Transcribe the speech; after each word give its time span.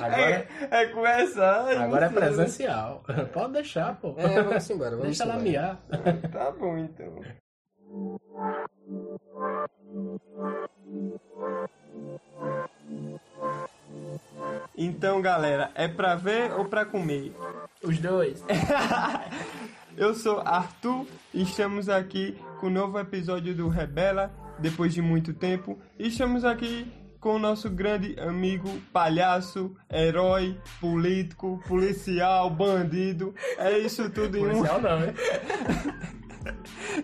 Agora, 0.00 0.20
É, 0.20 0.48
é 0.70 0.86
com 0.86 1.06
essa. 1.06 1.64
ai, 1.66 1.76
agora 1.76 2.06
é 2.06 2.08
presencial. 2.08 3.04
Pode 3.32 3.52
deixar, 3.54 3.94
pô. 3.96 4.14
É, 4.16 4.42
vamos 4.42 4.70
embora, 4.70 4.90
vamos 4.90 5.06
Deixa 5.06 5.22
ela 5.24 5.36
miar. 5.36 5.80
Tá 6.32 6.50
bom, 6.50 6.76
então. 6.78 7.20
Então, 14.76 15.20
galera, 15.20 15.70
é 15.74 15.86
pra 15.86 16.14
ver 16.14 16.52
ou 16.52 16.64
pra 16.64 16.84
comer? 16.84 17.34
Os 17.82 17.98
dois. 17.98 18.42
Eu 19.96 20.14
sou 20.14 20.40
Arthur 20.40 21.06
e 21.34 21.42
estamos 21.42 21.88
aqui 21.88 22.36
com 22.58 22.68
o 22.68 22.70
novo 22.70 22.98
episódio 22.98 23.54
do 23.54 23.68
Rebela, 23.68 24.30
depois 24.62 24.94
de 24.94 25.02
muito 25.02 25.34
tempo. 25.34 25.78
E 25.98 26.08
estamos 26.08 26.44
aqui 26.44 26.90
com 27.20 27.36
o 27.36 27.38
nosso 27.38 27.68
grande 27.68 28.18
amigo, 28.18 28.68
palhaço, 28.92 29.76
herói, 29.90 30.56
político, 30.80 31.62
policial, 31.68 32.48
bandido. 32.48 33.34
É 33.58 33.78
isso 33.78 34.08
tudo 34.10 34.38
em 34.38 34.46
um. 34.46 34.50
Policial 34.50 34.80
não, 34.80 35.04
hein? 35.04 35.14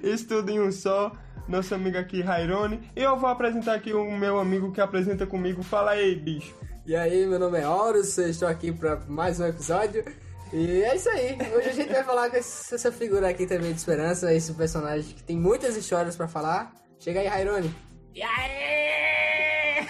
Isso 0.03 0.27
tudo 0.27 0.51
em 0.51 0.61
um 0.61 0.73
só. 0.73 1.13
Nosso 1.47 1.75
amigo 1.75 1.97
aqui, 1.97 2.21
Rairone. 2.21 2.91
E 2.95 3.03
eu 3.03 3.17
vou 3.17 3.31
apresentar 3.31 3.75
aqui 3.75 3.93
o 3.93 4.11
meu 4.11 4.39
amigo 4.39 4.73
que 4.73 4.81
apresenta 4.81 5.27
comigo. 5.27 5.63
Fala 5.63 5.93
aí, 5.93 6.15
bicho. 6.15 6.55
E 6.85 6.95
aí, 6.95 7.25
meu 7.27 7.39
nome 7.39 7.59
é 7.59 7.67
Horus, 7.67 8.19
estou 8.19 8.49
aqui 8.49 8.73
para 8.73 8.97
mais 9.09 9.39
um 9.41 9.47
episódio. 9.47 10.05
E 10.53 10.83
é 10.83 10.97
isso 10.97 11.09
aí. 11.11 11.39
Hoje 11.55 11.69
a 11.69 11.73
gente 11.73 11.93
vai 11.93 12.03
falar 12.03 12.29
com 12.31 12.37
essa 12.37 12.91
figura 12.91 13.29
aqui 13.29 13.47
também 13.47 13.73
de 13.73 13.79
esperança, 13.79 14.33
esse 14.33 14.53
personagem 14.53 15.15
que 15.15 15.23
tem 15.23 15.37
muitas 15.37 15.77
histórias 15.77 16.17
pra 16.17 16.27
falar. 16.27 16.73
Chega 16.99 17.21
aí, 17.21 17.27
Rairone. 17.29 17.75
E 18.15 18.23
aí? 18.23 19.87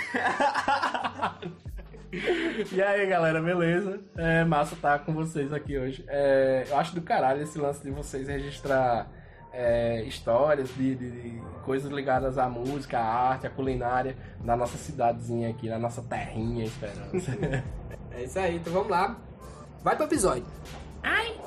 e 2.73 2.83
aí, 2.83 3.07
galera, 3.07 3.41
beleza? 3.41 4.01
É 4.17 4.45
massa 4.45 4.75
estar 4.75 4.99
com 5.01 5.13
vocês 5.15 5.53
aqui 5.53 5.79
hoje. 5.79 6.05
É, 6.09 6.65
eu 6.69 6.77
acho 6.79 6.95
do 6.95 7.01
caralho 7.03 7.43
esse 7.43 7.59
lance 7.59 7.83
de 7.83 7.91
vocês 7.91 8.29
registrar 8.29 9.09
é, 9.53 10.03
histórias 10.05 10.69
de, 10.75 10.95
de- 10.95 11.11
de 11.11 11.41
coisas 11.65 11.91
ligadas 11.91 12.37
à 12.39 12.49
música, 12.49 12.99
à 12.99 13.05
arte, 13.31 13.47
à 13.47 13.51
culinária 13.51 14.17
na 14.43 14.57
nossa 14.57 14.77
cidadezinha 14.77 15.49
aqui, 15.51 15.69
na 15.69 15.79
nossa 15.79 16.03
terrinha, 16.03 16.65
Esperança. 16.65 17.37
É 18.11 18.25
isso 18.25 18.39
aí, 18.39 18.57
então 18.57 18.73
vamos 18.73 18.89
lá. 18.89 19.17
Vai 19.85 19.95
pro 19.95 20.07
episódio. 20.07 20.45
Eu 21.05 21.38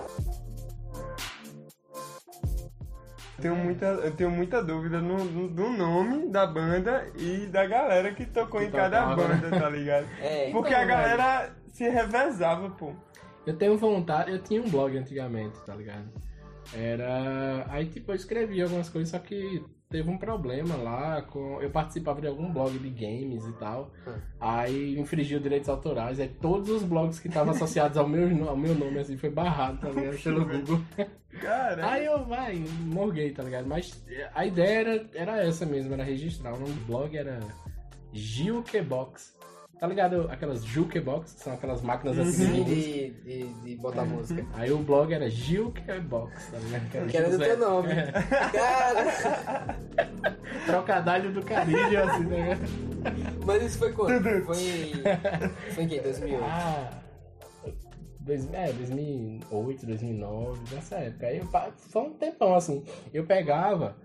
tenho 3.42 3.56
muita, 3.56 3.86
eu 3.86 4.12
tenho 4.16 4.32
muita 4.32 4.64
dúvida 4.64 5.02
no, 5.02 5.24
no- 5.26 5.48
do 5.50 5.70
nome 5.70 6.30
da 6.30 6.46
banda 6.48 7.06
e 7.18 7.48
da 7.48 7.66
galera 7.66 8.14
que 8.14 8.26
tocou 8.26 8.62
Que 8.62 8.68
em 8.68 8.72
cada 8.72 9.02
tocava, 9.02 9.28
né? 9.28 9.36
banda, 9.42 9.60
tá 9.60 9.70
ligado? 9.70 10.06
É, 10.22 10.50
Porque 10.52 10.70
então, 10.70 10.82
a 10.82 10.86
galera 10.86 11.56
se 11.68 11.90
revezava, 11.90 12.70
pô. 12.70 12.94
Eu 13.46 13.58
tenho 13.58 13.78
vontade, 13.78 14.32
eu 14.32 14.40
tinha 14.40 14.62
um 14.62 14.70
blog 14.70 14.96
antigamente, 14.98 15.60
tá 15.66 15.74
ligado? 15.76 16.08
Era. 16.74 17.66
Aí 17.70 17.86
tipo, 17.88 18.12
eu 18.12 18.16
escrevia 18.16 18.64
algumas 18.66 18.88
coisas, 18.90 19.10
só 19.10 19.20
que 19.20 19.64
teve 19.92 20.10
um 20.10 20.18
problema 20.18 20.76
lá 20.76 21.22
com. 21.22 21.62
Eu 21.62 21.70
participava 21.70 22.22
de 22.22 22.28
algum 22.28 22.52
blog 22.52 22.72
de 22.80 22.90
games 22.90 23.46
e 23.46 23.54
tal. 23.54 23.92
Hum. 24.08 24.14
Aí 24.40 24.98
infringiu 24.98 25.40
direitos 25.40 25.70
autorais. 25.70 26.20
Aí 26.20 26.28
todos 26.28 26.70
os 26.70 26.84
blogs 26.84 27.20
que 27.20 27.28
estavam 27.28 27.52
associados 27.54 27.98
ao 27.98 28.08
meu, 28.08 28.50
ao 28.50 28.58
meu 28.58 28.74
nome 28.74 29.00
assim 29.00 29.18
foi 29.18 29.30
barrado, 29.30 29.80
tá 29.80 29.90
ligado? 29.90 30.18
Pelo 30.24 30.46
Google. 30.46 30.82
Cara, 31.42 31.92
Aí 31.92 32.06
eu, 32.06 32.26
vai, 32.26 32.64
morguei, 32.86 33.32
tá 33.32 33.44
ligado? 33.44 33.66
Mas 33.66 34.04
a 34.34 34.46
ideia 34.46 34.80
era, 34.80 35.10
era 35.14 35.44
essa 35.44 35.66
mesmo, 35.66 35.94
era 35.94 36.04
registrar. 36.04 36.54
O 36.54 36.60
nome 36.60 36.74
do 36.74 36.86
blog 36.86 37.16
era 37.16 37.40
Jukebox. 38.14 39.40
Tá 39.80 39.88
ligado? 39.88 40.28
Aquelas 40.30 40.64
Jukebox, 40.64 41.34
que 41.34 41.40
são 41.40 41.54
aquelas 41.54 41.82
máquinas 41.82 42.20
assim. 42.20 42.64
de, 42.64 43.10
de, 43.10 43.54
de 43.61 43.61
botar 43.82 44.06
música. 44.06 44.46
Aí 44.54 44.72
o 44.72 44.78
blog 44.78 45.14
era 45.14 45.30
Jukebox, 45.30 46.52
tá 46.52 46.58
ligado? 46.58 47.10
Que 47.10 47.18
era 47.18 47.30
do 47.30 47.38
teu 47.38 47.58
nome. 47.58 47.90
Cara, 48.54 49.78
Trocadilho 50.66 51.34
do 51.34 51.42
Caribe, 51.42 51.98
assim, 51.98 52.24
tá 52.24 52.36
ligado? 52.36 52.62
mas 53.46 53.64
isso 53.64 53.80
foi 53.80 53.92
quando? 53.92 54.24
Foi. 54.46 54.56
Foi 55.72 55.84
em 55.84 55.88
que? 55.88 56.00
2008? 56.00 56.44
Ah, 56.44 56.90
dois, 58.20 58.54
é, 58.54 58.72
2008, 58.72 59.86
2009, 59.86 60.76
nessa 60.76 60.96
época. 60.98 61.28
Aí 61.28 61.38
eu, 61.40 61.48
foi 61.78 62.02
um 62.04 62.14
tempão, 62.14 62.56
assim. 62.56 62.84
Eu 63.14 63.26
pegava, 63.26 63.98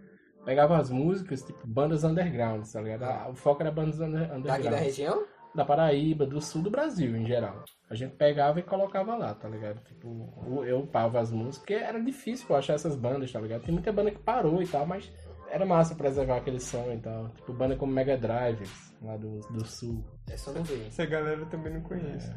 pegava 0.44 0.78
as 0.78 0.90
músicas, 0.90 1.42
tipo, 1.42 1.66
bandas 1.66 2.04
underground, 2.04 2.66
tá 2.66 2.80
ligado? 2.80 3.04
Ah, 3.04 3.28
O 3.30 3.34
foco 3.34 3.62
era 3.62 3.70
bandas 3.70 4.00
under, 4.00 4.22
underground. 4.22 4.44
Daqui 4.44 4.70
da 4.70 4.76
região? 4.76 5.24
da 5.54 5.64
Paraíba, 5.64 6.26
do 6.26 6.40
sul 6.40 6.62
do 6.62 6.70
Brasil 6.70 7.16
em 7.16 7.26
geral. 7.26 7.64
A 7.88 7.94
gente 7.94 8.16
pegava 8.16 8.58
e 8.58 8.62
colocava 8.64 9.16
lá, 9.16 9.32
tá 9.34 9.48
ligado? 9.48 9.80
Tipo, 9.84 10.64
eu 10.64 10.80
upava 10.80 11.20
as 11.20 11.30
músicas, 11.30 11.58
porque 11.58 11.74
era 11.74 12.02
difícil 12.02 12.46
pô, 12.46 12.56
achar 12.56 12.74
essas 12.74 12.96
bandas, 12.96 13.30
tá 13.30 13.40
ligado? 13.40 13.62
Tem 13.62 13.72
muita 13.72 13.92
banda 13.92 14.10
que 14.10 14.18
parou 14.18 14.60
e 14.60 14.66
tal, 14.66 14.84
mas 14.84 15.12
era 15.50 15.64
massa 15.64 15.94
preservar 15.94 16.38
aquele 16.38 16.58
som 16.58 16.92
e 16.92 16.98
tal. 16.98 17.28
Tipo, 17.30 17.52
banda 17.52 17.76
como 17.76 17.92
Mega 17.92 18.16
Drive, 18.16 18.68
lá 19.02 19.16
do, 19.16 19.40
do 19.50 19.64
sul. 19.64 20.02
É 20.28 20.36
só 20.36 20.52
não 20.52 20.62
ver. 20.64 20.86
essa 20.86 21.06
galera 21.06 21.40
eu 21.40 21.46
também 21.46 21.72
não 21.72 21.80
conheço. 21.82 22.34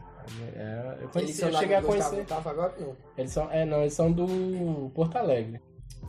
É, 0.56 0.98
eu, 0.98 1.02
Eles 1.02 1.12
conheci, 1.12 1.42
eu 1.42 1.54
cheguei 1.54 1.76
a 1.76 1.82
conhecer. 1.82 2.26
Tava 2.26 2.52
agora? 2.52 2.74
Não. 2.80 2.96
Eles 3.18 3.32
são, 3.32 3.52
é, 3.52 3.66
não, 3.66 3.82
eles 3.82 3.94
são 3.94 4.12
do 4.12 4.92
Porto 4.94 5.18
Alegre. 5.18 5.60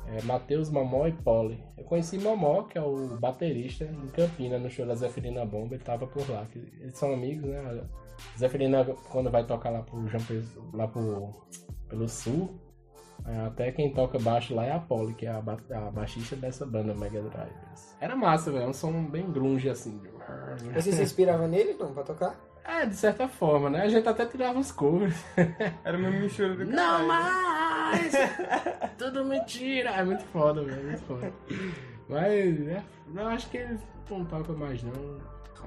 É, 0.06 0.23
Matheus, 0.23 0.71
Momó 0.71 1.06
e 1.06 1.12
Poli. 1.12 1.62
Eu 1.79 1.84
conheci 1.84 2.19
Momó, 2.19 2.65
que 2.65 2.77
é 2.77 2.83
o 2.83 3.17
baterista, 3.19 3.84
em 3.84 4.09
Campina, 4.09 4.59
no 4.59 4.69
show 4.69 4.84
da 4.84 4.95
Zeferina 4.95 5.45
Bomba, 5.45 5.75
ele 5.75 5.84
tava 5.84 6.06
por 6.06 6.29
lá. 6.29 6.45
Eles 6.81 6.99
são 6.99 7.15
amigos, 7.15 7.49
né? 7.49 7.84
Zeferina, 8.38 8.84
quando 9.10 9.31
vai 9.31 9.44
tocar 9.44 9.70
lá 9.70 9.82
pro 9.82 10.06
João 10.08 10.25
Pessoa, 10.25 10.66
lá 10.72 10.88
pro, 10.88 11.31
pelo 11.88 12.08
sul, 12.08 12.58
é, 13.26 13.47
até 13.47 13.70
quem 13.72 13.92
toca 13.92 14.19
baixo 14.19 14.54
lá 14.54 14.64
é 14.64 14.72
a 14.72 14.78
Poli, 14.78 15.14
que 15.14 15.26
é 15.26 15.31
a, 15.31 15.41
ba 15.41 15.56
a 15.70 15.91
baixista 15.91 16.36
dessa 16.36 16.64
banda 16.64 16.94
Mega 16.94 17.20
Drive. 17.22 17.53
Era 18.00 18.16
massa, 18.16 18.50
velho, 18.50 18.64
é 18.64 18.69
um 18.69 18.72
som 18.72 19.04
bem 19.04 19.31
grunge, 19.31 19.69
assim. 19.69 20.00
Você 20.75 20.92
se 20.92 21.03
inspirava 21.03 21.47
nele, 21.47 21.76
não, 21.78 21.92
pra 21.92 22.03
tocar? 22.03 22.38
É, 22.64 22.86
de 22.86 22.94
certa 22.94 23.26
forma, 23.26 23.69
né? 23.69 23.82
A 23.82 23.88
gente 23.88 24.08
até 24.08 24.25
tirava 24.26 24.58
uns 24.58 24.70
covers. 24.70 25.25
Era 25.84 25.98
uma 25.98 26.10
mistura 26.10 26.54
do 26.54 26.64
Não 26.66 26.76
caralho. 26.76 27.08
mais! 27.08 28.12
Tudo 28.97 29.25
mentira! 29.25 29.91
É 29.91 30.04
muito 30.04 30.22
foda, 30.26 30.62
velho, 30.62 30.81
é 30.81 30.82
muito 30.84 31.02
foda. 31.02 31.32
Mas, 32.08 32.69
é, 32.69 32.82
eu 33.14 33.26
acho 33.28 33.50
que 33.50 33.56
eles 33.58 33.81
não 34.08 34.25
tocam 34.25 34.56
mais, 34.56 34.82
não. 34.82 35.19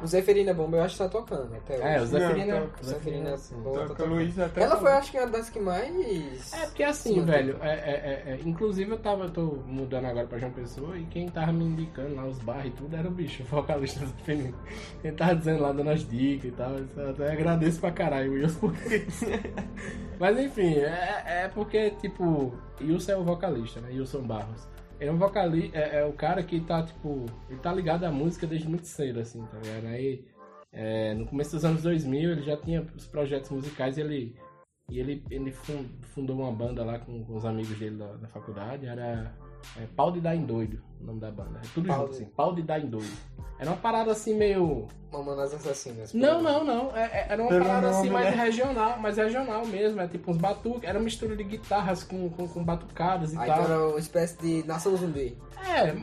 O 0.01 0.07
Zeferina 0.07 0.53
Bomba 0.53 0.77
eu 0.77 0.83
acho 0.83 0.97
que 0.97 1.03
tá 1.03 1.09
tocando 1.09 1.55
até 1.55 1.75
hoje. 1.75 1.83
É, 1.83 2.01
o 2.01 2.05
Zeferina. 2.05 2.61
toca. 2.61 2.81
o 2.81 2.85
Zeferina 2.85 3.37
sim. 3.37 3.55
Bomba 3.55 3.71
tá 3.71 3.81
Toca 3.87 3.95
tocando. 3.95 4.15
Luiz 4.15 4.39
até 4.39 4.61
Ela 4.61 4.77
foi, 4.77 4.91
acho 4.91 5.11
que, 5.11 5.17
uma 5.17 5.27
das 5.27 5.49
que 5.49 5.59
mais. 5.59 6.53
É, 6.53 6.65
porque 6.65 6.83
assim, 6.83 7.13
Sim, 7.15 7.25
velho, 7.25 7.57
é, 7.61 7.69
é, 7.69 7.73
é, 7.73 8.31
é, 8.33 8.39
inclusive 8.43 8.91
eu 8.91 8.97
tava, 8.97 9.25
eu 9.25 9.31
tô 9.31 9.41
mudando 9.65 10.05
agora 10.05 10.27
pra 10.27 10.37
João 10.39 10.51
Pessoa 10.51 10.97
e 10.97 11.05
quem 11.05 11.29
tava 11.29 11.53
me 11.53 11.63
indicando 11.63 12.15
lá 12.15 12.25
os 12.25 12.39
bares 12.39 12.67
e 12.67 12.75
tudo 12.75 12.95
era 12.95 13.07
o 13.07 13.11
bicho, 13.11 13.43
o 13.43 13.45
vocalista 13.45 13.99
do 14.01 14.07
Zeferina. 14.07 14.53
Ele 15.03 15.15
tava 15.15 15.35
dizendo 15.35 15.61
lá, 15.61 15.71
dando 15.71 15.89
as 15.89 16.07
dicas 16.07 16.45
e 16.45 16.51
tal, 16.51 16.71
eu 16.71 17.09
até 17.09 17.31
agradeço 17.31 17.79
pra 17.79 17.91
caralho 17.91 18.31
o 18.31 18.33
Wilson 18.35 18.59
por 18.71 18.91
isso. 18.91 19.25
Mas 20.19 20.37
enfim, 20.39 20.75
é, 20.75 21.23
é 21.25 21.51
porque, 21.53 21.91
tipo, 21.91 22.53
Wilson 22.81 23.11
é 23.11 23.17
o 23.17 23.23
vocalista, 23.23 23.79
né? 23.79 23.89
Wilson 23.91 24.21
Barros. 24.21 24.72
Ele 25.03 25.09
é 25.09 25.13
um 25.13 25.17
vocalista, 25.17 25.77
é, 25.77 25.99
é 25.99 26.05
o 26.05 26.13
cara 26.13 26.41
que 26.41 26.61
tá, 26.61 26.81
tipo, 26.81 27.25
ele 27.49 27.59
tá 27.59 27.73
ligado 27.73 28.05
à 28.05 28.11
música 28.11 28.47
desde 28.47 28.69
muito 28.69 28.87
cedo, 28.87 29.19
assim, 29.19 29.45
tá 29.47 29.57
ligado? 29.59 29.87
Aí, 29.87 30.23
é, 30.71 31.13
no 31.13 31.25
começo 31.25 31.51
dos 31.51 31.65
anos 31.65 31.83
2000, 31.83 32.31
ele 32.31 32.41
já 32.41 32.55
tinha 32.55 32.87
os 32.95 33.05
projetos 33.05 33.49
musicais 33.51 33.97
e 33.97 34.01
ele, 34.01 34.35
e 34.89 34.99
ele, 34.99 35.21
ele 35.29 35.51
fun- 35.51 35.89
fundou 36.13 36.39
uma 36.39 36.53
banda 36.53 36.85
lá 36.85 36.99
com, 36.99 37.21
com 37.25 37.35
os 37.35 37.43
amigos 37.43 37.77
dele 37.77 37.97
da, 37.97 38.13
da 38.13 38.27
faculdade, 38.29 38.85
era 38.85 39.35
é, 39.77 39.85
Pau 39.93 40.09
de 40.09 40.21
Dar 40.21 40.37
em 40.37 40.45
Doido, 40.45 40.81
o 41.01 41.03
nome 41.03 41.19
da 41.19 41.29
banda. 41.31 41.59
É 41.59 41.67
tudo 41.73 41.87
Pau 41.89 41.97
junto, 42.03 42.09
de- 42.11 42.15
assim, 42.23 42.25
Pau 42.33 42.55
de 42.55 42.61
Dar 42.61 42.79
em 42.79 42.87
Doido. 42.89 43.11
Era 43.59 43.69
uma 43.71 43.77
parada 43.77 44.11
assim 44.11 44.35
meio... 44.35 44.87
Mamonas 45.11 45.53
Assassinas. 45.53 46.11
Não, 46.11 46.41
não, 46.41 46.63
não. 46.63 46.97
É- 46.97 47.03
é- 47.03 47.25
era 47.29 47.41
uma 47.41 47.49
Pelo 47.49 47.63
parada 47.65 47.89
assim 47.89 48.09
nome, 48.09 48.09
mais 48.09 48.35
né? 48.35 48.43
regional, 48.43 48.97
mas 48.99 49.17
regional 49.17 49.65
mesmo. 49.67 50.01
É 50.01 50.07
tipo 50.07 50.31
uns 50.31 50.37
batuques. 50.37 50.83
Era 50.89 50.97
uma 50.97 51.03
mistura 51.05 51.35
de 51.35 51.43
guitarras 51.43 52.03
com, 52.03 52.29
com, 52.31 52.47
com 52.47 52.63
batucadas 52.63 53.31
e 53.33 53.37
Aí 53.37 53.45
tal. 53.47 53.61
então 53.61 53.71
era 53.75 53.87
uma 53.89 53.99
espécie 53.99 54.37
de 54.39 54.67
Nação 54.67 54.97
Zumbi. 54.97 55.37
É, 55.69 55.93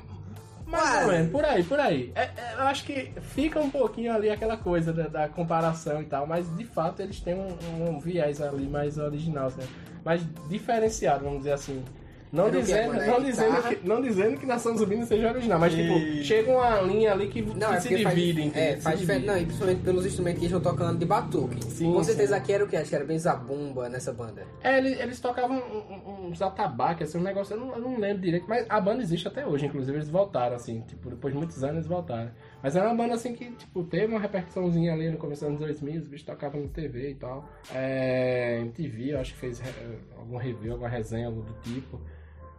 mais 0.65 0.85
Quase. 0.91 1.05
ou 1.07 1.11
menos, 1.13 1.33
por 1.33 1.45
aí, 1.45 1.65
por 1.65 1.81
aí. 1.81 2.13
É, 2.15 2.23
é, 2.23 2.55
eu 2.59 2.63
acho 2.69 2.85
que 2.85 3.13
fica 3.21 3.59
um 3.59 3.69
pouquinho 3.69 4.13
ali 4.15 4.31
aquela 4.31 4.57
coisa 4.57 4.93
da, 4.93 5.09
da 5.09 5.29
comparação 5.29 6.01
e 6.01 6.05
tal, 6.05 6.25
mas 6.29 6.47
de 6.57 6.65
fato 6.65 7.03
eles 7.03 7.21
têm 7.21 7.35
um, 7.35 7.49
um 7.91 7.99
viés 7.99 8.41
ali 8.41 8.69
mais 8.69 8.97
original, 8.97 9.51
né? 9.59 9.67
mais 10.05 10.23
diferenciado, 10.49 11.25
vamos 11.25 11.39
dizer 11.41 11.53
assim. 11.53 11.85
Não 12.33 12.49
dizendo, 12.49 12.95
é 13.01 13.07
não, 13.09 13.23
dizendo 13.23 13.63
que, 13.69 13.89
não 13.89 14.01
dizendo 14.03 14.37
que 14.39 14.47
Nação 14.47 14.77
Zumbi 14.77 14.97
não 14.97 15.05
seja 15.07 15.31
original, 15.33 15.59
mas 15.59 15.75
tipo, 15.75 15.95
E- 15.99 16.23
chega 16.23 16.51
uma 16.53 16.81
linha 16.83 17.13
ali 17.13 17.27
que, 17.27 17.43
Não, 17.43 17.71
que 17.71 17.75
é 17.75 17.81
se 17.81 17.89
divide, 17.89 18.43
entendeu? 18.43 18.63
é, 18.73 18.77
faz 18.77 19.01
diferença. 19.01 19.27
Não, 19.27 19.37
e 19.37 19.45
principalmente 19.45 19.83
pelos 19.83 20.07
instrumentos 20.07 20.39
que 20.39 20.47
eles 20.47 20.57
estão 20.57 20.73
tocando 20.73 20.97
de 20.99 21.05
batuque. 21.05 21.65
Sim, 21.65 21.93
Com 21.93 22.05
certeza 22.05 22.37
sim. 22.37 22.41
aqui 22.41 22.53
era 22.53 22.65
o 22.65 22.69
que? 22.69 22.77
Acho 22.77 22.89
que 22.89 22.95
era 22.95 23.05
bem 23.05 23.19
zabumba 23.19 23.89
nessa 23.89 24.13
banda. 24.13 24.47
É, 24.63 24.79
eles, 24.79 25.01
eles 25.01 25.19
tocavam 25.21 25.57
um- 25.59 26.11
um- 26.11 26.27
uns 26.29 26.41
atabaques, 26.41 27.09
assim, 27.09 27.19
um 27.19 27.23
negócio, 27.23 27.55
eu 27.55 27.61
não, 27.61 27.75
eu 27.75 27.81
não 27.81 27.99
lembro 27.99 28.23
direito, 28.23 28.47
mas 28.49 28.65
a 28.69 28.81
banda 28.81 29.03
existe 29.03 29.27
até 29.27 29.45
hoje, 29.45 29.67
inclusive 29.67 29.97
eles 29.97 30.09
voltaram, 30.09 30.55
assim, 30.55 30.83
tipo, 30.83 31.11
depois 31.11 31.33
de 31.35 31.39
muitos 31.39 31.63
anos 31.65 31.77
eles 31.79 31.87
voltaram. 31.89 32.31
Mas 32.63 32.77
era 32.77 32.87
uma 32.87 32.95
banda, 32.95 33.15
assim, 33.15 33.35
que, 33.35 33.51
tipo, 33.53 33.83
teve 33.85 34.07
uma 34.13 34.21
repercussãozinha 34.21 34.93
ali 34.93 35.11
no 35.11 35.17
começo 35.19 35.41
dos 35.41 35.49
anos 35.49 35.61
2000, 35.61 36.01
os 36.01 36.07
bichos 36.07 36.27
tocavam 36.27 36.61
na 36.61 36.69
TV 36.69 37.11
e 37.11 37.15
tal. 37.17 37.49
É, 37.75 38.59
MTV, 38.61 39.15
eu 39.15 39.19
acho 39.21 39.33
que 39.35 39.41
fez 39.41 39.59
re- 39.59 39.71
algum 40.17 40.37
review, 40.37 40.73
alguma 40.73 40.89
resenha, 40.89 41.27
algo 41.27 41.43
do 41.43 41.55
tipo. 41.63 41.99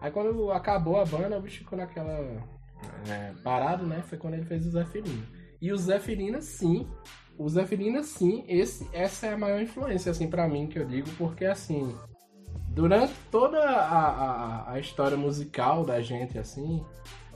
Aí 0.02 0.12
quando 0.12 0.52
acabou 0.52 1.00
a 1.00 1.06
banda, 1.06 1.38
o 1.38 1.42
bicho 1.42 1.60
ficou 1.60 1.78
naquela... 1.78 2.12
é, 3.08 3.34
parado, 3.44 3.86
né, 3.86 4.04
foi 4.08 4.18
quando 4.18 4.34
ele 4.34 4.46
fez 4.46 4.66
o 4.66 4.72
Zé 4.72 4.84
Firina. 4.84 5.24
E 5.62 5.72
o 5.72 5.78
Zé 5.78 6.00
Firina, 6.00 6.42
sim, 6.42 6.88
o 7.38 7.48
Zé 7.48 7.66
Firina, 7.66 8.02
sim, 8.02 8.44
esse, 8.48 8.90
essa 8.92 9.28
é 9.28 9.34
a 9.34 9.38
maior 9.38 9.62
influência, 9.62 10.12
assim, 10.12 10.28
pra 10.28 10.48
mim, 10.48 10.68
que 10.68 10.80
eu 10.80 10.86
digo, 10.86 11.08
porque, 11.18 11.46
assim, 11.46 11.96
durante 12.70 13.14
toda 13.30 13.60
a, 13.60 14.08
a, 14.08 14.72
a 14.74 14.80
história 14.80 15.16
musical 15.16 15.86
da 15.86 16.02
gente, 16.02 16.38
assim, 16.40 16.84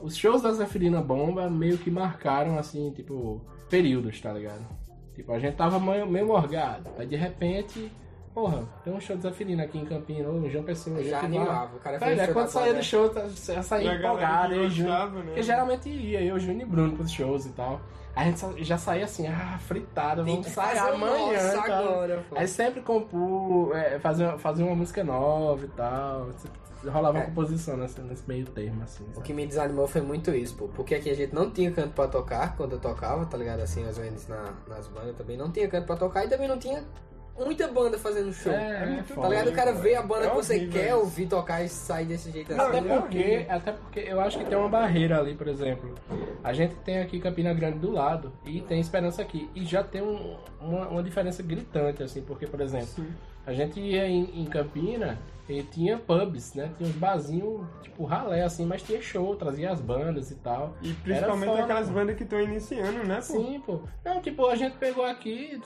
os 0.00 0.16
shows 0.16 0.42
da 0.42 0.52
Zefirina 0.52 1.00
Bomba 1.00 1.48
meio 1.48 1.78
que 1.78 1.90
marcaram, 1.90 2.58
assim, 2.58 2.90
tipo, 2.90 3.44
períodos, 3.70 4.20
tá 4.20 4.32
ligado? 4.32 4.66
Tipo, 5.14 5.32
a 5.32 5.38
gente 5.38 5.56
tava 5.56 5.78
meio, 5.78 6.06
meio 6.06 6.26
morgado, 6.26 6.90
aí 6.98 7.06
de 7.06 7.16
repente, 7.16 7.90
porra, 8.36 8.64
tem 8.84 8.92
um 8.92 9.00
show 9.00 9.16
de 9.16 9.22
Zefirina 9.22 9.62
aqui 9.62 9.78
em 9.78 9.86
Campinas, 9.86 10.26
ou 10.26 10.44
em 10.44 10.50
João 10.50 10.62
Pessoa, 10.62 11.02
Já 11.02 11.20
animava. 11.20 11.74
O 11.74 11.80
cara 11.80 11.96
Velho, 11.98 12.16
fez 12.18 12.28
é 12.28 12.32
quando 12.34 12.48
saía 12.48 12.74
do 12.74 12.82
show, 12.82 13.08
tá- 13.08 13.22
eu 13.22 13.62
saía 13.62 13.84
E 13.84 13.88
a 13.88 13.96
galera 13.96 14.06
empolgado, 14.08 14.54
eu 14.54 14.68
e 14.68 14.82
né? 14.82 15.22
Porque 15.24 15.42
geralmente 15.42 15.88
ia, 15.88 16.22
eu, 16.22 16.38
Júnior 16.38 16.60
e 16.68 16.70
Bruno 16.70 16.94
pros 16.94 17.10
shows 17.10 17.46
e 17.46 17.52
tal. 17.52 17.80
A 18.14 18.24
gente 18.24 18.62
já 18.62 18.76
saía 18.76 19.04
assim, 19.06 19.26
ah, 19.26 19.58
fritada, 19.58 20.22
Tem 20.22 20.34
vamos 20.34 20.48
sair 20.48 20.78
o 20.78 20.94
amanhã 20.94 21.42
nosso 21.42 21.56
e 21.56 21.62
tal. 21.70 21.84
agora, 21.88 22.24
pô. 22.28 22.36
Aí 22.36 22.46
sempre 22.46 22.82
compor, 22.82 23.74
é, 23.74 23.98
fazer, 23.98 24.36
fazer 24.38 24.62
uma 24.64 24.74
música 24.74 25.02
nova 25.02 25.64
e 25.64 25.68
tal. 25.68 26.28
Rolava 26.84 27.16
uma 27.18 27.24
É. 27.24 27.26
composição 27.26 27.76
nesse, 27.78 27.98
nesse 28.02 28.28
meio 28.28 28.44
termo, 28.46 28.82
assim. 28.82 29.02
O 29.04 29.14
sabe? 29.14 29.26
que 29.26 29.32
me 29.32 29.46
desanimou 29.46 29.86
foi 29.88 30.02
muito 30.02 30.30
isso, 30.30 30.54
pô. 30.56 30.68
Porque 30.68 30.94
aqui 30.94 31.08
a 31.10 31.14
gente 31.14 31.34
não 31.34 31.50
tinha 31.50 31.70
canto 31.72 31.94
pra 31.94 32.06
tocar 32.06 32.54
quando 32.56 32.72
eu 32.72 32.78
tocava, 32.78 33.24
tá 33.26 33.36
ligado? 33.38 33.60
Assim, 33.60 33.82
às 33.88 33.96
vezes 33.98 34.28
na, 34.28 34.52
nas 34.68 34.86
bandas 34.88 35.16
também 35.16 35.36
não 35.38 35.50
tinha 35.50 35.66
canto 35.68 35.86
pra 35.86 35.96
tocar 35.96 36.24
e 36.26 36.28
também 36.28 36.46
não 36.46 36.58
tinha 36.58 36.84
muita 37.38 37.68
banda 37.68 37.98
fazendo 37.98 38.32
show. 38.32 38.52
É, 38.52 38.98
é 38.98 39.02
tá 39.02 39.14
foda, 39.14 39.28
ligado? 39.28 39.48
O 39.48 39.52
cara 39.52 39.72
vê 39.72 39.94
a 39.94 40.02
banda 40.02 40.26
É 40.26 40.30
que 40.30 40.36
você 40.36 40.54
horrível 40.56 40.72
quer 40.72 40.86
isso. 40.88 40.96
ouvir 40.98 41.26
tocar 41.26 41.62
e 41.62 41.68
sair 41.68 42.06
desse 42.06 42.30
jeito 42.30 42.52
assim. 42.52 42.60
Até 42.62 42.78
é 42.78 42.82
porque, 43.00 43.46
até 43.48 43.72
porque 43.72 44.00
eu 44.00 44.20
acho 44.20 44.38
que 44.38 44.44
tem 44.44 44.56
uma 44.56 44.68
barreira 44.68 45.18
ali, 45.18 45.34
por 45.34 45.48
exemplo. 45.48 45.94
A 46.42 46.52
gente 46.52 46.74
tem 46.76 46.98
aqui 47.00 47.18
Campina 47.20 47.52
Grande 47.52 47.78
do 47.78 47.90
lado 47.90 48.32
e 48.44 48.60
tem 48.60 48.80
Esperança 48.80 49.22
aqui. 49.22 49.48
E 49.54 49.64
já 49.64 49.82
tem 49.82 50.02
um- 50.02 50.36
uma, 50.60 50.88
uma 50.88 51.02
diferença 51.02 51.42
gritante, 51.42 52.02
assim, 52.02 52.22
porque, 52.22 52.46
por 52.46 52.60
exemplo, 52.60 53.04
a 53.46 53.52
gente 53.52 53.78
ia 53.80 54.06
em, 54.08 54.40
em 54.42 54.44
Campina 54.44 55.18
e 55.48 55.62
tinha 55.62 55.96
pubs, 55.98 56.54
né? 56.54 56.72
Tinha 56.76 56.88
uns 56.88 56.96
barzinhos, 56.96 57.64
tipo, 57.82 58.04
ralé, 58.04 58.42
assim, 58.42 58.66
mas 58.66 58.82
tinha 58.82 59.00
show, 59.00 59.36
trazia 59.36 59.70
as 59.70 59.80
bandas 59.80 60.30
e 60.32 60.34
tal. 60.36 60.74
E 60.82 60.92
principalmente 60.92 61.50
foda, 61.50 61.62
aquelas 61.62 61.86
pô. 61.88 61.94
bandas 61.94 62.16
que 62.16 62.24
estão 62.24 62.40
iniciando, 62.40 63.04
né, 63.04 63.16
pô? 63.16 63.22
Sim, 63.22 63.62
pô. 63.64 63.80
Não, 64.04 64.20
tipo, 64.20 64.46
a 64.46 64.56
gente 64.56 64.76
pegou 64.76 65.04
aqui 65.04 65.60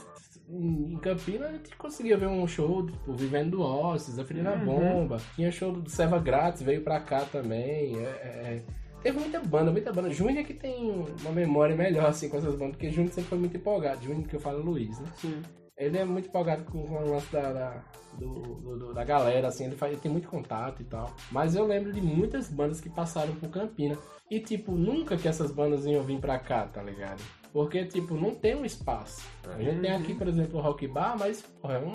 em 0.52 0.97
Campinas, 0.99 1.49
a 1.49 1.52
gente 1.52 1.76
conseguia 1.76 2.17
ver 2.17 2.26
um 2.26 2.47
show, 2.47 2.87
tipo, 2.87 3.12
Vivendo 3.12 3.52
do 3.52 3.62
Ossos, 3.62 4.19
A 4.19 4.25
Filha 4.25 4.43
na 4.43 4.52
Uhum. 4.55 4.64
Bomba. 4.64 5.19
Tinha 5.37 5.50
show 5.52 5.73
do 5.73 5.88
Seva 5.88 6.19
Grátis, 6.19 6.62
veio 6.62 6.82
pra 6.82 6.99
cá 7.00 7.20
também. 7.31 7.97
é, 7.99 8.02
é. 8.02 8.62
Teve 9.02 9.19
muita 9.19 9.41
banda, 9.41 9.70
muita 9.70 9.93
banda. 9.93 10.11
Júnior 10.11 10.41
é 10.41 10.44
que 10.44 10.52
tem 10.52 11.06
uma 11.23 11.32
memória 11.32 11.75
melhor, 11.75 12.06
assim, 12.06 12.29
com 12.29 12.37
essas 12.37 12.55
bandas, 12.55 12.73
porque 12.76 12.91
Júnior 12.91 13.12
sempre 13.12 13.31
foi 13.31 13.38
muito 13.38 13.56
empolgado. 13.56 14.02
Júnior, 14.02 14.29
que 14.29 14.37
eu 14.37 14.41
falo 14.41 14.62
Luiz, 14.62 14.99
né? 15.00 15.06
Sim. 15.17 15.41
Ele 15.76 15.97
é 15.97 16.05
muito 16.05 16.29
empolgado 16.29 16.64
com, 16.64 16.79
o 16.79 17.11
lance 17.11 17.32
da, 17.32 17.50
da, 17.53 17.85
do- 18.19 18.76
do- 18.76 18.93
da 18.93 19.03
galera, 19.03 19.49
assim, 19.49 19.64
ele, 19.64 19.76
faz, 19.76 19.93
ele 19.93 20.00
tem 20.03 20.12
muito 20.12 20.29
contato 20.29 20.82
e 20.82 20.85
tal. 20.85 21.11
Mas 21.32 21.55
eu 21.56 21.67
lembro 21.67 21.91
de 21.91 22.03
muitas 22.03 22.50
bandas 22.50 22.79
que 22.82 22.91
passaram 22.91 23.35
por 23.37 23.49
Campina. 23.49 23.96
E, 24.31 24.38
tipo, 24.38 24.73
nunca 24.73 25.17
que 25.17 25.26
essas 25.26 25.50
bandas 25.50 25.87
iam 25.87 26.03
vir 26.03 26.20
pra 26.20 26.38
cá, 26.38 26.67
tá 26.67 26.82
ligado? 26.82 27.23
Porque, 27.52 27.85
tipo, 27.85 28.14
não 28.14 28.35
tem 28.35 28.55
um 28.55 28.64
espaço. 28.64 29.26
A 29.49 29.61
gente 29.61 29.81
tem 29.81 29.93
aqui, 29.93 30.14
por 30.14 30.29
exemplo, 30.29 30.58
o 30.58 30.62
Rock 30.62 30.87
Bar, 30.87 31.17
mas, 31.19 31.43
porra, 31.43 31.75
é 31.75 31.79
um, 31.81 31.93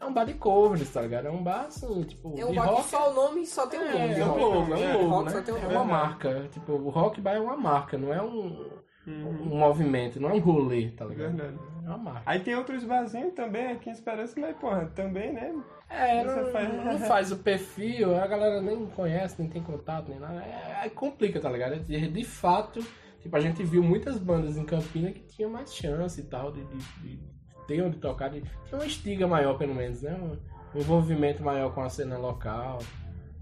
é 0.00 0.04
um 0.04 0.12
bar 0.12 0.24
de 0.24 0.34
covers, 0.34 0.90
tá 0.92 1.00
ligado? 1.00 1.28
É 1.28 1.30
um 1.30 1.42
bar, 1.42 1.64
assim, 1.66 2.02
tipo, 2.02 2.34
É 2.38 2.44
um 2.44 2.50
de 2.50 2.56
bar 2.56 2.66
rock. 2.66 2.82
que 2.84 2.90
só 2.90 3.10
o 3.10 3.14
nome 3.14 3.46
só 3.46 3.66
tem 3.66 3.80
o 3.80 3.84
nome. 3.84 3.98
É, 3.98 4.14
de 4.14 4.20
é 4.20 4.24
um 4.24 4.28
rock. 4.28 4.40
logo, 4.42 4.74
é 4.74 4.82
É, 4.82 4.96
um 4.96 5.02
logo, 5.02 5.08
rock 5.14 5.24
né? 5.24 5.30
só 5.32 5.42
tem 5.42 5.54
um 5.54 5.56
É 5.56 5.62
nome. 5.62 5.74
uma 5.76 5.84
marca. 5.84 6.48
Tipo, 6.52 6.72
o 6.72 6.90
Rock 6.90 7.20
Bar 7.20 7.32
é 7.36 7.40
uma 7.40 7.56
marca, 7.56 7.96
não 7.96 8.12
é 8.12 8.20
um, 8.22 8.68
Uhum. 9.06 9.38
um 9.52 9.56
movimento, 9.58 10.20
não 10.20 10.28
é 10.28 10.34
um 10.34 10.38
rolê, 10.38 10.90
tá 10.90 11.06
ligado? 11.06 11.34
Verdade. 11.34 11.58
É 11.84 11.88
uma 11.88 11.96
marca. 11.96 12.22
Aí 12.26 12.40
tem 12.40 12.54
outros 12.54 12.84
barzinhos 12.84 13.32
também 13.32 13.68
aqui 13.72 13.88
em 13.88 13.92
Esperança, 13.92 14.38
mas, 14.38 14.54
porra, 14.58 14.92
também, 14.94 15.32
né? 15.32 15.54
É, 15.88 16.22
não, 16.22 16.52
faz- 16.52 16.84
não 16.84 16.98
faz 16.98 17.32
o 17.32 17.36
perfil, 17.38 18.14
a 18.14 18.26
galera 18.26 18.60
nem 18.60 18.84
conhece, 18.88 19.36
nem 19.40 19.48
tem 19.48 19.62
contato, 19.62 20.10
nem 20.10 20.18
nada. 20.20 20.34
É, 20.42 20.80
aí 20.82 20.90
complica, 20.90 21.40
tá 21.40 21.48
ligado? 21.48 21.76
De, 21.80 22.08
de 22.08 22.24
fato, 22.24 22.84
tipo, 23.20 23.36
a 23.36 23.40
gente 23.40 23.62
viu 23.64 23.82
muitas 23.82 24.18
bandas 24.18 24.56
em 24.56 24.64
Campina 24.64 25.10
que 25.10 25.20
tinham 25.22 25.50
mais 25.50 25.74
chance 25.74 26.20
e 26.20 26.24
tal, 26.24 26.52
de, 26.52 26.64
de, 26.64 26.78
de 27.02 27.18
ter 27.66 27.82
onde 27.82 27.98
tocar, 27.98 28.28
de, 28.30 28.40
tinha 28.40 28.78
uma 28.78 28.86
estiga 28.86 29.26
maior, 29.26 29.56
pelo 29.58 29.74
menos, 29.74 30.02
né? 30.02 30.14
Um, 30.14 30.36
um 30.76 30.80
envolvimento 30.80 31.42
maior 31.42 31.72
com 31.74 31.82
a 31.82 31.88
cena 31.90 32.16
local. 32.18 32.78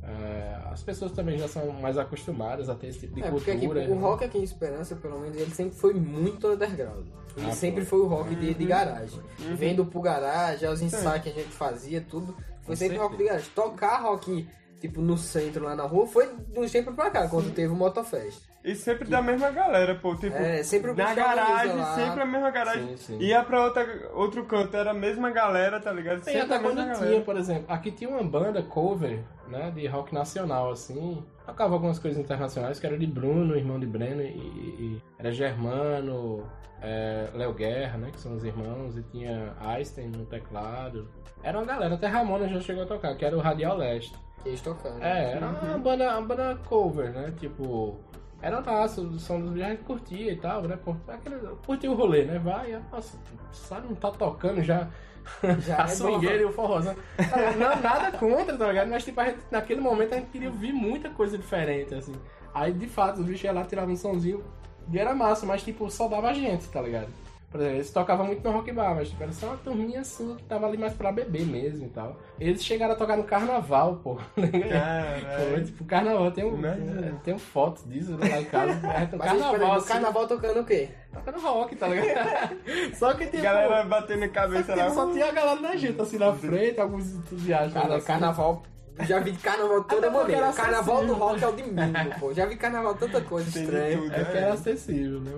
É, 0.02 0.60
as 0.70 0.82
pessoas 0.84 1.10
também 1.10 1.36
já 1.36 1.48
são 1.48 1.72
mais 1.72 1.98
acostumadas 1.98 2.68
a 2.68 2.74
ter 2.76 2.88
esse 2.88 3.00
tipo 3.00 3.14
de 3.16 3.24
É, 3.24 3.30
porque 3.30 3.50
aqui, 3.50 3.66
cultura. 3.66 3.86
o 3.90 3.94
né? 3.96 4.00
rock 4.00 4.24
aqui 4.24 4.38
em 4.38 4.42
Esperança, 4.44 4.94
pelo 4.94 5.18
menos, 5.20 5.36
ele 5.36 5.50
sempre 5.50 5.76
foi 5.76 5.94
muito 5.94 6.46
underground. 6.46 7.06
Ele 7.36 7.46
Ah, 7.46 7.52
sempre 7.52 7.84
foi 7.84 7.98
o 8.00 8.06
rock 8.06 8.34
de, 8.36 8.54
de 8.54 8.62
Uhum. 8.62 8.68
garagem. 8.68 9.20
Uhum. 9.40 9.56
Vendo 9.56 9.84
pro 9.84 10.00
garagem, 10.00 10.68
os 10.68 10.80
ensaios 10.80 11.22
que 11.24 11.28
a 11.30 11.32
gente 11.32 11.48
fazia, 11.48 12.00
tudo. 12.00 12.32
Foi 12.62 12.74
Com 12.74 12.76
sempre 12.76 12.98
rock 12.98 13.16
de 13.16 13.24
garagem. 13.24 13.50
Tocar 13.54 13.96
rock, 14.02 14.48
tipo, 14.80 15.00
no 15.00 15.18
centro, 15.18 15.64
lá 15.64 15.74
na 15.74 15.82
rua, 15.84 16.06
foi 16.06 16.28
de 16.52 16.58
um 16.60 16.68
tempo 16.68 16.92
pra 16.94 17.10
cá, 17.10 17.28
quando 17.28 17.52
teve 17.52 17.72
o 17.72 17.76
Motofest. 17.76 18.40
E 18.66 18.74
sempre 18.74 19.08
da 19.08 19.22
mesma 19.22 19.48
galera, 19.52 19.94
pô. 19.94 20.16
Tipo, 20.16 20.36
É, 20.36 20.60
sempre 20.64 20.90
o 20.90 20.94
na 20.96 21.14
garagem, 21.14 21.84
sempre 21.94 22.20
a 22.20 22.26
mesma 22.26 22.50
garagem. 22.50 22.88
Sim, 22.88 22.96
sim. 22.96 23.18
Ia 23.20 23.44
pra 23.44 23.62
outra, 23.64 24.10
outro 24.12 24.44
canto, 24.44 24.76
era 24.76 24.90
a 24.90 24.94
mesma 24.94 25.30
galera, 25.30 25.78
tá 25.78 25.92
ligado? 25.92 26.24
Sempre 26.24 26.40
até 26.40 26.56
a 26.56 26.58
mesma 26.58 26.74
quando 26.74 26.88
galera. 26.88 27.06
tinha, 27.06 27.20
por 27.22 27.36
exemplo, 27.36 27.64
aqui 27.68 27.92
tinha 27.92 28.10
uma 28.10 28.24
banda 28.24 28.60
cover, 28.64 29.20
né, 29.46 29.70
de 29.72 29.86
rock 29.86 30.12
nacional, 30.12 30.72
assim. 30.72 31.24
Tocava 31.46 31.74
algumas 31.74 32.00
coisas 32.00 32.18
internacionais, 32.20 32.80
que 32.80 32.86
era 32.86 32.98
de 32.98 33.06
Bruno, 33.06 33.56
irmão 33.56 33.78
de 33.78 33.86
Breno, 33.86 34.20
e, 34.22 34.26
e- 34.34 35.02
era 35.16 35.30
Germano, 35.30 36.42
é, 36.82 37.28
Léo 37.34 37.52
Guerra, 37.54 37.98
né, 37.98 38.10
que 38.12 38.18
são 38.18 38.34
os 38.34 38.42
irmãos, 38.42 38.96
e 38.98 39.02
tinha 39.04 39.54
Einstein 39.60 40.08
no 40.08 40.26
teclado. 40.26 41.08
Era 41.40 41.56
uma 41.56 41.64
galera, 41.66 41.94
até 41.94 42.08
Ramona 42.08 42.48
já 42.48 42.60
chegou 42.60 42.82
a 42.82 42.86
tocar, 42.86 43.14
que 43.14 43.24
era 43.24 43.36
o 43.36 43.40
Radial 43.40 43.76
Leste. 43.76 44.12
Que 44.42 44.48
eles 44.48 44.60
tocando. 44.60 45.00
É, 45.04 45.34
era 45.34 45.46
uma 45.46 45.78
banda, 45.78 46.10
uma 46.18 46.22
banda 46.22 46.58
cover, 46.66 47.12
né, 47.12 47.32
tipo... 47.38 48.00
Era 48.42 48.60
massa, 48.60 49.00
o 49.00 49.18
som 49.18 49.40
dos 49.40 49.50
bichos 49.50 49.66
a 49.66 49.70
gente 49.70 49.82
curtia 49.82 50.32
e 50.32 50.36
tal, 50.36 50.62
né? 50.62 50.78
Aquele, 51.08 51.36
curtia 51.64 51.90
o 51.90 51.94
rolê, 51.94 52.24
né? 52.24 52.38
Vai, 52.38 52.72
e, 52.72 52.78
nossa, 52.92 53.18
sabe, 53.52 53.88
não 53.88 53.94
tá 53.94 54.10
tocando 54.10 54.62
já. 54.62 54.88
Já 55.60 55.82
a 55.82 55.84
é 55.84 55.88
swingueira 55.88 56.42
e 56.42 56.44
o 56.44 56.52
forrozão. 56.52 56.94
Não, 57.58 57.82
nada 57.82 58.16
contra, 58.16 58.56
tá 58.56 58.68
ligado? 58.68 58.88
Mas, 58.88 59.04
tipo, 59.04 59.22
gente, 59.24 59.38
naquele 59.50 59.80
momento 59.80 60.12
a 60.12 60.16
gente 60.18 60.30
queria 60.30 60.48
ouvir 60.48 60.72
muita 60.72 61.10
coisa 61.10 61.36
diferente, 61.36 61.94
assim. 61.94 62.14
Aí, 62.54 62.72
de 62.72 62.86
fato, 62.86 63.20
os 63.20 63.26
bichos 63.26 63.42
iam 63.42 63.54
lá, 63.54 63.64
tiravam 63.64 63.92
um 63.92 63.96
somzinho 63.96 64.44
e 64.92 64.98
era 64.98 65.14
massa, 65.14 65.44
mas, 65.44 65.62
tipo, 65.62 65.90
só 65.90 66.06
dava 66.06 66.28
a 66.28 66.32
gente, 66.32 66.68
tá 66.68 66.80
ligado? 66.80 67.08
Por 67.56 67.62
exemplo, 67.62 67.76
eles 67.78 67.90
tocavam 67.90 68.26
muito 68.26 68.44
no 68.44 68.50
rock 68.50 68.70
bar, 68.70 68.94
mas, 68.94 69.08
tipo, 69.08 69.22
era 69.22 69.32
só 69.32 69.46
uma 69.46 69.56
turminha, 69.56 70.00
assim, 70.00 70.34
que 70.36 70.44
tava 70.44 70.66
ali 70.66 70.76
mais 70.76 70.92
pra 70.92 71.10
beber 71.10 71.46
mesmo 71.46 71.86
e 71.86 71.88
tal. 71.88 72.16
Eles 72.38 72.62
chegaram 72.62 72.92
a 72.92 72.96
tocar 72.96 73.16
no 73.16 73.24
carnaval, 73.24 73.96
pô. 73.96 74.18
Foi, 74.34 74.46
Caralho. 74.68 75.64
tipo, 75.64 75.84
carnaval, 75.86 76.30
tem 76.32 76.44
um, 76.44 76.54
Imagina. 76.54 77.20
tem 77.24 77.34
um 77.34 77.38
foto 77.38 77.82
disso 77.88 78.12
né, 78.18 78.28
lá 78.28 78.40
em 78.42 78.44
casa. 78.44 78.80
Mas 78.86 79.00
gente, 79.00 79.10
por 79.10 79.18
carnaval, 79.20 79.58
no 79.58 79.72
assim, 79.72 79.88
carnaval 79.88 80.28
tocando 80.28 80.60
o 80.60 80.64
quê? 80.64 80.88
tocando 81.14 81.40
rock, 81.40 81.76
tá 81.76 81.88
ligado? 81.88 82.56
Só 82.94 83.14
que, 83.14 83.24
tipo, 83.24 83.42
Galera 83.42 83.84
batendo 83.84 84.24
a 84.24 84.26
só, 84.26 84.32
cabeça 84.34 84.72
que, 84.74 84.78
lá. 84.78 84.90
só 84.90 85.10
tinha 85.12 85.26
a 85.26 85.32
galera 85.32 85.62
da 85.62 85.76
gente, 85.76 85.98
assim, 85.98 86.18
na 86.18 86.32
frente, 86.34 86.78
alguns 86.78 87.14
entusiastas. 87.14 87.72
Cara, 87.72 87.96
assim. 87.96 88.06
carnaval. 88.06 88.62
Já 89.04 89.20
vi 89.20 89.32
carnaval 89.36 89.82
de 89.82 89.88
toda 89.88 90.10
porque 90.10 90.32
maneira. 90.32 90.52
Carnaval 90.52 91.06
do 91.06 91.14
rock 91.14 91.44
é 91.44 91.48
o 91.48 91.52
de 91.52 91.62
mínimo, 91.64 92.20
pô. 92.20 92.32
Já 92.32 92.46
vi 92.46 92.56
carnaval 92.56 92.94
tanta 92.94 93.20
coisa 93.20 93.50
Tem 93.50 93.64
estranha. 93.64 93.98
tudo. 93.98 94.14
É 94.14 94.24
que 94.24 94.36
era 94.36 94.52
acessível, 94.54 95.20
né? 95.20 95.32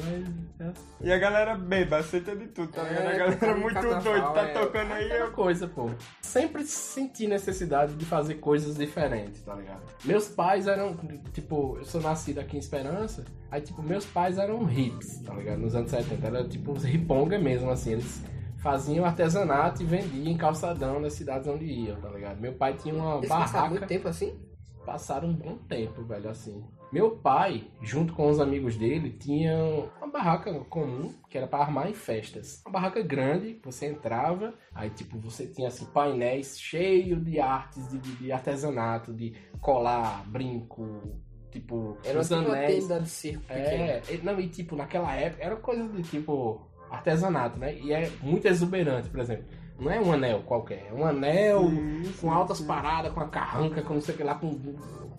Mas... 0.58 0.74
E 1.00 1.12
a 1.12 1.18
galera 1.18 1.56
beba, 1.56 1.98
aceita 1.98 2.34
de 2.36 2.46
tudo, 2.48 2.72
tá 2.72 2.82
É, 2.82 2.88
ligado? 2.88 3.06
A 3.06 3.12
galera 3.12 3.32
tocando 3.36 3.60
muito 3.60 3.74
carnaval, 3.74 4.02
doida, 4.02 4.32
tá 4.32 4.40
é. 4.42 4.52
tocando 4.52 4.92
aí. 4.92 5.10
Eu... 5.10 5.30
coisa, 5.32 5.66
pô. 5.66 5.90
Sempre 6.20 6.64
senti 6.64 7.26
necessidade 7.26 7.94
de 7.94 8.04
fazer 8.04 8.34
coisas 8.34 8.76
diferentes, 8.76 9.40
tá 9.42 9.54
ligado? 9.54 9.82
Meus 10.04 10.28
pais 10.28 10.66
eram, 10.66 10.96
tipo, 11.32 11.76
eu 11.78 11.84
sou 11.84 12.00
nascido 12.00 12.38
aqui 12.38 12.56
em 12.56 12.60
Esperança, 12.60 13.24
aí, 13.50 13.60
tipo, 13.60 13.82
meus 13.82 14.04
pais 14.04 14.38
eram 14.38 14.70
hips, 14.70 15.18
tá 15.24 15.34
ligado? 15.34 15.58
Nos 15.58 15.74
anos 15.74 15.90
70. 15.90 16.26
Era, 16.26 16.44
tipo, 16.44 16.72
uns 16.72 16.84
riponga 16.84 17.38
mesmo, 17.38 17.70
assim. 17.70 17.92
Eles 17.92 18.22
faziam 18.58 19.04
artesanato 19.04 19.82
e 19.82 19.86
vendiam 19.86 20.26
em 20.26 20.36
calçadão 20.36 20.98
nas 21.00 21.12
cidades 21.14 21.46
onde 21.48 21.64
iam, 21.64 22.00
tá 22.00 22.08
ligado? 22.10 22.40
Meu 22.40 22.54
pai 22.54 22.74
tinha 22.76 22.94
uma 22.94 23.16
Eles 23.18 23.28
passaram 23.28 23.52
barraca. 23.52 23.70
muito 23.70 23.86
tempo 23.86 24.08
assim? 24.08 24.38
passaram 24.84 25.28
um 25.28 25.34
bom 25.34 25.58
tempo, 25.68 26.02
velho, 26.02 26.30
assim. 26.30 26.64
Meu 26.90 27.10
pai, 27.18 27.70
junto 27.82 28.14
com 28.14 28.30
os 28.30 28.40
amigos 28.40 28.74
dele, 28.74 29.10
tinham 29.10 29.90
uma 29.98 30.10
barraca 30.10 30.50
comum 30.70 31.12
que 31.28 31.36
era 31.36 31.46
para 31.46 31.62
armar 31.62 31.90
em 31.90 31.94
festas. 31.94 32.62
Uma 32.64 32.72
barraca 32.72 33.02
grande, 33.02 33.60
você 33.62 33.84
entrava, 33.88 34.54
aí 34.74 34.88
tipo 34.88 35.18
você 35.18 35.46
tinha 35.46 35.68
assim 35.68 35.84
painéis 35.92 36.58
cheios 36.58 37.22
de 37.22 37.38
artes 37.38 37.86
de, 37.90 37.98
de 37.98 38.32
artesanato, 38.32 39.12
de 39.12 39.34
colar, 39.60 40.24
brinco, 40.26 41.20
tipo 41.50 41.98
Era 42.02 42.20
os 42.20 42.30
uma 42.30 42.38
tipo 42.38 42.50
uma 42.50 42.56
anéis. 42.56 42.84
tenda 42.88 43.00
de 43.02 43.08
circo. 43.10 43.44
É, 43.50 44.00
não, 44.22 44.40
e 44.40 44.48
tipo, 44.48 44.74
naquela 44.74 45.14
época 45.14 45.44
era 45.44 45.56
coisa 45.56 45.86
de 45.86 46.02
tipo 46.04 46.66
artesanato, 46.90 47.58
né? 47.58 47.74
E 47.74 47.92
é 47.92 48.10
muito 48.22 48.46
exuberante, 48.46 49.08
por 49.08 49.20
exemplo. 49.20 49.44
Não 49.78 49.90
é 49.90 50.00
um 50.00 50.12
anel 50.12 50.42
qualquer, 50.42 50.88
é 50.90 50.92
um 50.92 51.06
anel 51.06 51.68
Sim, 51.68 52.02
sim, 52.04 52.12
com 52.20 52.32
altas 52.32 52.58
sim. 52.58 52.66
paradas, 52.66 53.12
com 53.12 53.20
a 53.20 53.28
carranca, 53.28 53.80
com 53.82 53.94
não 53.94 54.00
sei 54.00 54.14
o 54.14 54.18
que 54.18 54.24
lá, 54.24 54.34
com 54.34 54.58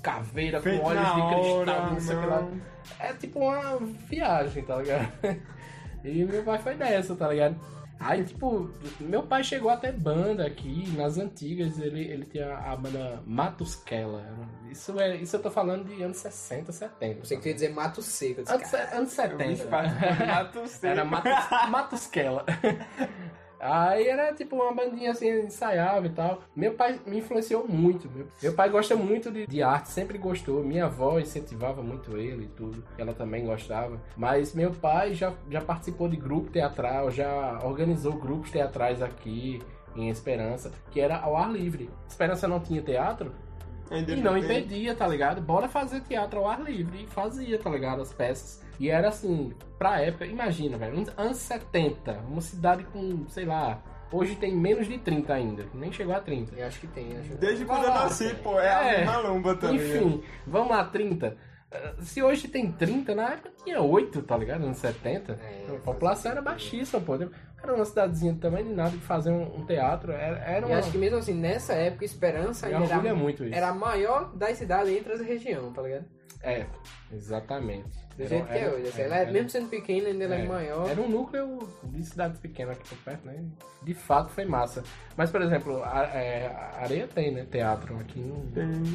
caveira, 0.01 0.61
Feito 0.61 0.81
com 0.81 0.87
olhos 0.87 1.05
de 1.05 1.11
cristal, 1.13 1.55
hora, 1.55 1.85
não 1.91 1.99
sei 1.99 2.15
o 2.15 2.19
que 2.19 2.25
lá. 2.25 2.47
É 2.99 3.13
tipo 3.13 3.39
uma 3.39 3.77
viagem, 4.09 4.63
tá 4.63 4.77
ligado? 4.77 5.11
E 6.01 6.23
meu 6.23 6.43
pai 6.43 6.57
foi 6.59 6.75
dessa, 6.75 7.13
tá 7.13 7.27
ligado? 7.27 7.57
Aí, 7.99 8.23
tipo, 8.23 8.69
meu 8.99 9.23
pai 9.23 9.43
chegou 9.43 9.69
até 9.69 9.91
banda 9.91 10.45
aqui, 10.45 10.89
nas 10.95 11.17
antigas, 11.17 11.77
ele, 11.79 12.01
ele 12.01 12.25
tinha 12.25 12.55
a 12.55 12.75
banda 12.75 13.21
Matuskela. 13.25 14.25
Isso, 14.71 14.97
é, 14.97 15.17
isso 15.17 15.35
eu 15.35 15.41
tô 15.41 15.51
falando 15.51 15.85
de 15.85 16.01
anos 16.01 16.17
60, 16.17 16.71
70. 16.71 17.25
Você 17.25 17.35
queria 17.35 17.53
dizer 17.53 17.73
mato 17.73 18.01
seco. 18.01 18.41
disse, 18.41 18.53
Anos, 18.53 18.73
anos 18.93 19.17
Eu 19.17 19.37
vi 19.37 19.57
70. 19.57 20.25
Mato 20.25 20.67
Seco. 20.67 20.85
Era 20.85 21.03
Matus, 21.03 21.69
Matusquela. 21.69 22.45
Aí 23.59 24.07
era 24.07 24.33
tipo 24.33 24.55
uma 24.55 24.73
bandinha 24.73 25.11
assim, 25.11 25.29
ensaiava 25.41 26.05
e 26.05 26.09
tal. 26.09 26.41
Meu 26.55 26.73
pai 26.73 26.99
me 27.05 27.17
influenciou 27.17 27.67
muito. 27.67 28.09
Meu, 28.09 28.27
meu 28.41 28.53
pai 28.53 28.69
gosta 28.69 28.95
muito 28.95 29.29
de, 29.31 29.45
de 29.45 29.61
arte, 29.61 29.89
sempre 29.89 30.17
gostou. 30.17 30.63
Minha 30.63 30.85
avó 30.85 31.19
incentivava 31.19 31.81
muito 31.81 32.15
ele 32.15 32.45
e 32.45 32.49
tudo. 32.49 32.83
Ela 32.97 33.13
também 33.13 33.45
gostava. 33.45 33.99
Mas 34.15 34.53
meu 34.53 34.71
pai 34.71 35.13
já, 35.13 35.33
já 35.49 35.61
participou 35.61 36.07
de 36.07 36.15
grupo 36.15 36.51
teatral, 36.51 37.11
já 37.11 37.59
organizou 37.63 38.13
grupos 38.13 38.51
teatrais 38.51 39.01
aqui 39.01 39.61
em 39.95 40.09
Esperança, 40.09 40.71
que 40.91 41.01
era 41.01 41.17
ao 41.17 41.35
ar 41.35 41.51
livre. 41.51 41.89
Esperança 42.07 42.47
não 42.47 42.59
tinha 42.59 42.81
teatro, 42.81 43.33
Ainda 43.91 44.11
e 44.13 44.21
não 44.21 44.37
impedia, 44.37 44.93
tá 44.93 45.07
ligado? 45.07 45.41
Bora 45.41 45.67
fazer 45.67 46.01
teatro 46.01 46.39
ao 46.39 46.47
ar 46.47 46.61
livre. 46.61 47.03
E 47.03 47.07
fazia, 47.07 47.57
tá 47.57 47.69
ligado? 47.69 48.01
As 48.01 48.13
peças. 48.13 48.61
E 48.79 48.89
era 48.89 49.09
assim, 49.09 49.53
pra 49.77 50.01
época, 50.01 50.25
imagina, 50.25 50.77
velho, 50.77 50.97
uns 50.97 51.09
anos 51.17 51.37
70, 51.37 52.13
uma 52.29 52.41
cidade 52.41 52.83
com, 52.85 53.27
sei 53.27 53.43
lá, 53.45 53.81
hoje 54.11 54.35
tem 54.35 54.55
menos 54.55 54.87
de 54.87 54.97
30 54.97 55.33
ainda, 55.33 55.65
nem 55.73 55.91
chegou 55.91 56.15
a 56.15 56.19
30. 56.21 56.55
Eu 56.55 56.65
acho 56.65 56.79
que 56.79 56.87
tem, 56.87 57.17
acho. 57.17 57.35
Desde 57.35 57.65
Vai 57.65 57.77
quando 57.77 57.87
eu 57.89 57.93
nasci, 57.93 58.33
pô, 58.35 58.59
é, 58.59 58.73
a 58.73 58.83
É. 58.83 58.97
mesma 58.99 59.17
lomba 59.19 59.55
também. 59.55 59.75
Enfim, 59.77 60.23
vamos 60.47 60.69
lá, 60.69 60.85
30. 60.85 61.35
Eh, 61.71 61.93
Se 61.99 62.23
hoje 62.23 62.47
tem 62.47 62.71
30, 62.71 63.13
na 63.13 63.33
época 63.33 63.51
tinha 63.63 63.81
8, 63.81 64.21
tá 64.23 64.37
ligado? 64.37 64.63
Anos 64.63 64.77
70. 64.77 65.33
É, 65.33 65.65
a 65.75 65.79
população 65.79 66.31
era 66.31 66.41
baixíssima, 66.41 67.01
pô. 67.01 67.15
Era 67.61 67.75
uma 67.75 67.83
cidadezinha 67.83 68.33
também 68.39 68.63
de 68.63 68.73
nada 68.73 68.91
de 68.91 68.97
fazer 68.99 69.29
um, 69.31 69.57
um 69.57 69.65
teatro. 69.65 70.13
Era, 70.13 70.37
era 70.39 70.65
E 70.65 70.69
uma. 70.69 70.79
acho 70.79 70.89
que 70.91 70.97
mesmo 70.97 71.17
assim, 71.17 71.33
nessa 71.33 71.73
época, 71.73 72.05
Esperança 72.05 72.67
ainda 72.67 72.93
era, 72.95 73.13
muito 73.13 73.43
isso. 73.43 73.53
era 73.53 73.67
a 73.67 73.73
maior 73.75 74.33
das 74.33 74.57
cidades 74.57 74.91
entre 74.97 75.11
as 75.13 75.19
regiões, 75.21 75.73
tá 75.75 75.81
ligado? 75.81 76.05
É, 76.41 76.65
exatamente. 77.11 77.89
Do 78.19 78.23
Era- 78.25 78.29
jeito 78.29 78.47
que 78.47 78.53
é 78.53 78.57
era- 78.63 78.75
hoje. 78.75 78.87
Assim, 78.89 79.01
era- 79.01 79.05
ela 79.07 79.17
é, 79.17 79.21
era- 79.23 79.31
mesmo 79.31 79.49
sendo 79.49 79.69
pequena, 79.69 80.07
ainda 80.09 80.23
ela 80.25 80.35
é, 80.35 80.41
É, 80.41 80.47
maior. 80.47 80.89
Era 80.89 81.01
um 81.01 81.09
núcleo 81.09 81.69
de 81.83 82.03
cidades 82.03 82.37
pequenas 82.39 82.77
aqui 82.77 82.89
por 82.89 82.97
perto, 82.97 83.25
né? 83.25 83.43
De 83.81 83.93
fato 83.93 84.29
foi 84.31 84.43
massa. 84.43 84.83
Mas, 85.15 85.31
por 85.31 85.41
exemplo, 85.41 85.81
a, 85.83 86.03
é, 86.03 86.47
a 86.47 86.81
Areia 86.83 87.07
tem, 87.07 87.31
né? 87.33 87.45
Teatro 87.49 87.97
aqui 87.97 88.19
não, 88.19 88.43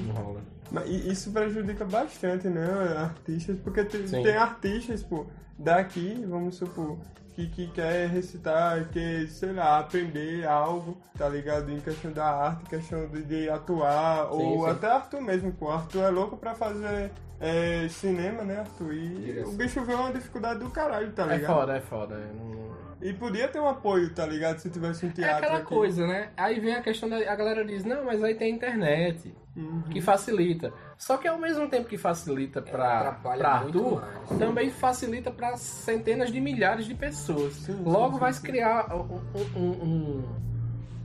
não 0.09 0.15
rola. 0.15 0.41
Mas 0.71 0.89
isso 0.91 1.31
prejudica 1.33 1.85
bastante, 1.87 2.49
né, 2.49 2.67
artistas, 2.99 3.57
porque 3.65 3.85
tem, 3.85 4.03
tem 4.07 4.37
artistas, 4.37 5.03
pô, 5.03 5.27
daqui, 5.59 6.25
vamos 6.29 6.57
supor, 6.57 6.99
que, 7.35 7.47
que 7.49 7.67
quer 7.69 8.09
recitar, 8.09 8.89
quer, 8.91 9.27
sei 9.29 9.53
lá, 9.53 9.79
aprender 9.79 10.47
algo, 10.47 10.97
tá 11.19 11.29
ligado? 11.29 11.71
Em 11.71 11.81
questão 11.81 12.13
da 12.13 12.27
arte, 12.27 12.65
questão 12.69 13.07
de, 13.09 13.23
de 13.25 13.49
atuar, 13.49 14.27
Sim, 14.31 14.33
ou 14.37 14.65
sim. 14.65 14.71
até 14.71 14.87
Arthur 14.87 15.21
mesmo, 15.21 15.53
pô. 15.53 15.71
Arthur 15.71 16.03
é 16.05 16.11
louco 16.11 16.37
pra 16.37 16.55
fazer 16.55 17.11
é, 17.41 17.87
cinema, 17.91 18.43
né, 18.43 18.61
Arthur? 18.61 18.95
E 18.95 19.14
Direção. 19.21 19.53
o 19.53 19.57
bicho 19.57 19.83
vê 19.85 19.95
uma 19.95 20.13
dificuldade 20.13 20.61
do 20.61 20.71
caralho, 20.71 21.13
tá 21.13 21.25
É 21.33 21.37
ligado? 21.37 21.55
foda, 21.55 21.77
é 21.77 21.81
foda. 21.81 22.15
é, 22.15 22.33
não- 22.35 22.55
E 23.03 23.13
podia 23.13 23.49
ter 23.49 23.61
um 23.61 23.69
apoio, 23.69 24.15
tá 24.15 24.25
ligado? 24.27 24.59
Se 24.59 24.71
tivesse 24.71 25.05
um 25.05 25.11
É 25.11 25.13
teatro 25.13 25.45
aquela 25.45 25.59
aqui. 25.59 25.67
coisa, 25.67 26.07
né? 26.07 26.31
Aí 26.37 26.59
vem 26.59 26.75
a 26.75 26.81
questão 26.81 27.07
da. 27.09 27.17
A 27.17 27.37
galera 27.37 27.63
diz, 27.65 27.85
não, 27.85 28.05
mas 28.05 28.23
aí 28.25 28.35
tem 28.35 28.55
internet. 28.55 29.35
Uhum. 29.57 29.83
Que 29.91 30.01
facilita. 30.01 30.73
Só 30.97 31.17
que 31.19 31.29
ao 31.29 31.39
mesmo 31.39 31.69
tempo 31.69 31.87
que 31.89 31.99
facilita 31.99 32.61
pra, 32.63 32.99
atrapalha 33.01 33.39
pra 33.39 33.61
muito 33.61 33.79
Arthur, 33.79 34.01
mais. 34.01 34.39
também 34.39 34.71
facilita 34.71 35.31
pra 35.31 35.57
centenas 35.57 36.33
de 36.33 36.41
milhares 36.41 36.87
de 36.87 36.95
pessoas. 36.95 37.53
Sim, 37.57 37.83
Logo 37.85 38.15
sim, 38.15 38.21
vai 38.21 38.33
se 38.33 38.41
sim. 38.41 38.47
criar 38.47 38.93
um, 38.97 39.21
um, 39.55 39.61
um, 39.61 40.25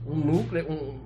um 0.06 0.14
núcleo, 0.16 0.66
um- 0.72 0.98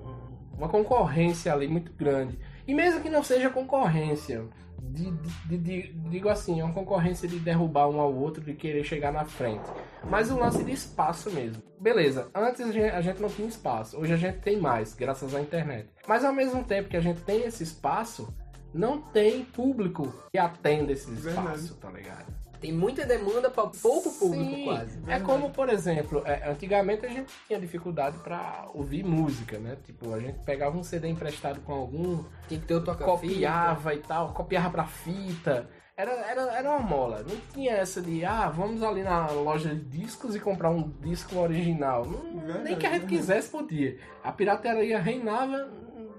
uma 0.57 0.69
concorrência 0.69 1.51
ali 1.53 1.67
muito 1.67 1.91
grande. 1.93 2.39
E 2.67 2.73
mesmo 2.73 3.01
que 3.01 3.09
não 3.09 3.21
seja 3.21 3.49
concorrência, 3.49 4.43
de, 4.91 5.11
de- 5.47 5.57
de- 5.57 5.93
digo 6.09 6.29
assim, 6.29 6.59
é 6.59 6.63
uma 6.63 6.73
concorrência 6.73 7.27
de 7.27 7.39
derrubar 7.39 7.87
um 7.89 7.99
ao 7.99 8.13
outro, 8.13 8.43
de 8.43 8.53
querer 8.53 8.83
chegar 8.83 9.11
na 9.11 9.25
frente. 9.25 9.65
Mas 10.09 10.31
o 10.31 10.37
lance 10.37 10.63
de 10.63 10.71
espaço 10.71 11.29
mesmo. 11.31 11.61
Beleza, 11.79 12.29
antes 12.33 12.61
a 12.61 12.71
gente, 12.71 12.89
a 12.89 13.01
gente 13.01 13.21
não 13.21 13.29
tinha 13.29 13.47
espaço, 13.47 13.97
hoje 13.99 14.13
a 14.13 14.17
gente 14.17 14.39
tem 14.39 14.59
mais, 14.59 14.93
graças 14.93 15.33
à 15.35 15.41
internet. 15.41 15.89
Mas 16.07 16.23
ao 16.23 16.33
mesmo 16.33 16.63
tempo 16.63 16.89
que 16.89 16.97
a 16.97 17.01
gente 17.01 17.21
tem 17.21 17.43
esse 17.43 17.63
espaço, 17.63 18.33
não 18.73 19.01
tem 19.01 19.43
público 19.45 20.13
que 20.31 20.37
atenda 20.37 20.91
esse 20.91 21.09
Verdade. 21.11 21.39
espaço, 21.57 21.75
tá 21.75 21.89
ligado? 21.91 22.25
Tem 22.59 22.71
muita 22.71 23.05
demanda 23.05 23.49
pra 23.49 23.67
pouco 23.67 24.09
público, 24.11 24.55
Sim, 24.55 24.63
quase. 24.65 24.99
É 25.07 25.19
como, 25.19 25.49
por 25.51 25.69
exemplo, 25.69 26.21
é, 26.25 26.49
antigamente 26.49 27.05
a 27.05 27.09
gente 27.09 27.31
tinha 27.47 27.59
dificuldade 27.59 28.17
pra 28.19 28.67
ouvir 28.73 29.03
música, 29.03 29.57
né? 29.59 29.77
Tipo, 29.83 30.13
a 30.13 30.19
gente 30.19 30.39
pegava 30.45 30.77
um 30.77 30.83
CD 30.83 31.07
emprestado 31.07 31.59
com 31.61 31.73
algum, 31.73 32.23
Tem 32.47 32.59
que 32.59 32.65
ter 32.65 32.75
o 32.75 32.83
copiava 32.97 33.93
e 33.93 33.99
tal, 33.99 34.33
copiava 34.33 34.69
pra 34.69 34.85
fita. 34.85 35.69
Era, 35.97 36.11
era, 36.11 36.41
era 36.57 36.69
uma 36.71 36.79
mola. 36.79 37.19
Não 37.27 37.37
tinha 37.53 37.71
essa 37.73 38.01
de, 38.01 38.25
ah, 38.25 38.49
vamos 38.49 38.83
ali 38.83 39.01
na 39.01 39.27
loja 39.31 39.73
de 39.73 39.81
discos 39.81 40.35
e 40.35 40.39
comprar 40.41 40.69
um 40.69 40.89
disco 40.99 41.37
original. 41.37 42.05
Não- 42.05 42.41
Verdade, 42.41 42.63
nem 42.65 42.75
que 42.75 42.85
a 42.85 42.91
gente 42.91 43.05
quisesse 43.05 43.49
podia. 43.49 43.97
A 44.21 44.31
pirataria 44.31 44.99
reinava 44.99 45.69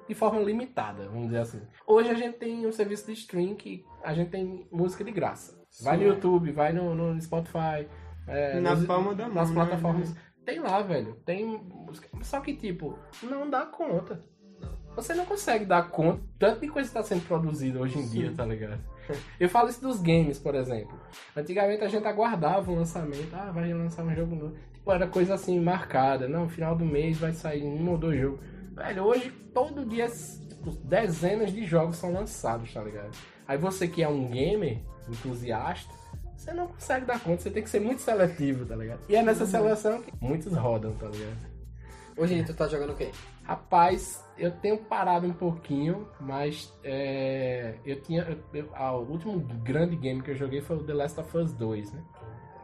de 0.08 0.14
forma 0.14 0.40
limitada, 0.40 1.06
vamos 1.08 1.26
dizer 1.26 1.38
assim. 1.40 1.60
Hoje 1.86 2.08
a 2.08 2.14
gente 2.14 2.38
tem 2.38 2.66
um 2.66 2.72
serviço 2.72 3.06
de 3.06 3.12
stream 3.12 3.54
que 3.54 3.84
a 4.02 4.14
gente 4.14 4.30
tem 4.30 4.66
música 4.72 5.04
de 5.04 5.10
graça. 5.10 5.55
Vai 5.82 5.96
no 5.96 6.02
Sim. 6.02 6.08
YouTube, 6.08 6.52
vai 6.52 6.72
no, 6.72 6.94
no 6.94 7.20
Spotify. 7.20 7.86
é, 8.26 8.60
Na 8.60 8.74
nos- 8.74 8.86
palma 8.86 9.14
da 9.14 9.28
Nas 9.28 9.50
mão, 9.50 9.64
né? 9.64 9.66
plataformas. 9.70 10.14
Tem 10.44 10.60
lá, 10.60 10.80
velho. 10.82 11.14
Tem. 11.24 11.60
Só 12.22 12.40
que, 12.40 12.54
tipo, 12.54 12.98
não 13.22 13.48
dá 13.50 13.66
conta. 13.66 14.20
Você 14.94 15.12
não 15.14 15.26
consegue 15.26 15.66
dar 15.66 15.90
conta 15.90 16.22
tanto 16.38 16.60
de 16.60 16.68
coisa 16.68 16.88
que 16.90 16.96
está 16.98 17.02
sendo 17.02 17.26
produzida 17.26 17.78
hoje 17.78 17.98
em 17.98 18.08
dia, 18.08 18.32
tá 18.32 18.46
ligado? 18.46 18.80
Eu 19.38 19.48
falo 19.48 19.68
isso 19.68 19.82
dos 19.82 20.00
games, 20.00 20.38
por 20.38 20.54
exemplo. 20.54 20.98
Antigamente 21.36 21.84
a 21.84 21.88
gente 21.88 22.06
aguardava 22.06 22.70
um 22.72 22.76
lançamento, 22.76 23.28
ah, 23.34 23.50
vai 23.52 23.72
lançar 23.74 24.04
um 24.04 24.14
jogo 24.14 24.34
novo. 24.34 24.54
Tipo, 24.72 24.90
era 24.92 25.06
coisa 25.06 25.34
assim 25.34 25.60
marcada, 25.60 26.26
não, 26.26 26.48
final 26.48 26.74
do 26.74 26.84
mês 26.86 27.18
vai 27.18 27.32
sair 27.34 27.62
um 27.64 27.90
ou 27.90 27.98
dois 27.98 28.18
jogos. 28.18 28.40
Velho, 28.74 29.02
hoje 29.04 29.30
todo 29.52 29.84
dia 29.84 30.08
dezenas 30.84 31.52
de 31.52 31.64
jogos 31.64 31.96
são 31.96 32.12
lançados, 32.12 32.72
tá 32.72 32.82
ligado? 32.82 33.10
Aí 33.46 33.56
você 33.58 33.86
que 33.86 34.02
é 34.02 34.08
um 34.08 34.26
gamer, 34.28 34.78
entusiasta, 35.08 35.92
você 36.36 36.52
não 36.52 36.66
consegue 36.68 37.06
dar 37.06 37.20
conta, 37.20 37.42
você 37.42 37.50
tem 37.50 37.62
que 37.62 37.70
ser 37.70 37.80
muito 37.80 38.00
seletivo, 38.02 38.64
tá 38.66 38.76
ligado? 38.76 39.00
E 39.08 39.16
é 39.16 39.22
nessa 39.22 39.46
seleção 39.46 40.02
que 40.02 40.12
muitos 40.20 40.52
rodam, 40.54 40.92
tá 40.94 41.06
ligado? 41.06 41.56
Hoje 42.16 42.42
tu 42.44 42.54
tá 42.54 42.66
jogando 42.66 42.92
o 42.92 42.96
quê? 42.96 43.10
Rapaz, 43.44 44.24
eu 44.38 44.50
tenho 44.50 44.78
parado 44.78 45.26
um 45.26 45.32
pouquinho, 45.32 46.08
mas 46.18 46.72
é, 46.82 47.74
eu 47.84 48.00
tinha. 48.00 48.22
eu- 48.22 48.38
eu- 48.62 48.70
ah, 48.74 48.92
o 48.96 49.02
último 49.10 49.38
grande 49.62 49.94
game 49.96 50.22
que 50.22 50.30
eu 50.30 50.34
joguei 50.36 50.60
foi 50.62 50.76
o 50.76 50.82
The 50.82 50.94
Last 50.94 51.20
of 51.20 51.36
Us 51.36 51.52
2, 51.52 51.92
né? 51.92 52.02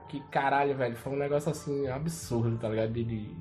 Que 0.08 0.20
caralho, 0.30 0.75
velho, 0.76 0.96
foi 0.96 1.12
um 1.12 1.16
negócio 1.16 1.50
assim 1.50 1.87
absurdo, 1.88 2.56
tá 2.58 2.68
ligado? 2.68 2.92
De, 2.92 3.04
de- 3.04 3.37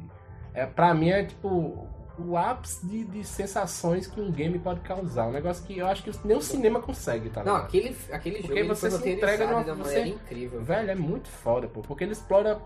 é, 0.53 0.65
pra 0.65 0.93
mim 0.93 1.09
é 1.09 1.23
tipo 1.23 1.87
o 2.25 2.37
ápice 2.37 2.85
de, 2.85 3.03
de 3.05 3.23
sensações 3.23 4.07
que 4.07 4.19
um 4.21 4.31
game 4.31 4.57
pode 4.59 4.79
causar. 4.81 5.27
Um 5.27 5.31
negócio 5.31 5.65
que 5.65 5.77
eu 5.77 5.87
acho 5.87 6.03
que 6.03 6.11
nem 6.25 6.37
o 6.37 6.41
cinema 6.41 6.79
consegue, 6.81 7.29
tá 7.29 7.43
Não, 7.43 7.53
ligado? 7.53 7.65
aquele, 7.67 7.97
aquele 8.11 8.35
jogo 8.37 8.47
Porque 8.47 8.59
ele 8.59 8.67
você 8.69 8.91
se 8.91 9.09
entrega 9.09 9.47
numa- 9.47 9.61
uma 9.61 9.75
você- 9.75 10.05
incrível. 10.05 10.61
Velho, 10.61 10.91
é 10.91 10.95
muito 10.95 11.27
foda, 11.29 11.67
pô. 11.67 11.81
Porque 11.81 12.03
ele 12.03 12.13
explora 12.13 12.61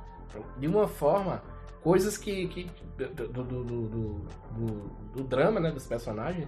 de 0.57 0.67
uma 0.67 0.87
forma 0.87 1.41
coisas 1.83 2.17
que. 2.17 2.47
que 2.47 2.69
do, 2.97 3.27
do, 3.43 3.63
do, 3.63 4.21
do, 5.15 5.23
drama, 5.23 5.59
né? 5.59 5.71
Dos 5.71 5.85
personagens. 5.85 6.47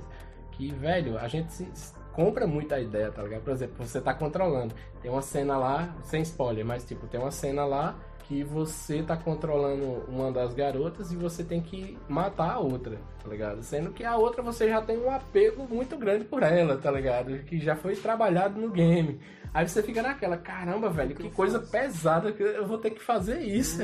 Que, 0.52 0.72
velho, 0.72 1.18
a 1.20 1.28
gente 1.28 1.54
se, 1.54 1.68
se 1.74 1.94
compra 2.14 2.48
muito 2.48 2.74
a 2.74 2.80
ideia, 2.80 3.12
tá 3.12 3.22
ligado? 3.22 3.44
Por 3.44 3.54
exemplo, 3.54 3.86
você 3.86 4.02
tá 4.02 4.14
controlando. 4.14 4.74
Tem 5.02 5.12
uma 5.12 5.22
cena 5.22 5.56
lá, 5.58 5.96
sem 6.04 6.22
spoiler, 6.24 6.66
mas 6.66 6.84
tipo, 6.84 7.06
tem 7.08 7.20
uma 7.20 7.30
cena 7.32 7.64
lá 7.64 7.96
que 8.28 8.44
você 8.44 9.02
tá 9.02 9.16
controlando 9.16 10.04
uma 10.10 10.32
das 10.32 10.54
garotas 10.54 11.12
e 11.14 11.16
você 11.16 11.46
tem 11.46 11.62
que 11.62 11.98
matar 12.10 12.52
a 12.52 12.60
outra, 12.60 12.98
tá 13.24 13.30
ligado? 13.30 13.64
Sendo 13.64 13.92
que 13.92 14.04
a 14.04 14.18
outra 14.18 14.42
você 14.44 14.68
já 14.68 14.82
tem 14.82 14.98
um 14.98 15.10
apego 15.10 15.66
muito 15.70 15.98
grande 15.98 16.26
por 16.26 16.44
ela, 16.44 16.78
tá 16.78 16.92
ligado? 16.92 17.40
Que 17.44 17.58
já 17.58 17.76
foi 17.76 17.96
trabalhado 17.96 18.60
no 18.60 18.70
game. 18.70 19.20
Aí 19.54 19.68
você 19.68 19.82
fica 19.82 20.02
naquela, 20.02 20.36
caramba, 20.36 20.90
velho, 20.90 21.16
que 21.16 21.30
coisa 21.30 21.58
pesada 21.58 22.34
que 22.34 22.44
eu 22.44 22.68
vou 22.68 22.78
ter 22.78 22.92
que 22.92 23.02
fazer 23.02 23.40
isso. 23.40 23.82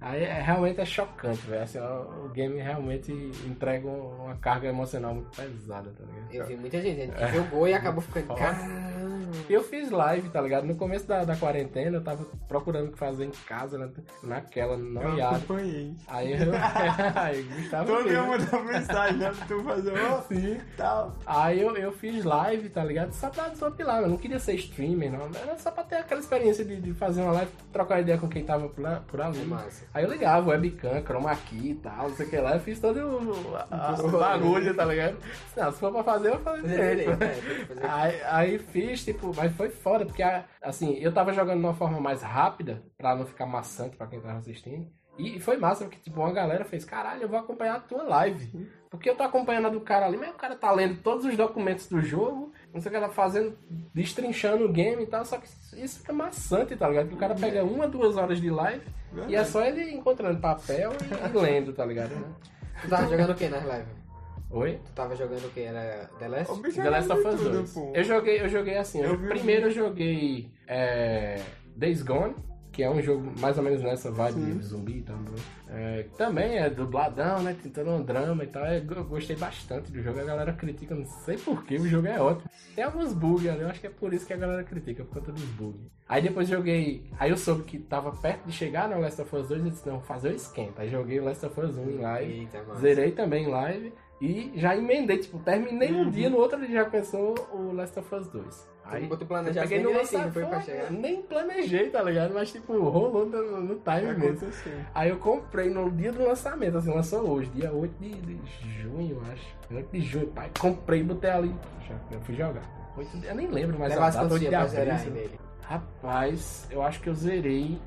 Aí 0.00 0.22
é, 0.22 0.40
realmente 0.40 0.80
é 0.80 0.84
chocante, 0.84 1.44
velho. 1.46 1.62
Assim, 1.62 1.80
o 1.80 2.28
game 2.28 2.60
realmente 2.60 3.12
entrega 3.44 3.88
uma 3.88 4.36
carga 4.36 4.68
emocional 4.68 5.12
muito 5.12 5.36
pesada, 5.36 5.90
tá 5.90 6.04
ligado? 6.04 6.32
Eu 6.32 6.46
vi 6.46 6.56
muita 6.56 6.80
gente 6.80 7.12
que 7.12 7.28
jogou 7.28 7.66
e 7.66 7.74
acabou 7.74 8.00
ficando. 8.02 8.34
Caramba! 8.34 9.15
Eu 9.48 9.62
fiz 9.62 9.90
live, 9.90 10.28
tá 10.28 10.40
ligado? 10.40 10.64
No 10.66 10.74
começo 10.76 11.06
da, 11.06 11.24
da 11.24 11.36
quarentena, 11.36 11.96
eu 11.96 12.02
tava 12.02 12.24
procurando 12.48 12.88
o 12.88 12.92
que 12.92 12.98
fazer 12.98 13.24
em 13.24 13.30
casa, 13.46 13.78
né? 13.78 13.88
naquela, 14.22 14.74
Eu 14.74 14.78
noiada. 14.78 15.36
acompanhei. 15.36 15.94
Aí 16.08 16.32
eu. 16.32 16.52
aí 17.14 17.42
Gustavo 17.42 17.86
Todo 17.92 18.08
né? 18.08 18.20
mandava 18.22 18.62
mensagem, 18.64 19.16
né? 19.18 19.32
Pra 19.36 19.46
tu 19.46 19.62
fazer, 19.62 19.92
ó, 19.98 20.20
Sim. 20.22 20.60
tal. 20.76 21.16
Aí 21.26 21.60
eu, 21.60 21.76
eu 21.76 21.92
fiz 21.92 22.24
live, 22.24 22.68
tá 22.68 22.84
ligado? 22.84 23.12
Só 23.12 23.28
pra 23.30 23.48
desopilar, 23.48 24.02
eu 24.02 24.08
não 24.08 24.16
queria 24.16 24.38
ser 24.38 24.54
streamer, 24.54 25.10
não. 25.12 25.28
Era 25.40 25.56
só 25.58 25.70
pra 25.70 25.82
ter 25.84 25.96
aquela 25.96 26.20
experiência 26.20 26.64
de, 26.64 26.76
de 26.80 26.92
fazer 26.94 27.22
uma 27.22 27.32
live, 27.32 27.50
trocar 27.72 28.00
ideia 28.00 28.18
com 28.18 28.28
quem 28.28 28.44
tava 28.44 28.68
por, 28.68 28.80
lá, 28.82 29.02
por 29.06 29.20
ali. 29.20 29.40
É 29.42 29.44
massa. 29.44 29.84
Aí 29.94 30.04
eu 30.04 30.10
ligava, 30.10 30.50
webcam, 30.50 31.02
chroma 31.04 31.34
key 31.36 31.70
e 31.70 31.74
tal, 31.74 32.08
não 32.08 32.16
sei 32.16 32.26
o 32.26 32.30
que 32.30 32.36
lá, 32.38 32.54
eu 32.54 32.60
fiz 32.60 32.80
todo 32.80 32.96
o, 32.98 33.56
a- 33.56 33.96
o 34.02 34.10
bagulho, 34.18 34.74
tá 34.74 34.84
ligado? 34.84 35.16
Não, 35.56 35.72
se 35.72 35.78
for 35.78 35.92
pra 35.92 36.02
fazer, 36.04 36.28
eu 36.28 36.32
vou 36.34 36.40
fazer 36.42 36.62
Fazer 36.66 36.96
direito. 36.96 37.22
é, 37.22 37.86
Aí, 37.88 38.20
aí 38.28 38.58
fiz, 38.58 39.04
tipo, 39.04 39.15
mas 39.36 39.52
foi 39.56 39.70
foda, 39.70 40.04
porque 40.04 40.22
assim, 40.62 40.94
eu 40.94 41.12
tava 41.12 41.32
jogando 41.32 41.58
de 41.58 41.64
uma 41.64 41.74
forma 41.74 42.00
mais 42.00 42.22
rápida, 42.22 42.82
pra 42.96 43.14
não 43.14 43.26
ficar 43.26 43.46
maçante 43.46 43.96
pra 43.96 44.06
quem 44.06 44.20
tava 44.20 44.38
assistindo. 44.38 44.90
E 45.18 45.40
foi 45.40 45.56
massa, 45.56 45.84
porque 45.84 45.98
tipo, 45.98 46.20
uma 46.20 46.32
galera 46.32 46.64
fez, 46.64 46.84
caralho, 46.84 47.22
eu 47.22 47.28
vou 47.28 47.38
acompanhar 47.38 47.76
a 47.76 47.80
tua 47.80 48.02
live. 48.02 48.68
Porque 48.90 49.08
eu 49.08 49.16
tô 49.16 49.22
acompanhando 49.22 49.66
a 49.66 49.70
do 49.70 49.80
cara 49.80 50.06
ali, 50.06 50.16
mas 50.16 50.30
o 50.30 50.34
cara 50.34 50.54
tá 50.54 50.70
lendo 50.70 51.02
todos 51.02 51.24
os 51.24 51.36
documentos 51.36 51.88
do 51.88 52.00
jogo, 52.02 52.52
não 52.72 52.80
sei 52.80 52.88
o 52.88 52.90
que 52.90 52.96
ela 52.96 53.08
fazendo, 53.08 53.56
destrinchando 53.94 54.64
o 54.64 54.72
game 54.72 55.02
e 55.02 55.06
tal, 55.06 55.24
só 55.24 55.38
que 55.38 55.48
isso 55.82 56.00
fica 56.00 56.12
maçante, 56.12 56.76
tá 56.76 56.88
ligado? 56.88 57.08
Que 57.08 57.14
o 57.14 57.18
cara 57.18 57.34
pega 57.34 57.64
uma, 57.64 57.88
duas 57.88 58.16
horas 58.16 58.40
de 58.40 58.50
live 58.50 58.84
e 59.28 59.34
é 59.34 59.44
só 59.44 59.64
ele 59.64 59.90
encontrando 59.90 60.38
papel 60.38 60.92
e, 60.92 61.36
e 61.36 61.40
lendo, 61.40 61.72
tá 61.72 61.84
ligado? 61.84 62.12
Tu 62.82 62.90
tava 62.90 63.08
jogando 63.08 63.30
o 63.30 63.34
que 63.34 63.48
nas 63.48 63.62
lives? 63.62 64.05
Oi? 64.50 64.78
Tu 64.84 64.92
tava 64.92 65.16
jogando 65.16 65.44
o 65.46 65.50
que? 65.50 65.60
Era 65.60 66.08
The 66.18 66.28
Last? 66.28 66.52
O 66.52 66.62
The 66.62 66.90
Last 66.90 67.12
of 67.12 67.26
Us 67.26 67.36
tudo, 67.40 67.50
2. 67.52 67.72
pô. 67.72 67.92
Eu 67.94 68.04
joguei, 68.04 68.40
eu 68.40 68.48
joguei 68.48 68.76
assim. 68.76 69.00
Eu 69.00 69.18
primeiro 69.18 69.66
eu 69.66 69.70
joguei 69.70 70.50
é, 70.68 71.42
Days 71.74 72.02
Gone, 72.02 72.34
que 72.70 72.82
é 72.82 72.90
um 72.90 73.02
jogo 73.02 73.32
mais 73.40 73.58
ou 73.58 73.64
menos 73.64 73.82
nessa 73.82 74.10
vibe 74.10 74.40
de 74.52 74.62
zumbi 74.62 74.98
e 74.98 75.02
tal. 75.02 75.16
né? 75.16 75.32
É, 75.68 76.02
também 76.16 76.58
é 76.58 76.70
dubladão, 76.70 77.42
né? 77.42 77.56
Tentando 77.60 77.90
um 77.90 78.02
drama 78.02 78.44
e 78.44 78.46
tal. 78.46 78.64
É, 78.64 78.78
eu 78.78 79.04
gostei 79.04 79.34
bastante 79.34 79.90
do 79.90 80.00
jogo. 80.00 80.20
A 80.20 80.24
galera 80.24 80.52
critica, 80.52 80.94
não 80.94 81.04
sei 81.04 81.36
porquê, 81.36 81.76
o 81.76 81.88
jogo 81.88 82.06
é 82.06 82.20
ótimo. 82.20 82.48
Tem 82.74 82.84
alguns 82.84 83.12
bugs 83.12 83.48
ali, 83.48 83.62
eu 83.62 83.68
acho 83.68 83.80
que 83.80 83.88
é 83.88 83.90
por 83.90 84.14
isso 84.14 84.26
que 84.26 84.32
a 84.32 84.36
galera 84.36 84.62
critica, 84.62 85.04
por 85.04 85.14
conta 85.14 85.32
dos 85.32 85.42
bugs. 85.42 85.80
Aí 86.08 86.22
depois 86.22 86.46
joguei. 86.48 87.10
Aí 87.18 87.30
eu 87.30 87.36
soube 87.36 87.64
que 87.64 87.78
tava 87.80 88.12
perto 88.12 88.44
de 88.46 88.52
chegar 88.52 88.88
no 88.88 89.00
Last 89.00 89.20
of 89.20 89.34
Us 89.34 89.48
2 89.48 89.66
e 89.66 89.70
disse, 89.70 89.86
não, 89.88 89.96
vou 89.96 90.04
fazer 90.06 90.28
o 90.28 90.36
esquenta. 90.36 90.82
Aí 90.82 90.88
joguei 90.88 91.18
o 91.18 91.24
Last 91.24 91.44
of 91.44 91.60
Us 91.60 91.76
1 91.76 91.90
em 91.90 91.98
live. 91.98 92.32
Eita. 92.32 92.74
Zerei 92.76 93.10
também 93.10 93.44
em 93.44 93.50
live 93.50 93.92
e 94.20 94.52
já 94.56 94.74
emendei, 94.76 95.18
tipo, 95.18 95.38
terminei 95.40 95.92
Uhum. 95.92 96.02
um 96.02 96.10
dia, 96.10 96.30
no 96.30 96.38
outro 96.38 96.58
dia 96.58 96.82
já 96.82 96.84
começou 96.86 97.34
o 97.52 97.72
Last 97.72 97.98
of 97.98 98.14
Us 98.14 98.28
2. 98.28 98.68
Tu 98.88 99.06
botou 99.08 99.26
planejado 99.26 99.68
peguei 99.68 99.82
no 99.84 99.90
direitinho, 99.90 100.32
foi 100.32 100.42
pra 100.44 100.58
lançamento, 100.58 100.64
chegar. 100.64 100.90
Nem 100.92 101.20
planejei, 101.22 101.90
tá 101.90 102.02
ligado? 102.02 102.32
Mas, 102.34 102.52
tipo, 102.52 102.72
rolou 102.88 103.26
no, 103.26 103.60
no 103.60 103.74
time 103.80 104.14
mesmo. 104.14 104.48
Aí 104.94 105.10
eu 105.10 105.16
comprei 105.18 105.68
no 105.68 105.90
dia 105.90 106.12
do 106.12 106.22
lançamento, 106.24 106.78
assim, 106.78 106.90
lançou 106.94 107.28
hoje, 107.28 107.50
dia 107.50 107.72
8 107.72 107.92
de, 107.98 108.10
de 108.14 108.80
junho, 108.80 109.16
eu 109.16 109.32
acho. 109.32 109.56
8 109.74 109.90
de 109.92 110.00
junho, 110.00 110.26
pai. 110.28 110.50
Comprei 110.60 111.00
e 111.00 111.02
botei 111.04 111.30
ali. 111.30 111.54
Já, 111.88 111.96
eu 112.12 112.20
fui 112.20 112.36
jogar. 112.36 112.62
8 112.96 113.18
de, 113.18 113.26
eu 113.26 113.34
nem 113.34 113.48
lembro 113.48 113.76
mais 113.78 113.90
a 113.92 113.96
Levasse 113.96 114.16
data, 114.18 114.28
quantos 114.28 114.40
8 114.42 114.48
dias 114.48 114.52
de 114.70 114.76
pra 114.76 114.84
zerar 114.84 115.00
abril. 115.00 115.12
ainda 115.12 115.18
sei 115.18 115.28
lá. 115.28 115.34
ele? 115.34 115.40
Rapaz, 115.68 116.66
eu 116.70 116.82
acho 116.82 117.00
que 117.00 117.08
eu 117.08 117.14
zerei 117.14 117.78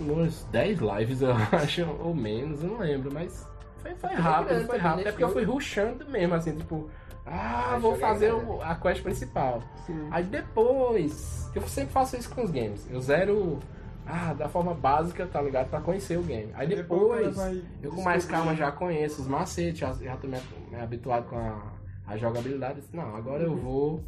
umas 0.00 0.44
10 0.44 0.78
lives, 0.80 1.22
eu 1.22 1.32
acho, 1.52 1.84
ou 2.00 2.14
menos, 2.14 2.62
eu 2.62 2.70
não 2.70 2.78
lembro, 2.78 3.12
mas 3.12 3.46
foi, 3.84 3.94
foi 3.94 4.10
Foi 4.10 4.18
rápido, 4.20 4.48
grande 4.48 4.66
foi 4.66 4.76
também, 4.78 4.82
rápido. 4.82 5.04
né? 5.04 5.08
É 5.08 5.12
porque 5.12 5.24
eu 5.24 5.28
fui 5.32 5.44
rushando 5.44 6.08
mesmo, 6.10 6.34
assim, 6.34 6.56
tipo, 6.56 6.88
ah, 7.26 7.78
vou 7.80 7.96
fazer 7.96 8.32
né? 8.32 8.42
o- 8.46 8.62
a 8.62 8.74
quest 8.74 9.02
principal. 9.02 9.62
Sim. 9.86 10.08
Aí 10.10 10.24
depois, 10.24 11.50
eu 11.54 11.62
sempre 11.62 11.92
faço 11.92 12.16
isso 12.16 12.30
com 12.34 12.42
os 12.42 12.50
games, 12.50 12.86
eu 12.90 13.00
zero, 13.00 13.58
ah, 14.06 14.34
da 14.34 14.48
forma 14.48 14.74
básica, 14.74 15.26
tá 15.26 15.40
ligado? 15.40 15.68
Pra 15.70 15.80
conhecer 15.80 16.18
o 16.18 16.22
game. 16.22 16.50
Aí 16.54 16.66
Depois 16.66 17.26
depois, 17.36 17.62
eu 17.82 17.90
com 17.90 18.02
mais 18.02 18.24
calma 18.26 18.54
já 18.54 18.70
conheço 18.72 19.22
os 19.22 19.28
macetes, 19.28 19.78
já, 19.78 19.92
já 19.92 20.16
tô 20.16 20.26
me, 20.28 20.38
me 20.70 20.80
habituado 20.80 21.28
com 21.28 21.36
a, 21.36 21.72
a 22.06 22.16
jogabilidade. 22.16 22.82
Não, 22.92 23.14
agora 23.16 23.42
eu 23.44 23.56
vou 23.56 24.02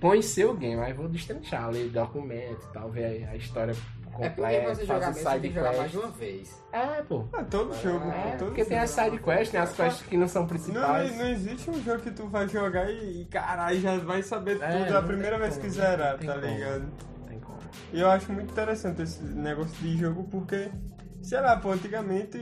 conhecer 0.00 0.44
o 0.46 0.54
game, 0.54 0.80
aí 0.82 0.92
vou 0.92 1.08
destrinchar, 1.08 1.70
ler 1.70 1.88
documentos 1.88 2.64
e 2.64 2.72
tal, 2.72 2.90
ver 2.90 3.24
a, 3.26 3.30
a 3.32 3.36
É 4.18 4.28
porque 4.28 4.60
você 4.60 4.84
jogar 4.84 5.06
mesmo, 5.08 5.14
você 5.14 5.24
tem 5.24 5.40
que 5.40 5.40
side 5.42 5.54
jogar 5.54 5.76
mais 5.76 5.90
de 5.90 5.98
uma 5.98 6.08
vez. 6.08 6.62
É, 6.72 6.86
pô. 7.02 7.24
Ah, 7.32 7.44
todo 7.44 7.74
jogo, 7.74 8.10
É, 8.10 8.36
todo 8.36 8.46
porque 8.48 8.64
tem 8.64 8.78
jogo. 8.78 8.84
as 8.84 8.90
side 8.90 9.18
quests, 9.18 9.52
né? 9.52 9.60
As 9.60 9.72
quests 9.74 10.06
que 10.06 10.16
não 10.16 10.28
são 10.28 10.42
Não, 10.42 10.48
principais. 10.48 11.16
não 11.16 11.28
existe 11.28 11.70
um 11.70 11.82
jogo 11.82 12.00
que 12.02 12.10
tu 12.10 12.26
vai 12.28 12.48
jogar 12.48 12.90
e, 12.90 13.22
e 13.22 13.24
caralho, 13.26 13.80
já 13.80 13.96
vai 13.98 14.22
saber 14.22 14.60
É, 14.62 14.84
tudo 14.84 14.96
a 14.96 15.00
não 15.00 15.06
primeira 15.08 15.36
tem 15.38 15.40
vez 15.40 15.54
como, 15.54 15.64
que 15.66 15.70
zerar, 15.70 16.12
não 16.12 16.18
tem 16.18 16.28
tá 16.28 16.34
como. 16.34 16.46
ligado? 16.46 16.80
Não 17.20 17.26
tem 17.26 17.40
como. 17.40 17.58
E 17.92 18.00
eu 18.00 18.10
acho 18.10 18.32
muito 18.32 18.50
interessante 18.52 19.02
esse 19.02 19.22
negócio 19.22 19.74
de 19.76 19.96
jogo 19.96 20.24
porque, 20.30 20.70
sei 21.22 21.40
lá, 21.40 21.56
pô, 21.56 21.70
antigamente 21.72 22.38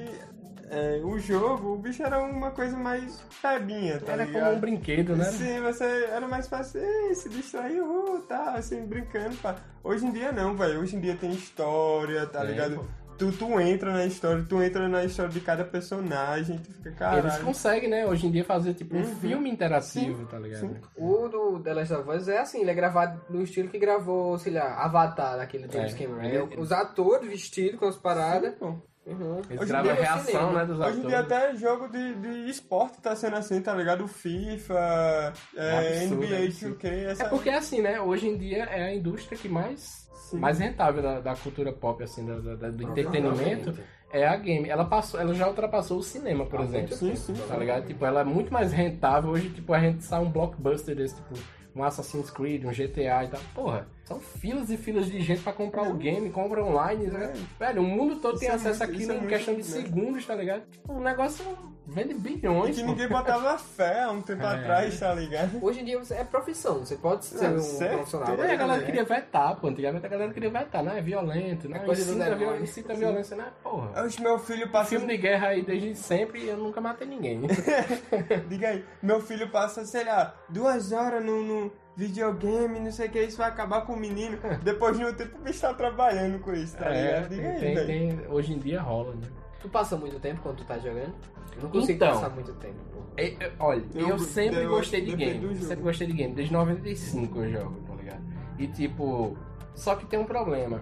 é, 0.71 1.01
o 1.05 1.19
jogo, 1.19 1.75
o 1.75 1.77
bicho 1.79 2.03
era 2.03 2.19
uma 2.23 2.51
coisa 2.53 2.77
mais 2.77 3.21
febinha, 3.29 3.99
tá 4.01 4.13
Era 4.13 4.25
ligado? 4.25 4.43
como 4.45 4.57
um 4.57 4.61
brinquedo, 4.61 5.17
né? 5.17 5.25
Sim, 5.25 5.61
você 5.61 5.85
era 6.11 6.27
mais 6.29 6.47
fácil 6.49 6.81
"Ei, 6.81 7.15
se 7.15 7.29
distrair, 7.29 7.81
uh, 7.83 8.21
tá, 8.29 8.55
assim, 8.55 8.85
brincando. 8.87 9.37
Pá. 9.39 9.57
Hoje 9.83 10.07
em 10.07 10.13
dia 10.13 10.31
não, 10.33 10.57
velho. 10.57 10.81
Hoje 10.81 10.97
em 10.97 11.01
dia 11.01 11.17
tem 11.17 11.31
história, 11.31 12.25
tá 12.27 12.41
Tem, 12.41 12.51
ligado? 12.51 12.77
pô. 12.77 12.85
Tu, 13.19 13.31
tu 13.33 13.61
entra 13.61 13.93
na 13.93 14.07
história, 14.07 14.43
tu 14.49 14.63
entra 14.63 14.89
na 14.89 15.05
história 15.05 15.31
de 15.31 15.41
cada 15.41 15.63
personagem, 15.63 16.57
tu 16.57 16.73
fica, 16.73 16.91
caralho. 16.93 17.27
Eles 17.27 17.37
conseguem, 17.41 17.91
né, 17.91 18.07
hoje 18.07 18.27
em 18.27 18.31
dia 18.31 18.43
fazer 18.43 18.73
tipo 18.73 18.97
um 18.97 19.01
Uhum. 19.01 19.17
filme 19.17 19.51
interativo, 19.51 20.21
Sim, 20.21 20.25
tá 20.25 20.39
ligado? 20.39 20.61
sim. 20.61 20.77
O 20.97 21.29
do 21.29 21.61
The 21.63 21.75
Last 21.75 21.93
of 21.93 22.09
Us 22.09 22.29
é 22.29 22.39
assim, 22.39 22.63
ele 22.63 22.71
é 22.71 22.75
gravado 22.75 23.21
no 23.29 23.43
estilo 23.43 23.69
que 23.69 23.79
gravou, 23.79 24.39
sei 24.39 24.55
lá, 24.55 24.73
Avatar, 24.83 25.37
daquele 25.37 25.71
James 25.71 25.95
É. 25.95 25.99
Cameron. 25.99 26.23
Ele- 26.25 26.55
É, 26.55 26.61
os 26.61 26.73
atores 26.73 27.29
vestidos 27.29 27.79
com 27.79 27.85
as 27.89 27.97
paradas. 27.99 28.55
Pô. 28.55 28.77
Uhum. 29.11 29.39
Eles 29.49 29.61
Hoje 29.61 29.63
em 29.63 29.67
gravam 29.67 29.91
a 29.91 29.95
dia 29.95 30.03
é 30.03 30.07
reação, 30.07 30.25
cinema. 30.25 30.53
né, 30.53 30.65
dos 30.67 30.79
Hoje 30.79 30.87
em 30.89 30.91
atores. 30.91 31.09
dia 31.09 31.19
até 31.21 31.57
jogo 31.57 31.89
de, 31.89 32.15
de 32.15 32.51
esporte 32.51 33.01
tá 33.01 33.17
sendo 33.17 33.37
assim, 33.37 33.61
tá 33.61 33.75
ligado? 33.75 34.07
FIFA, 34.07 35.33
é, 35.57 36.03
Absurdo, 36.03 36.27
NBA 36.27 36.45
absurdo. 36.45 36.77
2K, 36.79 36.89
essa... 37.11 37.23
É 37.25 37.29
porque 37.29 37.51
assim, 37.51 37.81
né? 37.83 38.01
Hoje 38.01 38.29
em 38.29 38.37
dia 38.37 38.65
é 38.65 38.83
a 38.85 38.95
indústria 38.95 39.37
que 39.39 39.49
mais, 39.49 40.09
Sim. 40.15 40.39
mais 40.39 40.59
rentável 40.59 41.03
da, 41.03 41.21
da 41.21 41.35
cultura 41.35 41.73
pop, 41.73 42.03
assim, 42.03 42.25
da, 42.27 42.55
da- 42.55 42.71
do 42.71 42.83
entretenimento, 42.83 43.75
é 44.13 44.27
a 44.27 44.37
game. 44.37 44.69
Ela, 44.69 44.85
passou, 44.85 45.21
ela 45.21 45.35
já 45.35 45.47
ultrapassou 45.49 45.99
o 45.99 46.03
cinema, 46.03 46.47
por 46.47 46.61
Há 46.61 46.65
exemplo. 46.65 46.97
Sim, 46.97 47.15
sim. 47.15 47.35
Tá 47.49 47.57
ligado? 47.57 47.87
Tipo, 47.87 48.05
ela 48.05 48.21
é 48.23 48.25
muito 48.25 48.53
mais 48.53 48.73
rentável. 48.73 49.31
Hoje, 49.31 49.49
tipo, 49.51 49.73
a 49.73 49.79
gente 49.81 50.03
sai 50.05 50.21
um 50.21 50.31
blockbuster 50.31 50.97
desse, 50.97 51.15
tipo, 51.17 51.35
um 51.75 51.85
Assassin's 51.85 52.31
Creed, 52.31 52.65
um 52.65 52.71
GTA 52.71 53.25
e 53.25 53.29
tal. 53.29 53.41
Porra, 53.55 53.87
são 54.11 54.19
filas 54.19 54.69
e 54.71 54.77
filas 54.77 55.07
de 55.07 55.21
gente 55.21 55.41
pra 55.41 55.53
comprar 55.53 55.83
o 55.89 55.95
game, 55.95 56.31
compra 56.31 56.65
online, 56.65 57.07
né? 57.07 57.33
Velho, 57.61 57.81
o 57.81 57.85
mundo 57.85 58.17
todo 58.17 58.33
Isso 58.33 58.41
tem 58.41 58.49
é 58.49 58.55
acesso 58.55 58.81
muito- 58.85 59.01
isso 59.01 59.13
é 59.13 59.15
em 59.15 59.19
muito, 59.19 59.31
questão 59.31 59.55
de 59.55 59.61
né? 59.61 59.65
segundos, 59.67 60.27
tá 60.27 60.35
ligado? 60.35 60.63
Tipo, 60.69 60.93
o 60.95 61.01
negócio 61.01 61.45
vende 61.87 62.11
E 62.11 62.19
bilhões. 62.19 62.75
que 62.75 62.83
pô. 62.83 62.89
ninguém 62.89 63.07
botava 63.09 63.57
fé 63.57 64.03
há 64.03 64.11
um 64.11 64.21
tempo 64.21 64.43
É. 64.43 64.47
atrás, 64.47 64.99
tá 64.99 65.15
ligado? 65.15 65.65
Hoje 65.65 65.81
em 65.81 65.85
dia 65.85 66.01
é 66.11 66.25
profissão, 66.25 66.81
você 66.81 66.97
pode 66.97 67.25
ser 67.25 67.49
Não, 67.51 67.57
um 67.59 67.61
certo. 67.61 67.95
profissional. 67.95 68.37
E 68.37 68.51
a 68.51 68.57
galera 68.57 68.83
queria 68.83 69.05
vetar, 69.05 69.55
pô. 69.61 69.69
Antigamente 69.69 70.05
a 70.05 70.09
galera 70.09 70.33
queria 70.33 70.51
vetar, 70.51 70.83
né? 70.83 70.99
É 70.99 71.01
violento, 71.03 71.69
né? 71.69 71.77
É 71.77 71.85
coisa 71.87 72.03
incita, 72.03 72.19
demônios. 72.25 72.41
viol- 72.41 72.63
incita 72.63 72.95
violência, 72.95 73.37
né? 73.37 73.47
Porra. 73.63 74.03
Hoje 74.03 74.21
meu 74.21 74.39
filho 74.41 74.69
passa... 74.71 74.91
Filme 74.91 75.07
de 75.07 75.17
guerra 75.19 75.49
aí 75.49 75.63
desde 75.63 75.95
sempre 75.95 76.41
e 76.41 76.49
eu 76.49 76.57
nunca 76.57 76.81
matei 76.81 77.07
ninguém. 77.07 77.43
Diga 78.49 78.71
aí, 78.71 78.85
meu 79.01 79.21
filho 79.21 79.49
passa, 79.51 79.85
sei 79.85 80.03
lá, 80.05 80.35
duas 80.49 80.91
horas 80.91 81.25
no, 81.25 81.43
no 81.45 81.73
videogame, 82.07 82.81
não 82.81 82.91
sei 82.91 83.09
o 83.09 83.11
que, 83.11 83.23
isso 83.23 83.37
vai 83.39 83.49
acabar 83.49 83.83
com 83.83 83.93
o 83.93 83.97
menino. 83.99 84.39
Depois 84.65 84.97
de 84.97 85.05
um 85.05 85.13
tempo 85.13 85.39
o 85.39 85.43
bicho 85.43 85.61
tá 85.61 85.75
trabalhando 85.75 86.39
com 86.41 86.53
isso, 86.53 86.77
tá 86.77 86.87
É, 86.87 87.21
ligado? 87.21 87.29
Tem, 87.29 87.47
aí, 87.47 87.61
tem- 87.61 87.87
tem- 88.17 88.27
hoje 88.29 88.53
em 88.55 88.59
dia 88.59 88.81
rola, 88.81 89.15
né? 89.15 89.27
Tu 89.61 89.69
passa 89.69 89.97
muito 89.97 90.19
tempo 90.19 90.41
quando 90.43 90.57
tu 90.57 90.65
tá 90.65 90.79
jogando? 90.79 91.15
Eu 91.57 91.63
não 91.65 91.71
consigo 91.71 91.93
Então. 91.93 92.15
passar 92.15 92.31
muito 92.31 92.53
tempo. 92.55 92.77
pô. 92.93 93.01
É, 93.17 93.27
é, 93.45 93.53
olha, 93.59 93.85
eu, 93.95 94.09
Eu- 94.11 94.19
sempre 94.19 94.63
eu 94.63 94.71
gostei 94.71 95.03
de 95.05 95.15
game. 95.15 95.57
Sempre 95.57 95.83
gostei 95.85 96.07
de 96.07 96.13
game. 96.15 96.35
Desde 96.35 96.53
95 96.53 97.41
eu 97.43 97.51
jogo, 97.53 97.81
tá 97.87 97.95
ligado? 97.95 98.23
E 98.59 98.67
tipo, 98.69 99.37
só 99.75 99.95
que 99.97 100.07
tem 100.07 100.19
um 100.19 100.25
problema. 100.25 100.81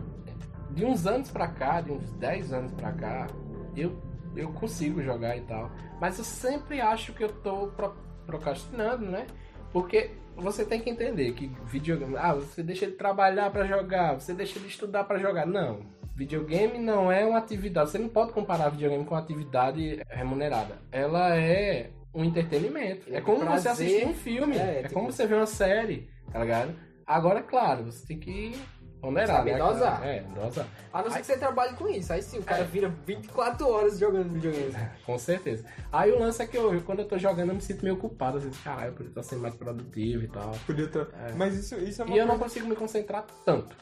De 0.70 0.84
uns 0.84 1.06
anos 1.06 1.30
pra 1.30 1.48
cá, 1.48 1.80
de 1.80 1.90
uns 1.90 2.12
10 2.12 2.52
anos 2.52 2.70
pra 2.72 2.92
cá, 2.92 3.26
eu, 3.74 3.96
eu 4.36 4.50
consigo 4.52 5.02
jogar 5.02 5.36
e 5.36 5.40
tal. 5.40 5.70
Mas 6.00 6.18
eu 6.18 6.24
sempre 6.24 6.80
acho 6.80 7.12
que 7.14 7.24
eu 7.24 7.32
tô 7.32 7.68
pro- 7.68 7.96
procrastinando, 8.26 9.06
né? 9.06 9.26
Porque 9.72 10.12
você 10.38 10.64
tem 10.64 10.80
que 10.80 10.88
entender 10.90 11.32
que 11.32 11.50
videogame. 11.66 12.16
Ah, 12.16 12.34
você 12.34 12.62
deixa 12.62 12.84
ele 12.84 12.94
trabalhar 12.94 13.50
pra 13.50 13.66
jogar, 13.66 14.14
você 14.14 14.32
deixa 14.32 14.58
ele 14.58 14.68
estudar 14.68 15.04
pra 15.04 15.18
jogar. 15.18 15.46
Não. 15.46 15.80
videogame 16.16 16.78
não 16.80 17.12
é 17.12 17.24
uma 17.24 17.38
atividade. 17.38 17.90
Você 17.90 17.98
não 17.98 18.08
pode 18.08 18.32
comparar 18.32 18.70
videogame 18.70 19.04
com 19.04 19.14
atividade 19.14 20.00
remunerada. 20.08 20.76
Ela 20.90 21.36
é 21.36 21.90
um 22.12 22.24
entretenimento. 22.24 23.06
É, 23.12 23.18
É 23.18 23.20
como 23.20 23.38
prazer. 23.40 23.60
você 23.60 23.68
assistir 23.84 24.04
um 24.06 24.14
filme. 24.14 24.56
É, 24.56 24.80
É, 24.80 24.82
tipo- 24.82 24.94
como 24.94 25.12
você 25.12 25.26
ver 25.28 25.36
uma 25.36 25.46
série, 25.46 26.08
tá 26.32 26.40
ligado? 26.40 26.74
Agora, 27.06 27.40
claro, 27.40 27.84
você 27.84 28.04
tem 28.06 28.18
que 28.18 28.52
ponderar, 29.00 29.36
Saber 29.38 29.52
né? 29.52 29.58
dosar. 29.58 30.06
É, 30.06 30.20
dosar. 30.34 30.66
A 30.92 31.02
não 31.02 31.10
ser 31.10 31.20
que 31.20 31.26
você 31.26 31.36
trabalhe 31.38 31.74
com 31.76 31.88
isso. 31.88 32.12
Aí 32.12 32.22
sim, 32.22 32.38
o 32.38 32.42
cara 32.42 32.62
É. 32.62 32.64
vira 32.64 32.88
24 33.06 33.68
horas 33.68 33.98
jogando 33.98 34.32
videogame. 34.32 34.74
Com 35.06 35.18
certeza. 35.18 35.64
Aí 35.92 36.10
o 36.12 36.18
lance 36.18 36.42
é 36.42 36.46
que 36.46 36.56
eu, 36.56 36.80
quando 36.82 37.00
eu 37.00 37.08
tô 37.08 37.16
jogando, 37.18 37.48
eu 37.50 37.54
me 37.54 37.60
sinto 37.60 37.82
meio 37.84 37.96
culpado. 37.96 38.38
Às 38.38 38.44
vezes, 38.44 38.58
caralho, 38.60 38.88
eu 38.88 38.92
podia 38.94 39.10
estar 39.10 39.22
sendo 39.22 39.42
mais 39.42 39.54
produtivo 39.54 40.22
e 40.24 40.28
tal. 40.28 40.50
Podia 40.66 40.88
ter... 40.88 41.06
Mas 41.36 41.54
isso, 41.54 41.74
isso 41.76 42.02
é 42.02 42.04
uma 42.04 42.14
E 42.14 42.18
eu 42.18 42.26
não 42.26 42.38
coisa... 42.38 42.44
consigo 42.44 42.68
me 42.68 42.76
concentrar 42.76 43.24
tanto. 43.44 43.76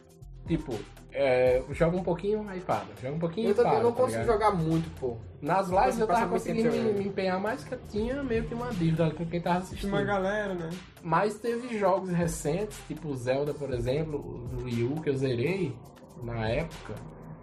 Tipo, 0.46 0.72
é, 1.18 1.58
eu 1.66 1.72
jogo 1.74 1.96
um 1.96 2.02
pouquinho, 2.02 2.46
aí 2.46 2.60
para. 2.60 2.84
Jogo 3.00 3.16
um 3.16 3.18
pouquinho 3.18 3.48
Eu, 3.48 3.52
e 3.52 3.54
também 3.54 3.72
para. 3.72 3.82
não 3.82 3.92
tá 3.92 4.02
consigo 4.02 4.20
ligado? 4.20 4.34
jogar 4.34 4.50
muito, 4.50 4.90
pô. 5.00 5.16
Nas 5.40 5.68
lives 5.68 5.98
eu 5.98 6.06
tava 6.06 6.28
conseguindo 6.28 6.70
me, 6.70 6.92
me 6.92 7.04
empenhar 7.08 7.40
mais 7.40 7.64
que 7.64 7.72
eu 7.72 7.78
tinha 7.90 8.22
meio 8.22 8.44
que 8.44 8.54
uma 8.54 8.68
dívida 8.70 9.10
com 9.12 9.24
quem 9.24 9.40
tava 9.40 9.56
Tinha 9.56 9.66
assistindo. 9.66 9.88
uma 9.92 10.02
galera, 10.02 10.54
né? 10.54 10.68
Mas 11.02 11.38
teve 11.38 11.78
jogos 11.78 12.10
recentes, 12.10 12.78
tipo 12.86 13.14
Zelda, 13.14 13.54
por 13.54 13.72
exemplo, 13.72 14.46
do 14.50 14.64
Wii 14.64 14.84
U, 14.84 15.00
que 15.00 15.08
eu 15.08 15.16
zerei 15.16 15.74
na 16.22 16.48
época, 16.48 16.94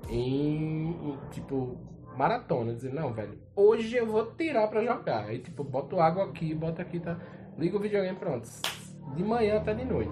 em, 0.07 0.89
em, 0.91 1.17
tipo, 1.31 1.77
maratona. 2.15 2.73
Dizer, 2.73 2.93
não, 2.93 3.11
velho, 3.11 3.39
hoje 3.55 3.95
eu 3.95 4.05
vou 4.05 4.25
tirar 4.37 4.67
pra 4.67 4.83
jogar. 4.83 5.25
Aí, 5.25 5.39
tipo, 5.39 5.63
boto 5.63 5.99
água 5.99 6.25
aqui, 6.25 6.53
boto 6.53 6.79
aqui, 6.81 6.99
tá? 6.99 7.17
Liga 7.57 7.77
o 7.77 7.79
videogame, 7.79 8.17
pronto. 8.17 8.47
De 9.15 9.23
manhã 9.23 9.57
até 9.57 9.73
de 9.73 9.85
noite. 9.85 10.11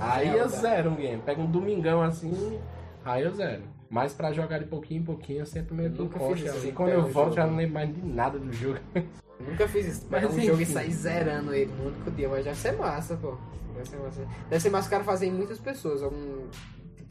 Aí 0.00 0.36
eu 0.36 0.48
zero 0.48 0.90
um 0.90 0.96
game. 0.96 1.22
Pego 1.22 1.42
um 1.42 1.50
domingão 1.50 2.02
assim, 2.02 2.58
aí 3.04 3.24
eu 3.24 3.34
zero. 3.34 3.62
Mas 3.90 4.12
pra 4.12 4.32
jogar 4.32 4.58
de 4.58 4.64
pouquinho 4.66 5.02
em 5.02 5.04
pouquinho, 5.04 5.40
eu 5.40 5.46
sempre 5.46 5.74
meio 5.74 5.90
que 5.92 5.98
Nunca 6.00 6.16
encosto. 6.16 6.44
isso, 6.44 6.56
assim, 6.56 6.72
Quando 6.72 6.88
eu 6.90 7.00
o 7.00 7.02
volto, 7.02 7.14
jogo. 7.28 7.36
já 7.36 7.46
não 7.46 7.56
lembro 7.56 7.74
mais 7.74 7.94
de 7.94 8.02
nada 8.02 8.38
do 8.38 8.52
jogo. 8.52 8.78
Nunca 9.38 9.68
fiz 9.68 9.86
isso. 9.86 10.06
Mas 10.10 10.24
um 10.24 10.40
jogo 10.40 10.58
e 10.58 10.62
enfim. 10.62 10.72
sair 10.72 10.92
zerando 10.92 11.54
ele 11.54 11.70
no 11.72 11.88
único 11.88 12.10
dia, 12.10 12.28
mas 12.28 12.44
deve 12.44 12.56
ser 12.56 12.72
massa, 12.72 13.16
pô. 13.16 13.36
Deve 13.74 13.88
ser 13.88 13.96
massa. 13.98 14.26
Deve 14.48 14.62
ser 14.62 14.70
massa 14.70 14.88
o 14.88 14.90
cara 14.90 15.04
fazer 15.04 15.26
em 15.26 15.32
muitas 15.32 15.58
pessoas, 15.58 16.02
algum 16.02 16.46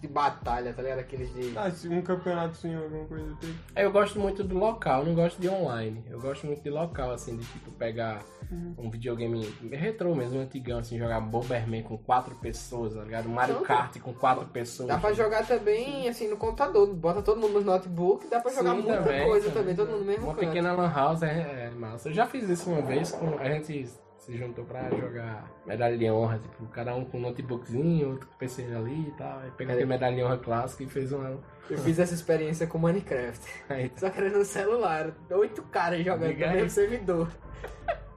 de 0.03 0.07
batalha, 0.13 0.73
tá 0.73 0.81
ligado? 0.81 0.99
Aqueles 0.99 1.33
de. 1.33 1.57
Ah, 1.57 1.71
se 1.71 1.87
um 1.87 2.01
campeonatozinho, 2.01 2.83
alguma 2.83 3.05
coisa 3.05 3.33
tipo. 3.39 3.53
Eu 3.75 3.91
gosto 3.91 4.19
muito 4.19 4.43
do 4.43 4.57
local, 4.57 5.05
não 5.05 5.15
gosto 5.15 5.39
de 5.41 5.47
online. 5.49 6.03
Eu 6.09 6.19
gosto 6.19 6.45
muito 6.45 6.61
de 6.61 6.69
local, 6.69 7.11
assim, 7.11 7.37
de 7.37 7.45
tipo 7.45 7.71
pegar 7.71 8.21
Uhum. 8.51 8.75
um 8.77 8.89
videogame 8.89 9.41
retrô 9.71 10.13
mesmo, 10.13 10.37
antigão, 10.39 10.77
assim, 10.79 10.97
jogar 10.99 11.21
Bomberman 11.21 11.81
com 11.81 11.97
quatro 11.97 12.35
pessoas, 12.35 12.93
tá 12.93 13.01
ligado? 13.01 13.27
Mario 13.29 13.55
Não, 13.55 13.63
Kart 13.63 13.97
com 13.99 14.13
quatro 14.13 14.45
pessoas. 14.47 14.89
Dá 14.89 14.97
pra 14.97 15.13
jogar 15.13 15.47
também, 15.47 16.07
assim, 16.09 16.27
no 16.27 16.35
computador. 16.37 16.93
Bota 16.93 17.21
todo 17.21 17.39
mundo 17.39 17.53
no 17.53 17.61
notebook, 17.61 18.27
dá 18.27 18.41
pra 18.41 18.51
jogar 18.51 18.71
Sim, 18.75 18.81
muita 18.81 18.97
também, 19.01 19.25
coisa 19.27 19.49
também. 19.49 19.73
também, 19.73 19.75
todo 19.75 19.87
mundo 19.89 19.99
no 20.01 20.05
mesmo 20.05 20.25
Uma 20.25 20.35
canto. 20.35 20.45
pequena 20.45 20.73
lan 20.73 20.91
house 20.93 21.23
é, 21.23 21.67
é 21.67 21.69
massa. 21.71 22.09
Eu 22.09 22.13
já 22.13 22.27
fiz 22.27 22.47
isso 22.49 22.69
uma 22.69 22.81
vez, 22.81 23.11
com, 23.11 23.39
a 23.39 23.45
gente 23.45 23.89
se 24.25 24.37
juntou 24.37 24.63
pra 24.63 24.89
jogar 24.89 25.45
medalha 25.65 25.97
de 25.97 26.09
honra, 26.09 26.39
tipo, 26.39 26.65
cada 26.67 26.95
um 26.95 27.03
com 27.03 27.17
um 27.17 27.21
notebookzinho, 27.21 28.11
outro 28.11 28.27
com 28.27 28.35
PC 28.37 28.63
ali 28.73 29.07
e 29.09 29.11
tal. 29.17 29.39
Aí 29.39 29.51
pegou 29.51 29.71
É. 29.71 29.75
aquele 29.75 29.89
medalha 29.89 30.15
de 30.15 30.23
honra 30.23 30.37
clássico 30.37 30.83
e 30.83 30.87
fez 30.87 31.11
uma... 31.11 31.37
Eu 31.69 31.77
fiz 31.79 31.99
essa 31.99 32.13
experiência 32.13 32.65
com 32.67 32.77
Minecraft. 32.77 33.45
Aí, 33.69 33.91
Só 33.97 34.09
que 34.09 34.19
era 34.19 34.29
no 34.29 34.45
celular. 34.45 35.11
Oito 35.29 35.61
caras 35.63 36.03
jogando 36.05 36.31
no 36.33 36.37
mesmo 36.37 36.69
servidor. 36.69 37.29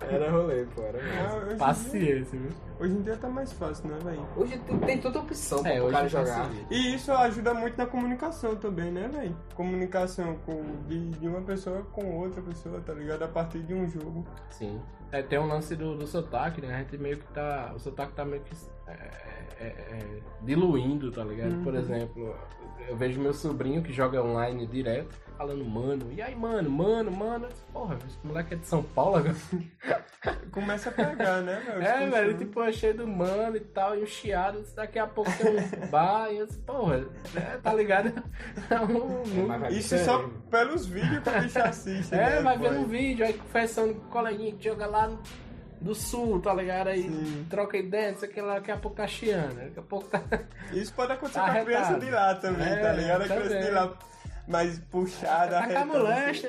Era 0.09 0.31
rolê, 0.31 0.65
pô, 0.75 0.83
era 0.83 0.99
massa. 1.03 1.37
Hoje, 1.37 1.43
em 1.43 1.49
dia, 1.49 1.57
paciência, 1.59 2.39
viu? 2.39 2.51
hoje 2.79 2.93
em 2.95 3.03
dia 3.03 3.17
tá 3.17 3.29
mais 3.29 3.53
fácil, 3.55 3.89
né, 3.89 3.99
velho? 4.05 4.27
Hoje 4.37 4.59
tem, 4.59 4.79
tem 4.79 4.99
toda 5.01 5.19
opção 5.19 5.59
É, 5.67 5.75
pra 5.77 5.83
o 5.83 5.87
hoje 5.87 5.93
cara 5.93 6.09
jogar. 6.09 6.51
E 6.71 6.95
isso 6.95 7.11
ajuda 7.13 7.55
muito 7.55 7.77
na 7.79 7.87
comunicação 7.87 8.55
também, 8.57 8.93
né, 8.93 9.09
velho? 9.13 9.37
Comunicação 9.57 10.37
com, 10.47 10.63
de, 10.87 11.11
de 11.11 11.27
uma 11.27 11.41
pessoa 11.41 11.83
com 11.93 12.19
outra 12.19 12.41
pessoa, 12.43 12.81
tá 12.83 12.93
ligado? 12.93 13.23
A 13.25 13.29
partir 13.29 13.61
de 13.61 13.75
um 13.75 13.89
jogo. 13.89 14.25
Sim. 14.51 14.81
É, 15.13 15.23
tem 15.23 15.39
um 15.39 15.47
lance 15.47 15.77
do, 15.77 15.97
do 15.97 16.07
sotaque, 16.07 16.61
né? 16.61 16.75
A 16.75 16.79
gente 16.79 16.99
meio 16.99 17.19
que 17.19 17.27
tá. 17.33 17.73
O 17.75 17.79
sotaque 17.79 18.13
tá 18.13 18.25
meio 18.25 18.43
que 18.43 18.55
é, 18.89 18.93
é, 19.61 19.67
é, 19.67 20.21
diluindo, 20.43 21.11
tá 21.11 21.25
ligado? 21.25 21.63
Por 21.65 21.75
exemplo, 21.75 22.37
eu 22.89 22.97
vejo 22.97 23.21
meu 23.21 23.33
sobrinho 23.35 23.83
que 23.83 23.93
joga 23.93 24.23
online 24.23 24.67
direto, 24.67 25.15
falando, 25.37 25.65
mano, 25.65 26.13
e 26.13 26.21
aí, 26.23 26.35
mano, 26.37 26.71
mano, 26.71 27.11
mano. 27.11 27.47
Eu 27.47 27.51
Porra, 27.73 27.99
esse 28.07 28.19
moleque 28.25 28.55
é 28.55 28.57
de 28.57 28.67
São 28.67 28.83
Paulo 28.83 29.17
agora. 29.17 29.35
Começa 30.51 30.89
a 30.89 30.93
pegar, 30.93 31.41
né? 31.43 31.59
Os 31.79 31.85
É, 31.85 31.99
velho, 31.99 32.11
costumes. 32.11 32.39
tipo, 32.39 32.63
é 32.63 32.73
cheio 32.73 32.97
do 32.97 33.07
mano 33.07 33.57
e 33.57 33.61
tal, 33.61 33.97
e 33.97 34.03
um 34.03 34.07
chiado. 34.07 34.63
Daqui 34.75 34.99
a 34.99 35.07
pouco 35.07 35.31
tem 35.37 35.57
um 35.57 35.87
bar, 35.91 36.31
e 36.33 36.39
eu 36.39 36.47
disse, 36.47 36.59
porra, 36.61 37.05
é, 37.35 37.57
tá 37.59 37.73
ligado? 37.73 38.13
É, 38.71 38.81
um- 38.81 39.47
vai 39.47 39.73
Isso 39.73 39.97
só 39.99 40.29
pelos 40.51 40.87
vídeos 40.87 41.23
que 41.23 41.29
o 41.29 41.41
bicho 41.43 41.59
assiste, 41.61 42.15
É, 42.15 42.37
né, 42.37 42.41
vai 42.43 42.59
vendo 42.59 42.81
um 42.81 42.87
vídeo, 42.87 43.25
aí 43.25 43.35
confessando 43.35 43.95
com 43.95 44.07
o 44.07 44.11
coleguinha 44.11 44.53
que 44.55 44.65
joga 44.65 44.87
lá 44.87 45.09
no- 45.09 45.21
do 45.81 45.95
sul, 45.95 46.41
tá 46.41 46.53
ligado? 46.55 46.89
Aí 46.89 47.03
Sim. 47.03 47.47
troca 47.51 47.77
ideia, 47.77 48.13
não 48.13 48.19
sei 48.19 48.29
o 48.29 48.33
que 48.33 48.41
lá, 48.41 48.55
daqui 48.55 48.71
a 48.71 48.77
pouco 48.77 48.97
tá 48.97 49.07
chiando, 49.07 49.55
daqui 49.57 49.79
a 49.79 49.83
pouco 49.83 50.09
tá. 50.09 50.23
Isso 50.73 50.93
pode 50.95 51.13
acontecer 51.13 51.41
Tá 51.41 51.53
com 51.53 51.59
a 51.59 51.65
criança 51.65 51.83
arretado. 51.93 52.05
de 52.05 52.11
lá 52.11 52.35
também, 52.37 52.67
É, 52.69 52.77
tá 52.77 52.93
ligado? 52.93 53.23
A 53.23 53.25
criança 53.27 53.59
de 53.61 53.71
lá 53.71 53.99
mais 54.49 54.79
puxada, 54.79 55.51
Tá 55.61 55.67
com 55.67 55.73
a 55.73 55.81
arretada, 55.81 55.87
molesta. 55.87 56.49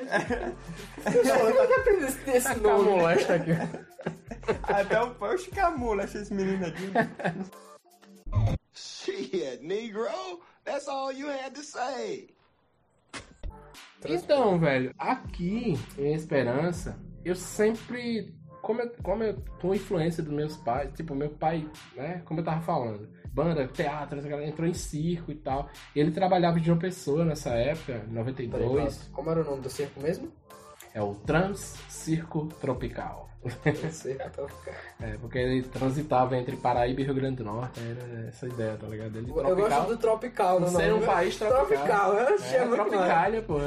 Eu 1.14 1.24
já 1.24 1.84
fiz 1.84 2.02
esse, 2.04 2.18
Tá 2.24 2.36
esse 2.36 2.60
nome. 2.60 2.90
molesta 2.90 3.34
aqui. 3.34 3.50
Até 4.62 5.02
o 5.02 5.14
pau 5.14 5.34
escamula, 5.34 6.04
esses 6.04 6.30
meninos 6.30 6.68
aqui. 6.68 6.90
Shit, 8.72 9.60
Negro, 9.62 10.06
that's 10.64 10.86
all 10.88 11.12
you 11.12 11.28
had 11.28 11.52
to 11.54 11.62
say. 11.62 12.28
Então, 14.04 14.58
velho, 14.60 14.94
aqui 14.98 15.74
em 15.98 16.14
Esperança, 16.14 16.96
eu 17.24 17.34
sempre. 17.34 18.32
Como 18.62 18.82
eu, 18.82 18.90
como 19.02 19.22
eu 19.22 19.36
com 19.60 19.74
influência 19.74 20.22
dos 20.22 20.32
meus 20.32 20.56
pais, 20.56 20.90
tipo, 20.94 21.14
meu 21.14 21.30
pai, 21.30 21.66
né? 21.96 22.22
Como 22.24 22.40
eu 22.40 22.44
tava 22.44 22.60
falando, 22.60 23.08
banda, 23.32 23.66
teatro, 23.68 24.18
essa 24.18 24.28
galera 24.28 24.48
entrou 24.48 24.68
em 24.68 24.74
circo 24.74 25.30
e 25.30 25.34
tal. 25.34 25.68
Ele 25.94 26.10
trabalhava 26.10 26.60
de 26.60 26.70
uma 26.70 26.78
pessoa 26.78 27.24
nessa 27.24 27.50
época, 27.50 28.02
em 28.08 28.12
92. 28.12 29.08
Como 29.12 29.30
era 29.30 29.40
o 29.40 29.44
nome 29.44 29.62
do 29.62 29.70
circo 29.70 30.00
mesmo? 30.00 30.30
É 30.92 31.02
o 31.02 31.14
Trans 31.14 31.76
Circo 31.88 32.46
Tropical. 32.60 33.28
Circo 33.90 34.30
Tropical. 34.30 34.74
É, 35.00 35.16
porque 35.18 35.38
ele 35.38 35.62
transitava 35.62 36.36
entre 36.36 36.56
Paraíba 36.56 37.00
e 37.00 37.04
Rio 37.04 37.14
Grande 37.14 37.36
do 37.36 37.44
Norte, 37.44 37.78
era 37.78 38.26
essa 38.26 38.48
ideia, 38.48 38.76
tá 38.76 38.88
ligado? 38.88 39.16
Ele 39.16 39.30
Eu 39.30 39.54
gosto 39.54 39.86
do 39.86 39.96
Tropical, 39.96 40.58
no 40.58 40.66
Ser 40.68 40.92
um 40.92 41.02
país 41.02 41.38
tropical. 41.38 41.66
Tropical, 41.66 42.14
eu 42.14 42.34
achei 42.34 42.58
É, 42.58 42.64
muito. 42.64 42.82
Tropicália, 42.82 43.42
pô. 43.42 43.58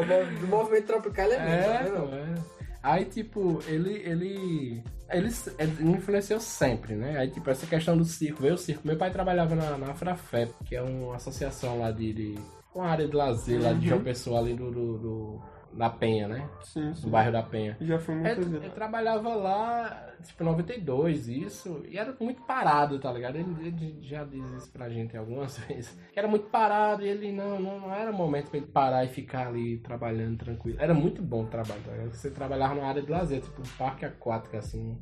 O 0.00 0.46
movimento 0.46 0.86
tropical 0.86 1.30
é 1.32 1.38
mesmo, 1.44 1.96
É, 1.96 2.10
né, 2.10 2.34
é. 2.38 2.54
Aí, 2.82 3.04
tipo, 3.06 3.62
ele, 3.66 3.94
ele, 4.04 4.82
ele, 5.10 5.30
ele 5.58 5.90
influenciou 5.90 6.38
sempre, 6.40 6.94
né? 6.94 7.16
Aí, 7.18 7.30
tipo, 7.30 7.48
essa 7.48 7.66
questão 7.66 7.96
do 7.96 8.04
circo, 8.04 8.42
veio 8.42 8.54
o 8.54 8.58
circo. 8.58 8.82
Meu 8.86 8.96
pai 8.96 9.10
trabalhava 9.10 9.54
na, 9.54 9.78
na 9.78 9.90
Afrafep, 9.92 10.52
que 10.66 10.76
é 10.76 10.82
uma 10.82 11.16
associação 11.16 11.78
lá 11.78 11.90
de, 11.90 12.12
de 12.12 12.34
uma 12.74 12.86
área 12.86 13.08
de 13.08 13.16
lazer 13.16 13.62
lá 13.62 13.72
de 13.72 13.88
João 13.88 14.02
Pessoa, 14.02 14.38
ali 14.40 14.52
do, 14.54 14.70
do, 14.70 14.98
do- 14.98 15.42
da 15.76 15.90
Penha, 15.90 16.28
né? 16.28 16.48
Sim, 16.62 16.94
sim. 16.94 17.08
bairro 17.10 17.32
da 17.32 17.42
Penha. 17.42 17.76
Já 17.80 17.98
foi 17.98 18.14
É, 18.14 18.18
muitas 18.18 18.44
eu 18.46 18.50
vezes. 18.60 18.72
trabalhava 18.74 19.34
lá, 19.34 20.08
tipo, 20.22 20.42
em 20.42 20.46
92, 20.46 21.28
isso, 21.28 21.82
e 21.88 21.98
era 21.98 22.14
muito 22.20 22.42
parado, 22.42 22.98
tá 22.98 23.12
ligado? 23.12 23.36
Ele, 23.36 23.54
ele 23.66 23.98
já 24.02 24.24
diz 24.24 24.44
isso 24.52 24.70
pra 24.70 24.88
gente 24.88 25.16
algumas 25.16 25.58
vezes. 25.66 25.96
Que 26.12 26.18
era 26.18 26.28
muito 26.28 26.46
parado 26.46 27.02
e 27.04 27.08
ele 27.08 27.32
não, 27.32 27.58
não, 27.60 27.80
não 27.80 27.94
era 27.94 28.12
momento 28.12 28.48
pra 28.50 28.58
ele 28.58 28.66
parar 28.66 29.04
e 29.04 29.08
ficar 29.08 29.48
ali 29.48 29.78
trabalhando 29.78 30.38
tranquilo. 30.38 30.78
Era 30.80 30.94
muito 30.94 31.20
bom 31.22 31.42
o 31.42 31.46
trabalho, 31.46 31.80
tá 31.84 31.92
ligado? 31.92 32.12
Você 32.14 32.30
trabalhava 32.30 32.74
numa 32.74 32.86
área 32.88 33.02
de 33.02 33.10
lazer, 33.10 33.40
tipo 33.40 33.60
um 33.60 33.76
parque 33.76 34.04
aquático, 34.04 34.56
assim, 34.56 34.96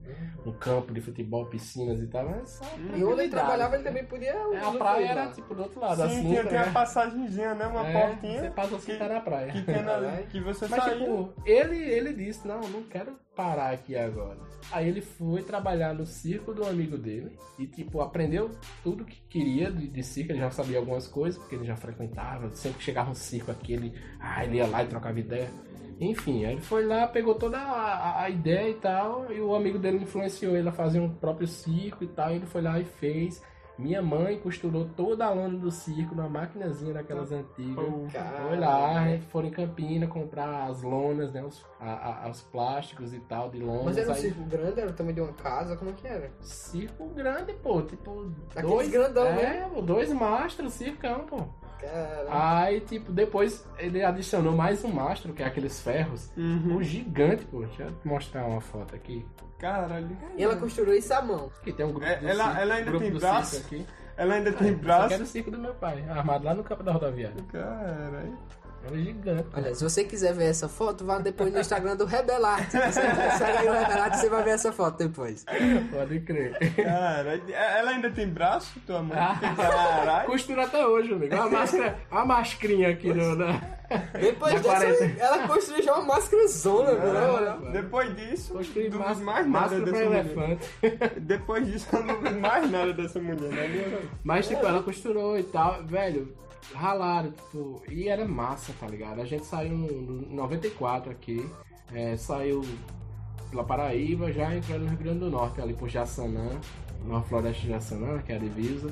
um 0.47 0.53
campo 0.53 0.93
de 0.95 1.01
futebol, 1.01 1.47
piscinas 1.47 2.01
e 2.03 2.07
tal, 2.07 2.29
mas 2.29 2.51
só 2.51 2.65
E 2.97 3.05
onde 3.05 3.21
ele 3.23 3.29
trabalhava, 3.29 3.75
ele 3.77 3.85
também 3.85 4.05
podia. 4.05 4.31
É, 4.33 4.59
a 4.67 4.71
praia 4.73 5.05
lá. 5.15 5.23
era 5.23 5.31
tipo 5.33 5.55
do 5.55 5.63
outro 5.63 5.81
lado, 5.81 5.97
Sim, 5.97 6.03
assim, 6.05 6.23
tinha, 6.29 6.43
tá 6.43 6.49
tem 6.49 6.59
a 6.59 6.61
ligado? 6.63 6.75
passagemzinha, 6.75 7.55
né? 7.55 7.67
Uma 7.67 7.87
É, 7.87 8.07
portinha. 8.09 8.41
Você 8.41 8.51
passa 8.51 8.77
assim, 8.77 8.93
que- 8.93 8.99
tá 8.99 9.09
na 9.09 9.21
praia. 9.21 9.53
Que, 9.53 9.63
tem 9.63 9.83
na- 9.83 10.23
que 10.31 10.41
você 10.41 10.62
Mas, 10.71 10.83
saía. 10.85 10.99
tipo, 10.99 11.33
ele, 11.45 11.77
ele 11.77 12.13
disse, 12.13 12.47
não, 12.47 12.61
não 12.61 12.83
quero 12.85 13.13
parar 13.35 13.73
aqui 13.73 13.97
agora. 13.97 14.39
Aí 14.71 14.89
ele 14.89 15.01
foi 15.01 15.43
trabalhar 15.43 15.95
no 15.95 16.05
circo 16.07 16.53
do 16.55 16.65
amigo 16.65 16.97
dele 16.97 17.37
e, 17.59 17.67
tipo, 17.67 18.01
aprendeu 18.01 18.51
tudo 18.83 19.05
que 19.05 19.21
queria 19.29 19.71
de, 19.71 19.87
de 19.89 20.03
circo. 20.03 20.33
Ele 20.33 20.39
já 20.41 20.51
sabia 20.51 20.79
algumas 20.79 21.07
coisas, 21.09 21.39
porque 21.39 21.55
ele 21.57 21.65
já 21.65 21.77
frequentava. 21.77 22.51
Sempre 22.53 22.79
que 22.79 22.85
chegava 22.85 23.11
um 23.11 23.15
circo 23.15 23.51
aqui, 23.51 23.73
ele, 23.73 23.93
ah, 24.21 24.45
ele 24.45 24.57
ia 24.59 24.67
lá 24.67 24.83
e 24.85 24.87
trocava 24.89 25.19
ideia. 25.19 25.49
Enfim, 26.01 26.45
aí 26.45 26.53
ele 26.55 26.61
foi 26.63 26.85
lá, 26.85 27.07
pegou 27.07 27.35
toda 27.35 27.59
a, 27.59 27.73
a- 27.95 28.23
a 28.25 28.31
ideia 28.31 28.69
e 28.71 28.75
tal, 28.75 29.31
e 29.33 29.41
o 29.41 29.55
amigo 29.55 29.79
dele 29.79 29.99
influenciou 29.99 30.57
ele 30.57 30.69
a 30.69 30.73
fazer 30.73 30.99
um 31.01 31.15
próprio 31.15 31.47
circo 31.47 32.03
e 32.03 32.09
tal, 32.09 32.33
e 32.33 32.37
ele 32.37 32.47
foi 32.47 32.61
lá 32.63 32.81
e 32.81 32.85
fez. 32.85 33.41
Minha 33.79 34.03
mãe 34.03 34.39
costurou 34.39 34.85
toda 34.97 35.25
a 35.27 35.31
lona 35.31 35.59
do 35.59 35.71
circo 35.71 36.15
numa 36.15 36.29
maquinazinha 36.29 36.93
daquelas 36.93 37.33
antigas. 37.33 38.13
Cara. 38.13 38.47
Foi 38.49 38.59
lá, 38.59 39.05
foi 39.31 39.47
em 39.47 39.51
Campina 39.51 40.07
comprar 40.07 40.65
as 40.69 40.83
lonas, 40.83 41.33
né? 41.33 41.43
Os, 41.43 41.65
a- 41.81 42.27
a- 42.27 42.31
os 42.31 42.43
plásticos 42.43 43.13
e 43.15 43.19
tal 43.21 43.49
de 43.51 43.59
lonas. 43.59 43.85
Mas 43.87 43.99
era 43.99 44.11
um 44.11 44.13
aí- 44.13 44.21
circo 44.21 44.43
grande, 44.45 44.81
era 44.81 44.91
o 44.91 44.93
tamanho 44.93 45.15
de 45.15 45.21
uma 45.23 45.33
casa, 45.33 45.77
como 45.77 45.93
que 45.95 46.07
era? 46.07 46.31
Circo 46.41 47.07
grande, 47.09 47.53
pô. 47.55 47.81
Tipo, 47.83 48.31
Aqueles 48.55 48.71
dois. 48.71 48.91
grandão, 48.91 49.27
é, 49.27 49.61
né? 49.69 49.71
dois 49.83 50.13
mastros, 50.13 50.73
circão, 50.75 51.21
pô. 51.27 51.39
Cara. 51.81 52.27
Aí, 52.29 52.81
tipo, 52.81 53.11
depois 53.11 53.67
ele 53.77 54.05
adicionou 54.05 54.53
mais 54.53 54.85
um 54.85 54.89
mastro, 54.93 55.33
que 55.33 55.43
é 55.43 55.47
aqueles 55.47 55.81
ferros. 55.81 56.31
Uhum. 56.37 56.77
Um 56.77 56.83
gigante, 56.83 57.45
pô. 57.47 57.61
Deixa 57.63 57.85
eu 57.85 57.93
mostrar 58.05 58.45
uma 58.47 58.61
foto 58.61 58.95
aqui. 58.95 59.27
Caralho. 59.63 60.15
E 60.37 60.43
ela 60.45 60.57
costurou 60.57 60.93
isso 60.93 61.15
à 61.15 61.23
mão. 61.23 61.51
Aqui 61.63 61.73
tem 61.73 61.87
um 61.87 61.93
grupo 61.93 62.05
É, 62.07 62.17
do 62.17 62.29
ela- 62.29 62.45
circo, 62.45 62.61
ela 62.61 62.75
ainda 62.75 62.91
grupo 62.91 63.05
tem 63.05 63.13
do 63.15 63.21
braço? 63.21 63.57
aqui. 63.59 63.87
Ela 64.17 64.35
ainda 64.35 64.53
tem 64.53 64.67
Esse 64.69 64.75
aqui 64.77 64.85
braço. 64.85 65.15
era 65.15 65.23
o 65.23 65.27
circo 65.27 65.51
do 65.51 65.59
meu 65.59 65.73
pai, 65.75 66.05
armado 66.11 66.45
lá 66.45 66.53
no 66.53 66.63
campo 66.63 66.83
da 66.83 66.93
rodoviária. 66.93 67.37
Caralho. 67.51 68.37
Era 68.85 68.99
gigante. 68.99 69.47
Olha, 69.55 69.75
se 69.77 69.85
você 69.85 70.03
quiser 70.03 70.35
ver 70.35 70.47
essa 70.51 70.69
foto, 70.69 71.05
vá 71.07 71.21
depois 71.21 71.53
no 71.53 71.61
Instagram 71.61 71.95
do 71.97 72.05
Rebelarte. 72.05 72.77
Você 72.77 73.01
segue 73.39 73.59
aí 73.59 73.69
o 73.69 73.73
Rebelarte 73.73 74.17
você 74.19 74.29
vai 74.29 74.43
ver 74.43 74.51
essa 74.51 74.73
foto 74.73 74.99
depois. 74.99 75.45
Pode 75.93 76.19
crer. 76.21 76.59
Caralho. 76.75 77.43
Ela 77.55 77.91
ainda 77.93 78.11
tem 78.11 78.27
braço, 78.29 78.81
tua 78.85 79.01
mãe? 79.01 79.17
Ah. 79.17 79.39
Caralho. 79.55 80.27
Costura 80.27 80.65
até 80.65 80.85
hoje, 80.85 81.13
amigo. 81.15 81.33
Olha 81.33 81.45
a 81.45 81.49
máscara, 81.49 81.99
a 82.11 82.25
mascarinha 82.27 82.89
aqui 82.91 83.15
no, 83.15 83.37
na... 83.37 83.61
Depois 84.21 84.61
quarenta. 84.61 85.05
ela 85.21 85.49
construiu 85.49 85.83
já 85.83 85.95
uma 85.95 86.15
máscara 86.15 86.49
zona, 86.49 86.93
né? 86.93 87.71
Depois 87.73 88.17
disso, 88.17 88.53
Construí 88.55 88.89
não 88.89 88.99
mais 88.99 89.19
nada 89.21 89.49
máscara 89.49 89.85
dessa 89.85 90.05
mulher. 90.05 90.27
elefante. 90.27 90.69
Depois 91.21 91.67
disso, 91.67 91.89
eu 91.93 92.05
não 92.05 92.21
vi 92.21 92.31
mais 92.31 92.71
nada 92.71 92.93
dessa 92.93 93.21
mulher, 93.21 93.51
né? 93.51 94.01
Mas, 94.23 94.49
tipo, 94.49 94.65
ela 94.67 94.83
costurou 94.83 95.39
e 95.39 95.43
tal. 95.43 95.83
Velho, 95.85 96.35
ralaram, 96.75 97.31
tipo... 97.33 97.83
E 97.91 98.09
era 98.09 98.27
massa, 98.27 98.73
tá 98.79 98.87
ligado? 98.87 99.21
A 99.21 99.25
gente 99.25 99.45
saiu 99.47 99.73
no, 99.77 99.87
no 99.93 100.35
94 100.37 101.11
aqui. 101.11 101.45
é, 101.95 102.17
saiu 102.17 102.63
pela 103.51 103.65
Paraíba, 103.65 104.33
já 104.33 104.55
entrando 104.55 104.83
no 104.85 104.89
Rio 104.89 104.99
Grande 104.99 105.19
do 105.19 105.31
Norte, 105.31 105.61
ali 105.61 105.75
por 105.75 105.89
Jaçanã. 105.89 106.49
Na 107.05 107.21
Floresta 107.21 107.61
de 107.63 107.69
Jaçanã, 107.69 108.19
que 108.23 108.33
é 108.33 108.37
a 108.37 108.39
divisa. 108.39 108.89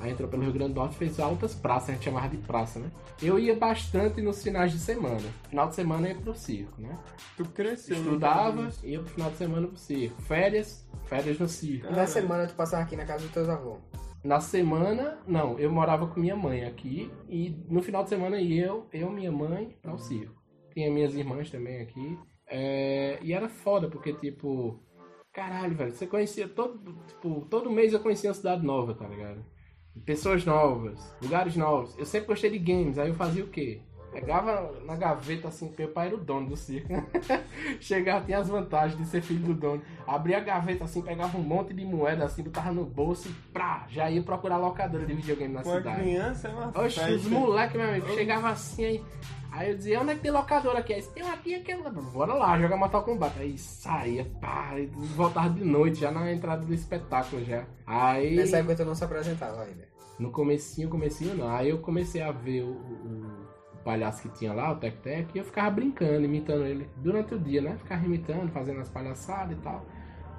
Aí 0.00 0.12
entrou 0.12 0.28
pelo 0.28 0.42
Rio 0.42 0.52
Grande 0.52 0.74
do 0.74 0.80
Norte 0.80 0.94
e 0.94 0.98
fez 0.98 1.18
altas 1.18 1.54
praças, 1.54 1.90
a 1.90 1.92
gente 1.92 2.04
chamava 2.04 2.28
de 2.28 2.36
praça, 2.36 2.78
né? 2.78 2.90
Eu 3.20 3.38
ia 3.38 3.56
bastante 3.56 4.20
nos 4.22 4.42
finais 4.42 4.70
de 4.70 4.78
semana. 4.78 5.20
Final 5.48 5.68
de 5.68 5.74
semana 5.74 6.08
eu 6.08 6.14
ia 6.14 6.20
pro 6.20 6.34
circo, 6.34 6.80
né? 6.80 6.96
Tu 7.36 7.44
cresceu. 7.46 7.96
não 7.96 8.04
Estudava, 8.04 8.70
ia 8.84 9.00
pro 9.00 9.10
final 9.10 9.30
de 9.30 9.36
semana 9.36 9.66
pro 9.66 9.76
circo. 9.76 10.22
Férias, 10.22 10.88
férias 11.06 11.38
no 11.38 11.48
circo. 11.48 11.92
Na 11.92 12.06
semana 12.06 12.46
tu 12.46 12.54
passava 12.54 12.82
aqui 12.82 12.96
na 12.96 13.04
casa 13.04 13.24
dos 13.24 13.32
teus 13.32 13.48
avós. 13.48 13.80
Na 14.22 14.40
semana, 14.40 15.18
não, 15.26 15.58
eu 15.58 15.70
morava 15.70 16.06
com 16.06 16.20
minha 16.20 16.36
mãe 16.36 16.64
aqui 16.64 17.10
e 17.28 17.50
no 17.68 17.80
final 17.82 18.02
de 18.02 18.08
semana 18.08 18.40
ia 18.40 18.66
eu, 18.66 18.86
eu 18.92 19.10
minha 19.10 19.32
mãe 19.32 19.76
ao 19.84 19.98
circo. 19.98 20.34
Tinha 20.74 20.90
minhas 20.90 21.14
irmãs 21.14 21.50
também 21.50 21.80
aqui. 21.80 22.18
É, 22.46 23.18
e 23.22 23.32
era 23.32 23.48
foda, 23.48 23.88
porque 23.88 24.12
tipo, 24.12 24.82
caralho, 25.32 25.76
velho, 25.76 25.92
você 25.92 26.06
conhecia 26.06 26.48
todo, 26.48 26.94
tipo, 27.06 27.46
todo 27.48 27.70
mês 27.70 27.92
eu 27.92 28.00
conhecia 28.00 28.30
uma 28.30 28.34
cidade 28.34 28.64
nova, 28.64 28.94
tá 28.94 29.06
ligado? 29.06 29.44
Pessoas 30.04 30.44
novas, 30.44 31.14
lugares 31.20 31.56
novos. 31.56 31.96
Eu 31.98 32.04
sempre 32.04 32.28
gostei 32.28 32.50
de 32.50 32.58
games, 32.58 32.98
aí 32.98 33.08
eu 33.08 33.14
fazia 33.14 33.44
o 33.44 33.48
quê? 33.48 33.80
Pegava 34.20 34.72
na 34.84 34.96
gaveta 34.96 35.48
assim, 35.48 35.72
meu 35.78 35.88
pai 35.88 36.08
era 36.08 36.16
o 36.16 36.18
dono 36.18 36.48
do 36.48 36.56
circo. 36.56 36.88
Chegava, 37.80 38.24
tinha 38.24 38.38
as 38.38 38.48
vantagens 38.48 38.98
de 38.98 39.06
ser 39.06 39.22
filho 39.22 39.40
do 39.46 39.54
dono. 39.54 39.82
Abria 40.06 40.38
a 40.38 40.40
gaveta 40.40 40.84
assim, 40.84 41.02
pegava 41.02 41.36
um 41.38 41.42
monte 41.42 41.72
de 41.74 41.84
moeda 41.84 42.24
assim, 42.24 42.42
botava 42.42 42.72
no 42.72 42.84
bolso 42.84 43.28
e 43.28 43.32
prá, 43.52 43.86
já 43.88 44.10
ia 44.10 44.22
procurar 44.22 44.56
locadora 44.56 45.06
de 45.06 45.14
videogame 45.14 45.54
na 45.54 45.62
Com 45.62 45.74
cidade. 45.76 46.00
criança 46.02 46.48
é 46.48 46.50
uma 46.50 46.82
Oxe, 46.82 47.00
os 47.12 47.26
moleques, 47.26 47.76
meu 47.76 47.88
amigo, 47.88 48.08
chegava 48.14 48.48
assim 48.50 48.84
aí. 48.84 49.04
Aí 49.50 49.70
eu 49.70 49.76
dizia, 49.78 50.00
onde 50.00 50.10
é 50.12 50.14
que 50.14 50.20
tem 50.20 50.30
locadora 50.30 50.78
aqui? 50.80 50.92
Aí 50.92 51.00
disse, 51.00 51.12
tem 51.14 51.22
uma 51.22 51.32
aqui, 51.34 51.54
aqui, 51.54 51.74
lá. 51.74 51.90
bora 51.90 52.34
lá, 52.34 52.58
joga 52.60 52.76
Mortal 52.76 53.02
Kombat. 53.02 53.38
Aí 53.38 53.56
saía, 53.56 54.26
pá, 54.40 54.78
e 54.78 54.86
voltava 54.86 55.48
de 55.48 55.64
noite, 55.64 56.00
já 56.00 56.10
na 56.10 56.30
entrada 56.32 56.64
do 56.66 56.74
espetáculo 56.74 57.42
já. 57.44 57.64
Aí. 57.86 58.36
Nessa 58.36 58.58
época 58.58 58.76
tu 58.76 58.84
não 58.84 58.94
se 58.94 59.02
apresentava 59.04 59.62
ainda. 59.62 59.88
No 60.18 60.30
comecinho, 60.30 60.88
comecinho 60.90 61.34
não. 61.34 61.48
Aí 61.48 61.70
eu 61.70 61.78
comecei 61.78 62.20
a 62.20 62.30
ver 62.30 62.62
o- 62.62 62.72
o 62.72 63.47
palhaço 63.84 64.22
que 64.22 64.28
tinha 64.30 64.52
lá, 64.52 64.72
o 64.72 64.76
Tec 64.76 64.96
Tec, 64.98 65.34
e 65.34 65.38
eu 65.38 65.44
ficava 65.44 65.70
brincando, 65.70 66.24
imitando 66.24 66.64
ele 66.64 66.88
durante 66.96 67.34
o 67.34 67.38
dia, 67.38 67.60
né? 67.62 67.76
Ficava 67.78 68.04
imitando, 68.04 68.50
fazendo 68.50 68.80
as 68.80 68.88
palhaçadas 68.88 69.56
e 69.56 69.60
tal. 69.60 69.84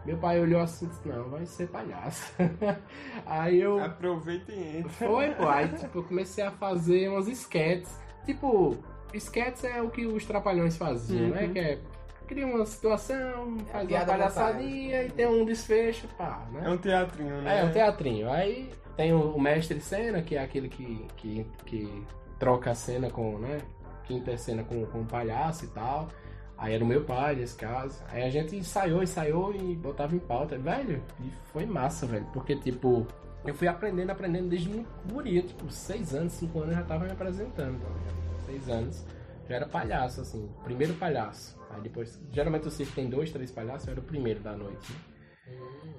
Meu 0.05 0.17
pai 0.17 0.39
olhou 0.39 0.61
assim 0.61 0.85
e 0.85 0.89
disse, 0.89 1.07
não, 1.07 1.29
vai 1.29 1.45
ser 1.45 1.67
palhaço. 1.67 2.33
aí 3.25 3.61
eu. 3.61 3.83
Aproveita 3.83 4.51
e 4.51 4.77
entra. 4.77 4.89
Foi, 4.89 5.29
pô. 5.31 5.47
Aí 5.47 5.67
tipo, 5.69 5.99
eu 5.99 6.03
comecei 6.03 6.43
a 6.43 6.51
fazer 6.51 7.09
umas 7.09 7.27
sketches. 7.27 7.99
Tipo, 8.25 8.77
sketches 9.13 9.65
é 9.65 9.81
o 9.81 9.89
que 9.89 10.05
os 10.05 10.25
trapalhões 10.25 10.77
faziam, 10.77 11.29
né? 11.29 11.43
Uhum. 11.43 11.53
Que 11.53 11.59
é. 11.59 11.79
Cria 12.27 12.45
uma 12.45 12.63
situação, 12.63 13.57
faz 13.71 13.89
uma 13.89 14.05
palhaçadinha 14.05 15.03
e 15.03 15.09
tem 15.09 15.25
um 15.25 15.43
desfecho, 15.43 16.07
pá, 16.09 16.45
né? 16.51 16.61
É 16.63 16.69
um 16.69 16.77
teatrinho, 16.77 17.41
né? 17.41 17.61
É, 17.61 17.65
um 17.65 17.71
teatrinho. 17.71 18.29
Aí 18.29 18.69
tem 18.95 19.11
o, 19.13 19.31
o 19.31 19.41
mestre 19.41 19.79
cena, 19.79 20.21
que 20.21 20.35
é 20.35 20.43
aquele 20.43 20.69
que, 20.69 21.07
que, 21.17 21.47
que 21.65 22.05
troca 22.39 22.71
a 22.71 22.75
cena 22.75 23.09
com, 23.09 23.37
né? 23.37 23.59
Quinta 24.05 24.35
cena 24.37 24.63
com, 24.63 24.85
com 24.87 25.01
o 25.01 25.05
palhaço 25.05 25.65
e 25.65 25.67
tal. 25.67 26.07
Aí 26.57 26.73
era 26.73 26.83
o 26.83 26.87
meu 26.87 27.03
pai, 27.03 27.35
nesse 27.35 27.55
caso. 27.55 28.01
Aí 28.09 28.23
a 28.23 28.29
gente 28.29 28.55
ensaiou, 28.55 29.03
ensaiou 29.03 29.53
e 29.53 29.75
botava 29.75 30.15
em 30.15 30.19
pauta. 30.19 30.57
Velho, 30.57 31.01
e 31.21 31.29
foi 31.51 31.65
massa, 31.65 32.05
velho. 32.05 32.25
Porque, 32.33 32.55
tipo, 32.55 33.05
eu 33.45 33.53
fui 33.53 33.67
aprendendo, 33.67 34.09
aprendendo 34.09 34.49
desde 34.49 34.69
muito 34.69 34.89
guria. 35.11 35.41
Tipo, 35.41 35.71
seis 35.71 36.13
anos, 36.13 36.33
cinco 36.33 36.59
anos 36.59 36.71
eu 36.71 36.79
já 36.79 36.83
tava 36.85 37.05
me 37.05 37.11
apresentando, 37.11 37.79
tá? 37.79 37.89
Seis 38.45 38.67
anos. 38.67 39.05
Já 39.47 39.55
era 39.55 39.67
palhaço, 39.67 40.21
assim. 40.21 40.49
Primeiro 40.63 40.93
palhaço. 40.95 41.57
Aí 41.69 41.81
depois, 41.81 42.19
geralmente 42.31 42.67
o 42.67 42.71
circo 42.71 42.93
tem 42.93 43.09
dois, 43.09 43.31
três 43.31 43.51
palhaços, 43.51 43.87
eu 43.87 43.91
era 43.91 44.01
o 44.01 44.03
primeiro 44.03 44.39
da 44.39 44.55
noite, 44.55 44.91
né? 44.91 44.99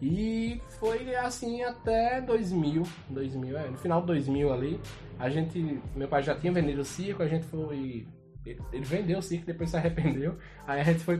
E 0.03 0.61
foi 0.79 1.15
assim 1.15 1.63
até 1.63 2.21
2000, 2.23 2.85
2000, 3.11 3.59
é, 3.59 3.69
no 3.69 3.77
final 3.77 4.01
de 4.01 4.07
2000 4.09 4.53
ali, 4.53 4.81
a 5.19 5.29
gente, 5.29 5.79
meu 5.95 6.09
pai 6.09 6.23
já 6.23 6.35
tinha 6.35 6.53
vendido 6.53 6.81
o 6.81 6.85
circo, 6.85 7.23
a 7.23 7.29
gente 7.29 7.45
foi, 7.45 8.09
ele 8.47 8.85
vendeu 8.85 9.19
o 9.19 9.23
circo, 9.23 9.45
depois 9.45 9.69
se 9.69 9.77
arrependeu, 9.77 10.39
aí 10.67 10.81
a 10.81 10.85
gente 10.85 11.01
foi 11.01 11.19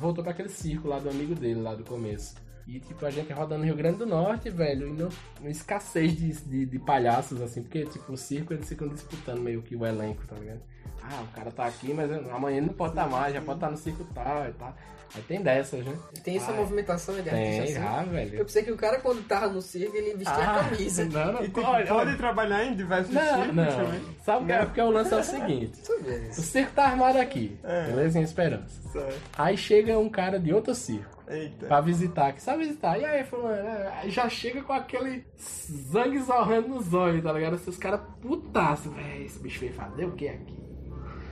voltou 0.00 0.24
para 0.24 0.32
aquele 0.32 0.48
circo 0.48 0.88
lá 0.88 0.98
do 0.98 1.08
amigo 1.08 1.36
dele, 1.36 1.60
lá 1.60 1.74
do 1.74 1.84
começo. 1.84 2.34
E 2.66 2.80
tipo, 2.80 3.06
a 3.06 3.10
gente 3.10 3.32
rodando 3.32 3.60
no 3.60 3.64
Rio 3.66 3.76
Grande 3.76 3.98
do 3.98 4.06
Norte, 4.06 4.50
velho, 4.50 4.88
e 4.88 4.92
não, 4.92 5.08
não 5.40 5.48
escassez 5.48 6.16
de, 6.16 6.32
de, 6.32 6.66
de 6.66 6.78
palhaços, 6.80 7.40
assim, 7.40 7.62
porque 7.62 7.84
tipo, 7.84 8.12
o 8.12 8.16
circo 8.16 8.52
eles 8.52 8.68
ficam 8.68 8.88
disputando 8.88 9.40
meio 9.40 9.62
que 9.62 9.76
o 9.76 9.86
elenco, 9.86 10.26
tá 10.26 10.34
ligado? 10.34 10.62
Ah, 11.02 11.22
o 11.22 11.34
cara 11.34 11.50
tá 11.50 11.66
aqui, 11.66 11.92
mas 11.94 12.10
amanhã 12.32 12.58
ele 12.58 12.66
não 12.66 12.74
pode 12.74 12.92
estar 12.92 13.08
mais, 13.08 13.32
já 13.34 13.40
pode 13.40 13.58
estar 13.58 13.70
no 13.70 13.76
circo 13.76 14.04
tal 14.14 14.48
e 14.48 14.52
tal. 14.52 14.74
Aí 15.14 15.22
tem 15.22 15.40
dessas, 15.40 15.84
né? 15.84 15.96
Tem 16.24 16.36
essa 16.36 16.50
Ai, 16.50 16.56
movimentação 16.58 17.14
de 17.14 17.22
Tem, 17.22 17.60
assim. 17.60 17.74
já, 17.74 18.02
Eu 18.02 18.10
velho. 18.10 18.44
pensei 18.44 18.62
que 18.64 18.72
o 18.72 18.76
cara 18.76 18.98
quando 18.98 19.24
tava 19.26 19.48
no 19.48 19.62
circo 19.62 19.96
ele 19.96 20.14
vestia 20.14 20.34
a 20.44 20.64
camisa. 20.64 21.04
Não, 21.04 21.32
não, 21.32 21.40
E 21.42 21.44
tipo, 21.44 21.60
olha, 21.60 21.86
pode 21.86 22.08
olha. 22.08 22.16
trabalhar 22.16 22.64
em 22.64 22.74
diversos 22.74 23.14
Não, 23.14 23.22
circos 23.22 23.54
não. 23.54 23.66
também. 23.66 24.00
Sabe 24.24 24.42
o 24.42 24.46
que 24.46 24.52
é? 24.52 24.64
Porque 24.66 24.80
o 24.80 24.90
lance 24.90 25.14
é 25.14 25.16
o 25.16 25.22
seguinte: 25.22 25.80
eu 25.88 26.28
o 26.30 26.32
circo 26.34 26.72
tá 26.72 26.86
armado 26.86 27.18
aqui, 27.18 27.56
É. 27.62 27.84
beleza? 27.86 28.18
Em 28.18 28.22
Esperança. 28.22 28.88
Certo. 28.90 29.20
Aí 29.38 29.56
chega 29.56 29.96
um 29.96 30.08
cara 30.10 30.40
de 30.40 30.52
outro 30.52 30.74
circo 30.74 31.22
Eita. 31.28 31.66
pra 31.66 31.80
visitar, 31.80 32.32
que 32.32 32.42
sabe 32.42 32.64
visitar. 32.64 32.98
E 32.98 33.04
aí, 33.04 33.22
fulano, 33.24 33.56
é, 33.56 33.92
aí 34.02 34.10
já 34.10 34.28
chega 34.28 34.60
com 34.62 34.72
aquele 34.72 35.24
sangue 35.36 36.18
zorrando 36.20 36.68
nos 36.68 36.92
olhos, 36.92 37.22
tá 37.22 37.32
ligado? 37.32 37.54
Esses 37.54 37.76
caras 37.78 38.00
putaço, 38.20 38.90
velho. 38.90 39.24
Esse 39.24 39.38
bicho 39.38 39.60
veio 39.60 39.72
fazer 39.72 40.04
o 40.04 40.12
que 40.12 40.28
aqui? 40.28 40.65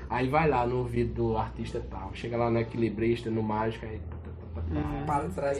Aí 0.08 0.28
vai 0.28 0.48
lá 0.48 0.66
no 0.66 0.78
ouvido 0.78 1.14
do 1.14 1.36
artista 1.36 1.78
e 1.78 1.82
tal. 1.82 2.14
Chega 2.14 2.36
lá 2.36 2.50
no 2.50 2.58
equilibrista, 2.58 3.30
no 3.30 3.42
mágico, 3.42 3.86
aí. 3.86 3.98
tá, 3.98 4.16
tá, 4.16 4.30
tá, 4.30 4.70
tá. 4.70 5.04
Para 5.06 5.28
trás. 5.28 5.58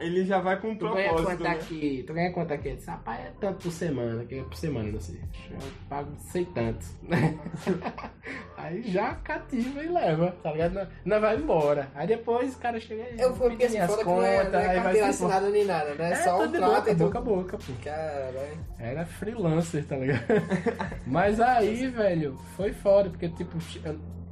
Ele 0.00 0.24
já 0.24 0.40
vai 0.40 0.60
com 0.60 0.68
um 0.68 0.76
Tu 0.76 0.88
ganha 0.92 1.08
propósito, 1.08 1.26
quanto 1.26 1.42
né? 1.42 1.50
aqui? 1.50 2.04
Tu 2.06 2.14
ganha 2.14 2.32
quanto 2.32 2.52
aqui? 2.52 2.68
Eu 2.68 2.76
disse, 2.76 2.90
rapaz, 2.90 3.20
é 3.20 3.32
tanto 3.40 3.62
por 3.62 3.72
semana, 3.72 4.24
que 4.24 4.34
é 4.36 4.42
por 4.42 4.56
semana, 4.56 4.92
não 4.92 5.00
sei. 5.00 5.20
Eu 5.50 5.58
pago 5.88 6.12
sei 6.18 6.44
tanto. 6.46 6.86
aí 8.62 8.82
já 8.82 9.14
cativa 9.16 9.82
e 9.82 9.88
leva, 9.88 10.34
tá 10.42 10.52
ligado? 10.52 10.74
Não, 10.74 10.86
não 11.04 11.20
vai 11.20 11.36
embora. 11.36 11.88
Aí 11.94 12.06
depois 12.06 12.54
o 12.54 12.58
cara 12.58 12.78
chega 12.80 13.02
aí. 13.02 13.16
Eu 13.18 13.34
fui 13.34 13.50
porque 13.50 13.68
minhas 13.68 13.90
foda 13.90 14.02
que 14.02 14.08
não 14.08 14.22
é, 14.22 14.48
não 14.48 14.58
é 14.58 14.62
aí 14.62 14.66
vai 14.66 14.74
carteira 14.76 14.98
embora. 14.98 15.10
assinada 15.10 15.50
nem 15.50 15.64
nada, 15.64 15.94
né? 15.94 16.12
É, 16.12 16.16
Só 16.16 16.42
um 16.42 16.50
trato 16.50 16.74
boca, 16.74 16.90
e 16.90 16.94
boca 16.94 17.18
a 17.18 17.22
boca, 17.22 17.58
pô. 17.58 17.72
Caralho. 17.82 18.58
Era 18.78 19.04
freelancer, 19.04 19.84
tá 19.84 19.96
ligado? 19.96 20.22
Mas 21.06 21.40
aí, 21.40 21.88
velho, 21.88 22.38
foi 22.56 22.72
foda, 22.72 23.10
porque 23.10 23.28
tipo, 23.28 23.58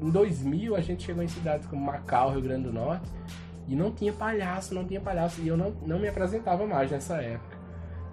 em 0.00 0.10
2000 0.10 0.76
a 0.76 0.80
gente 0.80 1.04
chegou 1.04 1.22
em 1.22 1.28
cidades 1.28 1.66
como 1.66 1.84
Macau, 1.84 2.30
Rio 2.30 2.42
Grande 2.42 2.64
do 2.64 2.72
Norte, 2.72 3.08
e 3.68 3.76
não 3.76 3.92
tinha 3.92 4.12
palhaço, 4.12 4.74
não 4.74 4.84
tinha 4.84 5.00
palhaço, 5.00 5.40
e 5.40 5.48
eu 5.48 5.56
não, 5.56 5.70
não 5.86 5.98
me 5.98 6.08
apresentava 6.08 6.66
mais 6.66 6.90
nessa 6.90 7.16
época. 7.22 7.59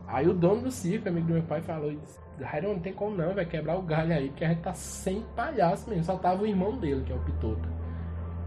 Aí 0.07 0.27
o 0.27 0.33
dono 0.33 0.61
do 0.61 0.71
circo, 0.71 1.09
amigo 1.09 1.27
do 1.27 1.33
meu 1.33 1.43
pai, 1.43 1.61
falou, 1.61 1.93
Jairo, 2.39 2.69
não 2.69 2.79
tem 2.79 2.93
como 2.93 3.15
não, 3.15 3.33
vai 3.33 3.45
quebrar 3.45 3.77
o 3.77 3.81
galho 3.81 4.13
aí, 4.13 4.29
porque 4.29 4.45
a 4.45 4.49
gente 4.49 4.61
tá 4.61 4.73
sem 4.73 5.21
palhaço 5.35 5.89
mesmo, 5.89 6.05
só 6.05 6.15
tava 6.17 6.43
o 6.43 6.47
irmão 6.47 6.77
dele, 6.77 7.03
que 7.05 7.11
é 7.11 7.15
o 7.15 7.19
Pitoto. 7.19 7.67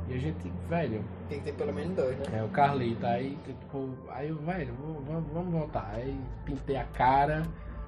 E 0.08 0.14
a 0.14 0.18
gente, 0.18 0.50
velho, 0.68 1.04
Tem 1.28 1.38
que 1.38 1.44
ter 1.44 1.52
pelo 1.52 1.72
menos 1.72 1.94
dois, 1.94 2.16
né? 2.18 2.24
é 2.32 2.42
o 2.42 2.48
Carlito, 2.48 3.06
aí, 3.06 3.38
tipo, 3.46 3.90
aí 4.10 4.28
eu, 4.28 4.36
velho, 4.38 4.74
vamos, 5.06 5.32
vamos- 5.32 5.52
voltar. 5.52 5.90
Aí 5.94 6.18
pintei 6.44 6.76
a 6.76 6.84
cara, 6.84 7.42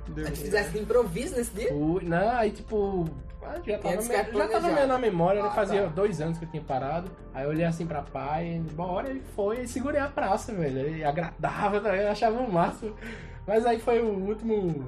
Deu- 0.09 0.25
A 0.27 0.29
gente 0.31 0.41
fizesse 0.41 0.73
de 0.73 0.81
improviso 0.81 1.37
nesse 1.37 1.55
dia? 1.55 1.69
fui. 1.69 2.05
Não, 2.05 2.31
aí 2.31 2.51
tipo. 2.51 3.05
ah, 3.41 3.55
Já 3.65 3.79
tava, 3.79 3.95
era 4.13 4.33
já 4.33 4.49
tava 4.49 4.73
meio 4.73 4.87
na 4.89 4.99
memória, 4.99 5.41
né? 5.41 5.49
Ah, 5.49 5.53
Fazia 5.55 5.83
tá. 5.83 5.89
dois 5.91 6.21
anos 6.21 6.39
que 6.39 6.45
eu 6.45 6.49
tinha 6.51 6.63
parado. 6.63 7.09
Aí 7.33 7.45
eu 7.45 7.51
olhei 7.51 7.65
assim 7.65 7.87
pra 7.87 8.03
pai, 8.03 8.61
bora, 8.73 9.13
e 9.13 9.21
foi, 9.21 9.61
e 9.61 9.69
segurei 9.69 10.01
a 10.01 10.09
praça, 10.09 10.53
velho. 10.53 10.97
E 10.97 11.05
agradável, 11.05 11.81
tá 11.81 11.95
eu 11.97 12.11
achava 12.11 12.37
o 12.41 12.53
máximo. 12.53 12.97
Mas 13.47 13.67
aí 13.67 13.79
foi 13.79 14.01
o 14.01 14.09
último. 14.09 14.85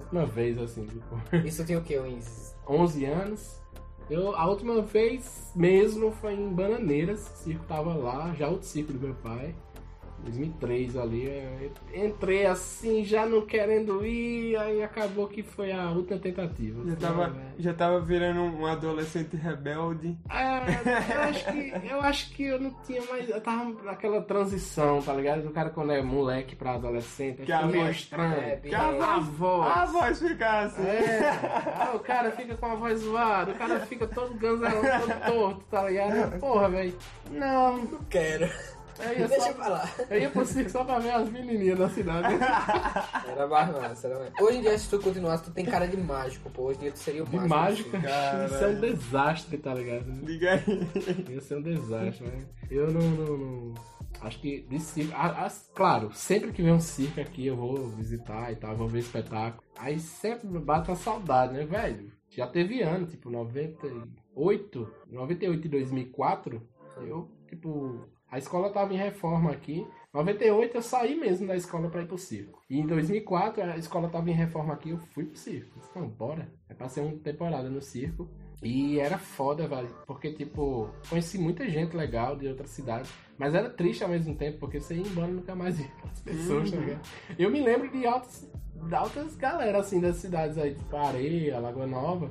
Última 0.00 0.26
vez, 0.26 0.58
assim, 0.58 0.86
tipo. 0.86 1.20
Isso 1.46 1.64
tinha 1.64 1.78
o 1.78 1.82
quê? 1.82 1.98
Uns 1.98 2.54
11 2.68 3.04
anos. 3.04 3.62
Eu, 4.10 4.34
a 4.34 4.46
última 4.46 4.82
vez 4.82 5.52
mesmo 5.54 6.10
foi 6.12 6.34
em 6.34 6.52
Bananeiras, 6.52 7.20
o 7.20 7.36
circo 7.44 7.64
tava 7.66 7.94
lá, 7.94 8.34
já 8.34 8.48
outro 8.48 8.66
circo 8.66 8.92
do 8.92 8.98
meu 8.98 9.14
pai. 9.14 9.54
2003 10.22 10.96
ali, 10.96 11.26
eu 11.92 12.04
entrei 12.04 12.46
assim, 12.46 13.04
já 13.04 13.26
não 13.26 13.42
querendo 13.42 14.04
ir, 14.06 14.56
aí 14.56 14.82
acabou 14.82 15.26
que 15.28 15.42
foi 15.42 15.72
a 15.72 15.90
última 15.90 16.18
tentativa. 16.18 16.82
Já 16.88 16.96
tava, 16.96 17.26
Não, 17.28 17.40
é. 17.40 17.42
já 17.58 17.74
tava 17.74 18.00
virando 18.00 18.40
um 18.42 18.66
adolescente 18.66 19.36
rebelde. 19.36 20.16
Ah, 20.28 20.62
eu 21.14 21.20
acho 21.22 21.44
que 21.52 21.88
eu 21.92 22.00
acho 22.00 22.30
que 22.34 22.42
eu 22.44 22.60
não 22.60 22.70
tinha 22.86 23.02
mais. 23.06 23.28
Eu 23.28 23.40
tava 23.40 23.64
naquela 23.82 24.22
transição, 24.22 25.02
tá 25.02 25.12
ligado? 25.12 25.42
Do 25.42 25.50
cara 25.50 25.70
quando 25.70 25.92
é 25.92 26.02
moleque 26.02 26.54
pra 26.54 26.74
adolescente, 26.74 27.42
Que 27.42 27.52
a 27.52 27.60
é 27.62 27.64
meio 27.66 27.84
voz- 27.84 27.96
estranho. 27.96 28.34
é, 28.40 28.56
Que 28.56 28.74
a 28.74 28.88
a 28.88 28.92
voz, 29.20 29.26
voz. 29.36 29.76
a 29.76 29.84
voz 29.86 30.18
fica 30.20 30.60
assim. 30.60 30.82
É, 30.82 31.28
ah, 31.76 31.92
o 31.94 31.98
cara 32.00 32.30
fica 32.32 32.54
com 32.56 32.66
a 32.66 32.74
voz 32.74 33.00
zoada, 33.00 33.52
o 33.52 33.54
cara 33.54 33.80
fica 33.80 34.06
todo 34.06 34.34
ganzarão, 34.34 34.80
todo 34.82 35.32
torto, 35.34 35.64
tá 35.70 35.88
ligado? 35.88 36.38
Porra, 36.38 36.68
velho. 36.68 36.94
Não, 37.30 37.78
Não 37.78 37.98
quero. 38.08 38.48
Eu 38.98 39.18
ia, 39.18 39.28
Deixa 39.28 39.40
só, 39.44 39.48
eu 39.50 39.54
falar. 39.54 39.94
eu 40.10 40.20
ia 40.20 40.30
pro 40.30 40.44
circo 40.44 40.70
só 40.70 40.84
pra 40.84 40.98
ver 40.98 41.10
as 41.10 41.28
menininhas 41.30 41.78
da 41.78 41.88
cidade. 41.88 42.34
Era 43.28 43.46
mais 43.46 43.72
massa, 43.72 44.08
era 44.08 44.18
mais. 44.18 44.32
Hoje 44.40 44.58
em 44.58 44.60
dia, 44.60 44.78
se 44.78 44.88
tu 44.90 44.98
continuasse, 45.00 45.44
tu 45.44 45.50
tem 45.50 45.64
cara 45.64 45.86
de 45.86 45.96
mágico, 45.96 46.50
pô. 46.50 46.64
Hoje 46.64 46.78
em 46.78 46.82
dia 46.82 46.92
tu 46.92 46.98
seria 46.98 47.22
o 47.22 47.26
De 47.26 47.36
mágico. 47.38 47.90
Caralho. 47.90 48.46
isso 48.46 48.64
é 48.64 48.68
um 48.68 48.80
desastre, 48.80 49.58
tá 49.58 49.74
ligado? 49.74 50.10
Liga 50.24 50.52
aí. 50.52 51.34
Ia 51.34 51.40
ser 51.40 51.56
um 51.56 51.62
desastre, 51.62 52.26
né? 52.26 52.44
Eu 52.70 52.90
não, 52.90 53.00
não, 53.00 53.36
não- 53.38 53.74
Acho 54.20 54.38
que 54.38 54.60
de 54.62 54.78
circo. 54.78 55.12
ah, 55.16 55.46
ah, 55.46 55.52
claro, 55.74 56.10
sempre 56.12 56.52
que 56.52 56.62
vem 56.62 56.72
um 56.72 56.78
circo 56.78 57.20
aqui 57.20 57.46
eu 57.46 57.56
vou 57.56 57.88
visitar 57.88 58.52
e 58.52 58.56
tal, 58.56 58.76
vou 58.76 58.86
ver 58.86 59.00
espetáculo. 59.00 59.62
Aí 59.76 59.98
sempre 59.98 60.46
me 60.46 60.60
bate 60.60 60.90
uma 60.90 60.96
saudade, 60.96 61.54
né, 61.54 61.64
velho? 61.64 62.12
Já 62.28 62.46
teve 62.46 62.82
ano, 62.82 63.06
tipo, 63.06 63.28
98, 63.30 64.88
98 65.10 65.66
e 65.66 65.70
2004, 65.70 66.62
eu, 66.98 67.28
tipo, 67.48 68.06
a 68.32 68.38
escola 68.38 68.70
tava 68.70 68.94
em 68.94 68.96
reforma 68.96 69.52
aqui. 69.52 69.86
98 70.14 70.78
eu 70.78 70.82
saí 70.82 71.14
mesmo 71.14 71.46
da 71.46 71.54
escola 71.54 71.90
pra 71.90 72.00
ir 72.00 72.06
pro 72.06 72.16
circo. 72.16 72.62
E 72.68 72.80
em 72.80 72.86
2004 72.86 73.62
a 73.62 73.76
escola 73.76 74.08
tava 74.08 74.30
em 74.30 74.32
reforma 74.32 74.72
aqui, 74.72 74.88
eu 74.88 74.96
fui 74.96 75.26
pro 75.26 75.36
circo. 75.36 75.78
Disse, 75.78 75.90
Não, 75.94 76.08
bora. 76.08 76.50
Eu 76.66 76.74
passei 76.74 77.04
uma 77.04 77.14
temporada 77.18 77.68
no 77.68 77.82
circo. 77.82 78.26
E 78.62 78.98
era 78.98 79.18
foda, 79.18 79.68
velho. 79.68 79.94
Porque, 80.06 80.32
tipo, 80.32 80.88
conheci 81.10 81.36
muita 81.36 81.68
gente 81.68 81.94
legal 81.94 82.34
de 82.34 82.48
outras 82.48 82.70
cidades. 82.70 83.12
Mas 83.36 83.54
era 83.54 83.68
triste 83.68 84.02
ao 84.02 84.08
mesmo 84.08 84.34
tempo, 84.34 84.60
porque 84.60 84.80
você 84.80 84.94
ia 84.94 85.02
embora 85.02 85.28
e 85.30 85.34
nunca 85.34 85.54
mais 85.54 85.76
via 85.76 85.88
aquelas 85.88 86.20
pessoas, 86.20 86.70
tá 86.70 86.76
ligado? 86.78 87.00
Eu 87.38 87.50
me 87.50 87.60
lembro 87.60 87.90
de 87.90 88.06
altas, 88.06 88.50
de 88.74 88.94
altas 88.94 89.36
galera, 89.36 89.78
assim, 89.78 90.00
das 90.00 90.16
cidades 90.16 90.56
aí, 90.56 90.74
tipo 90.74 90.96
Areia, 90.96 91.58
Lagoa 91.58 91.86
Nova. 91.86 92.30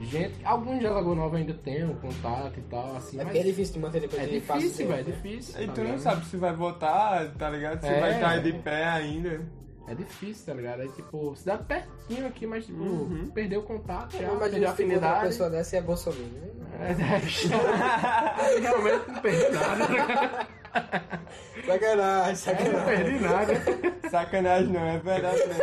Gente, 0.00 0.44
alguns 0.44 0.78
de 0.78 0.86
Lagoa 0.86 1.14
Nova 1.14 1.36
ainda 1.36 1.52
tem 1.54 1.84
um 1.84 1.94
contato 1.94 2.52
e 2.56 2.62
tal, 2.70 2.96
assim, 2.96 3.20
É 3.20 3.24
mas 3.24 3.34
é 3.36 3.42
difícil 3.42 3.74
de 3.74 3.80
manter 3.80 4.00
depois 4.00 4.22
é 4.22 4.26
de 4.26 4.40
passo 4.40 4.60
difícil, 4.60 4.86
tempo, 4.86 4.96
velho, 4.96 5.08
é 5.08 5.10
né? 5.10 5.16
difícil. 5.22 5.60
E 5.62 5.66
tá 5.66 5.72
tu 5.72 5.80
não 5.84 5.98
sabe 5.98 6.24
se 6.26 6.36
vai 6.36 6.52
votar, 6.52 7.28
tá 7.32 7.50
ligado? 7.50 7.80
Se 7.80 7.86
É. 7.88 8.00
vai 8.00 8.14
estar 8.14 8.36
de 8.38 8.52
pé 8.52 8.84
ainda. 8.84 9.40
É 9.88 9.94
difícil, 9.94 10.46
tá 10.46 10.54
ligado? 10.54 10.82
É 10.82 10.88
tipo, 10.88 11.34
cidade 11.34 11.64
pertinho 11.64 12.26
aqui, 12.26 12.46
mas 12.46 12.66
tipo, 12.66 12.78
Uhum. 12.82 13.30
perdeu 13.34 13.60
o 13.60 13.62
contato, 13.64 14.12
já 14.12 14.18
Eu 14.24 14.34
imagino 14.34 14.40
perdeu 14.40 14.68
a 14.68 14.72
encontra 14.72 14.84
uma 14.86 14.94
afinidade. 14.98 15.26
pessoa 15.26 15.50
dessa 15.50 15.76
e 15.76 15.78
é 15.78 15.82
Bolsonaro, 15.82 16.22
né? 16.22 16.48
É, 16.80 16.92
realmente 18.60 19.08
não 19.08 19.20
perdi 19.20 19.48
nada. 19.48 19.84
Sacanagem, 21.66 21.66
Eu 21.66 22.26
não 22.28 22.36
sacanagem. 22.36 22.84
perdi 22.84 23.18
nada. 23.24 23.52
Sacanagem 24.10 24.68
não, 24.68 24.80
é 24.84 24.98
verdade 24.98 25.38
mesmo. 25.48 25.62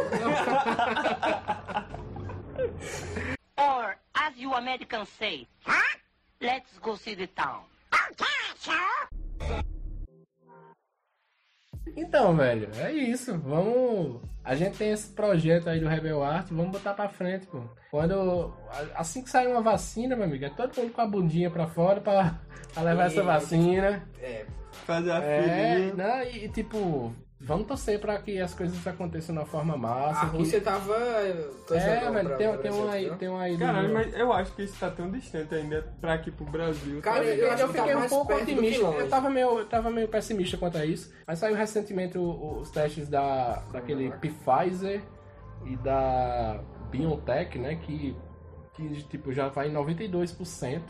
Or, 3.58 3.96
as 4.14 4.38
you 4.38 4.54
Americans 4.54 5.08
say, 5.18 5.48
let's 6.42 6.78
go 6.82 6.96
see 6.98 7.16
the 7.16 7.28
town. 7.28 7.64
Então, 11.96 12.36
velho, 12.36 12.70
é 12.78 12.92
isso. 12.92 13.38
Vamos. 13.40 14.22
A 14.44 14.56
gente 14.56 14.78
tem 14.78 14.92
esse 14.92 15.08
projeto 15.14 15.70
aí 15.70 15.80
do 15.80 15.88
Rebel 15.88 16.22
Art, 16.24 16.48
vamos 16.52 16.72
botar 16.72 16.94
pra 16.94 17.08
frente, 17.10 17.48
pô. 17.48 17.62
Quando. 17.90 18.54
Assim 18.96 19.24
que 19.24 19.30
sair 19.30 19.48
uma 19.48 19.62
vacina, 19.62 20.16
meu 20.16 20.26
amigo, 20.26 20.46
é 20.46 20.50
todo 20.50 20.76
mundo 20.78 20.92
com 20.94 21.02
a 21.02 21.08
bundinha 21.08 21.50
pra 21.50 21.68
fora 21.68 22.02
pra, 22.02 22.40
pra 22.74 22.84
levar 22.84 23.06
essa 23.08 23.24
vacina. 23.24 24.08
É, 24.20 24.46
Fazer 24.86 25.12
a 25.12 25.18
É, 25.24 25.42
filhinha. 25.42 25.94
não, 25.96 26.22
e 26.24 26.50
tipo, 26.50 27.16
vamos 27.46 27.68
torcer 27.68 28.00
pra 28.00 28.18
que 28.18 28.40
as 28.40 28.54
coisas 28.54 28.86
aconteçam 28.88 29.34
de 29.36 29.40
uma 29.40 29.46
forma 29.48 29.78
massa. 29.78 30.26
a 30.26 30.30
que- 30.30 30.38
Rússia 30.38 30.60
tava. 30.62 30.94
É, 30.96 31.34
velho, 31.70 32.12
pra- 32.28 32.36
tem, 32.38 32.50
pra 32.50 32.58
tem 32.58 32.72
um 32.72 32.92
viu? 32.92 33.16
tem 33.18 33.30
um 33.30 33.38
aí. 33.38 33.58
Caralho, 33.58 33.94
mas 33.94 34.14
eu 34.14 34.34
acho 34.34 34.52
que 34.54 34.64
isso 34.64 34.76
tá 34.80 34.90
tão 34.90 35.10
distante 35.12 35.54
ainda 35.54 35.82
pra 36.02 36.14
aqui 36.16 36.32
pro 36.32 36.46
Brasil. 36.46 37.00
Cara, 37.02 37.20
tá 37.20 37.24
eu- 37.26 37.52
acho 37.54 37.64
eu 37.64 37.68
que 37.70 37.74
tá 37.76 37.84
fiquei 37.84 37.96
um 37.96 38.10
pouco 38.10 38.34
otimista. 38.34 38.86
Eu 38.86 39.10
tava, 39.10 39.30
meio, 39.30 39.60
eu 39.60 39.66
tava 39.68 39.90
meio 39.92 40.08
pessimista 40.08 40.58
quanto 40.58 40.78
a 40.78 40.86
isso. 40.86 41.14
Mas 41.28 41.40
saiu 41.40 41.56
recentemente 41.56 42.18
os 42.18 42.70
testes 42.72 43.08
da, 43.08 43.64
daquele 43.72 44.12
Pfizer 44.14 45.02
e 45.66 45.76
da 45.78 46.60
BioNTech, 46.92 47.58
né? 47.60 47.76
Que, 47.76 48.16
que 48.74 49.04
tipo, 49.04 49.32
já 49.32 49.48
vai 49.50 49.70
em 49.70 49.74
92% 49.74 50.82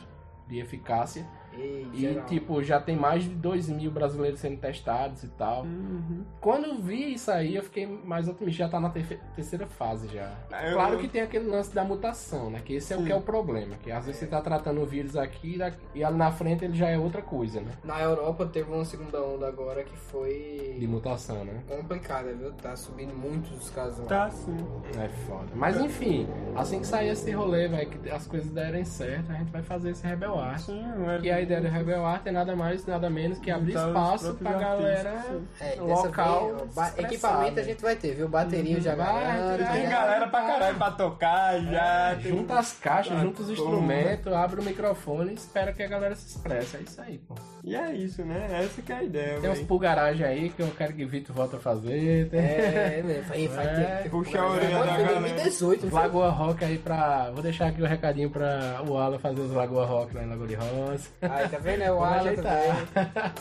de 0.48 0.60
eficácia. 0.60 1.26
E, 1.58 1.88
E, 1.94 2.00
geral. 2.00 2.26
tipo, 2.26 2.64
já 2.64 2.80
tem 2.80 2.96
mais 2.96 3.24
de 3.24 3.30
2 3.30 3.70
mil 3.70 3.92
brasileiros 3.92 4.40
sendo 4.40 4.58
testados 4.58 5.24
e 5.24 5.28
tal. 5.30 5.64
Uhum. 5.64 6.24
Quando 6.42 6.66
eu 6.66 6.76
vi 6.78 7.14
isso 7.14 7.32
aí, 7.32 7.56
eu 7.56 7.64
fiquei 7.64 7.86
mais 7.88 8.28
otimista. 8.28 8.60
Já 8.60 8.70
tá 8.70 8.80
na 8.80 8.90
terceira 8.90 9.66
fase 9.68 10.08
já. 10.10 10.34
Ah, 10.52 10.68
eu- 10.68 10.74
Claro 10.74 10.98
que 11.00 11.08
tem 11.08 11.22
aquele 11.22 11.50
lance 11.50 11.74
da 11.74 11.84
mutação, 11.84 12.50
né? 12.50 12.62
Que 12.64 12.76
esse 12.76 12.94
é 12.94 12.96
o 12.96 13.00
Sim. 13.00 13.06
que 13.06 13.12
é 13.12 13.16
o 13.16 13.22
problema. 13.22 13.76
Que 13.78 13.92
às 13.92 14.06
vezes 14.06 14.20
você 14.20 14.28
tá 14.28 14.42
tratando 14.42 14.82
o 14.82 14.86
vírus 14.86 15.16
aqui 15.16 15.58
e 15.94 16.04
ali 16.04 16.18
na 16.18 16.32
frente 16.32 16.64
ele 16.66 16.76
já 16.76 16.90
é 16.90 16.98
outra 16.98 17.22
coisa, 17.22 17.62
né? 17.62 17.72
Na 17.84 18.02
Europa 18.02 18.46
teve 18.46 18.72
uma 18.72 18.86
segunda 18.86 19.22
onda 19.22 19.48
agora 19.48 19.84
que 19.84 19.96
foi 19.98 20.76
De 20.80 20.88
mutação, 20.88 21.44
né? 21.46 21.62
complicada, 21.68 22.34
viu? 22.34 22.52
Tá 22.54 22.76
subindo 22.76 23.14
muitos 23.16 23.52
os 23.52 23.70
casos 23.70 24.00
lá. 24.00 24.06
Tá 24.06 24.30
sim. 24.30 24.58
É 25.02 25.08
foda. 25.28 25.48
Mas 25.56 25.80
enfim, 25.80 26.28
assim 26.56 26.80
que 26.80 26.88
sair 26.88 27.10
esse 27.10 27.32
rolê, 27.32 27.68
velho, 27.68 27.90
que 27.90 28.10
as 28.10 28.26
coisas 28.28 28.50
derem 28.50 28.84
certo, 28.86 29.32
a 29.32 29.36
gente 29.36 29.52
vai 29.52 29.62
fazer 29.62 29.92
esse 29.92 30.06
Rebel 30.06 30.38
Art. 30.40 30.60
Sim, 30.60 30.82
não 30.98 31.10
é- 31.12 31.20
Que 31.20 31.30
a 31.30 31.42
ideia 31.46 31.62
do 31.62 31.68
Rebel 31.70 32.06
Art 32.06 32.26
é 32.28 32.32
nada 32.32 32.56
mais, 32.56 32.86
nada 32.86 33.10
menos 33.10 33.40
que 33.40 33.50
abrir 33.50 33.76
os 33.76 33.82
espaço 33.82 34.34
pra 34.36 34.54
galera. 34.54 35.24
É, 35.62 35.76
local. 35.80 36.68
vez, 36.76 36.98
equipamento 37.00 37.60
a 37.60 37.64
né? 37.64 37.64
gente 37.64 37.82
vai 37.82 37.96
ter, 37.96 38.14
viu? 38.16 38.28
Bateria 38.28 38.82
já 38.82 38.96
Vai, 38.96 39.06
garanto. 39.24 39.72
tem 39.72 39.90
galera 39.90 40.28
pra 40.28 40.42
caralho 40.42 40.78
pra 40.78 40.92
tocar 40.92 41.60
já. 41.62 42.18
tem- 42.22 42.32
Junta 42.32 42.60
as 42.60 42.74
caixas, 42.74 43.18
Ah, 43.18 43.22
junta 43.22 43.42
os 43.42 43.50
instrumentos, 43.50 44.32
abre 44.34 44.60
o 44.60 44.64
microfone 44.64 45.32
e 45.32 45.36
espera 45.36 45.72
que 45.72 45.82
a 45.84 45.88
galera 45.88 46.16
se 46.16 46.28
expresse. 46.36 46.78
É 46.78 46.80
isso 46.82 47.02
aí, 47.02 47.18
pô. 47.20 47.36
E 47.64 47.76
é 47.76 47.92
isso, 47.94 48.24
né? 48.24 48.48
Essa 48.64 48.82
que 48.82 48.92
é 48.92 48.96
a 48.96 49.04
ideia, 49.04 49.40
Tem 49.40 49.50
uns 49.50 49.62
pulgaragem 49.62 50.26
aí 50.26 50.50
que 50.50 50.62
eu 50.62 50.68
quero 50.78 50.94
que 50.94 51.06
Vitor 51.06 51.36
volta 51.36 51.58
a 51.58 51.60
fazer. 51.60 52.30
Tem 52.30 52.40
É, 52.40 53.02
mesmo. 53.04 53.24
Vai, 53.30 53.48
vai 53.48 53.66
É, 53.66 54.00
ter. 54.04 54.10
puxa 54.10 54.40
a 54.40 54.48
orelha 54.50 54.80
da 54.80 54.86
galera. 54.86 55.20
2018, 55.20 55.84
não 55.86 55.92
foi? 55.92 56.00
Lagoa 56.02 56.30
Rock 56.30 56.64
aí 56.66 56.78
pra. 56.78 57.30
Vou 57.32 57.42
deixar 57.42 57.68
aqui 57.68 57.82
o 57.82 57.86
recadinho 57.86 58.30
pra 58.30 58.82
o 58.88 58.98
Alan 58.98 59.18
fazer 59.20 59.42
os 59.42 59.52
Lagoa 59.52 59.86
Rock 59.86 60.16
lá 60.16 60.24
em 60.24 60.30
Lagoa 60.30 60.48
de 60.48 60.56
Rosa. 60.56 61.10
Tá 61.50 61.58
vendo? 61.60 61.84
É 61.84 61.92
o 61.92 62.04
Alan 62.04 62.36
também. 62.36 63.36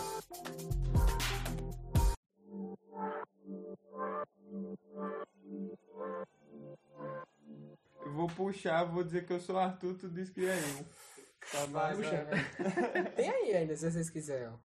Eu 8.05 8.13
vou 8.13 8.29
puxar, 8.29 8.85
vou 8.85 9.03
dizer 9.03 9.27
que 9.27 9.33
eu 9.33 9.41
sou 9.41 9.59
Arthur, 9.59 9.95
tu 9.95 10.09
diz 10.09 10.29
que 10.31 10.47
é 10.47 10.55
eu. 10.55 10.87
Tá 11.51 11.67
vai. 11.67 11.95
Tem 13.17 13.31
aí 13.31 13.57
ainda, 13.57 13.77
se 13.77 13.91
vocês 13.91 14.11
quiserem. 14.11 14.49
ó. 14.49 14.74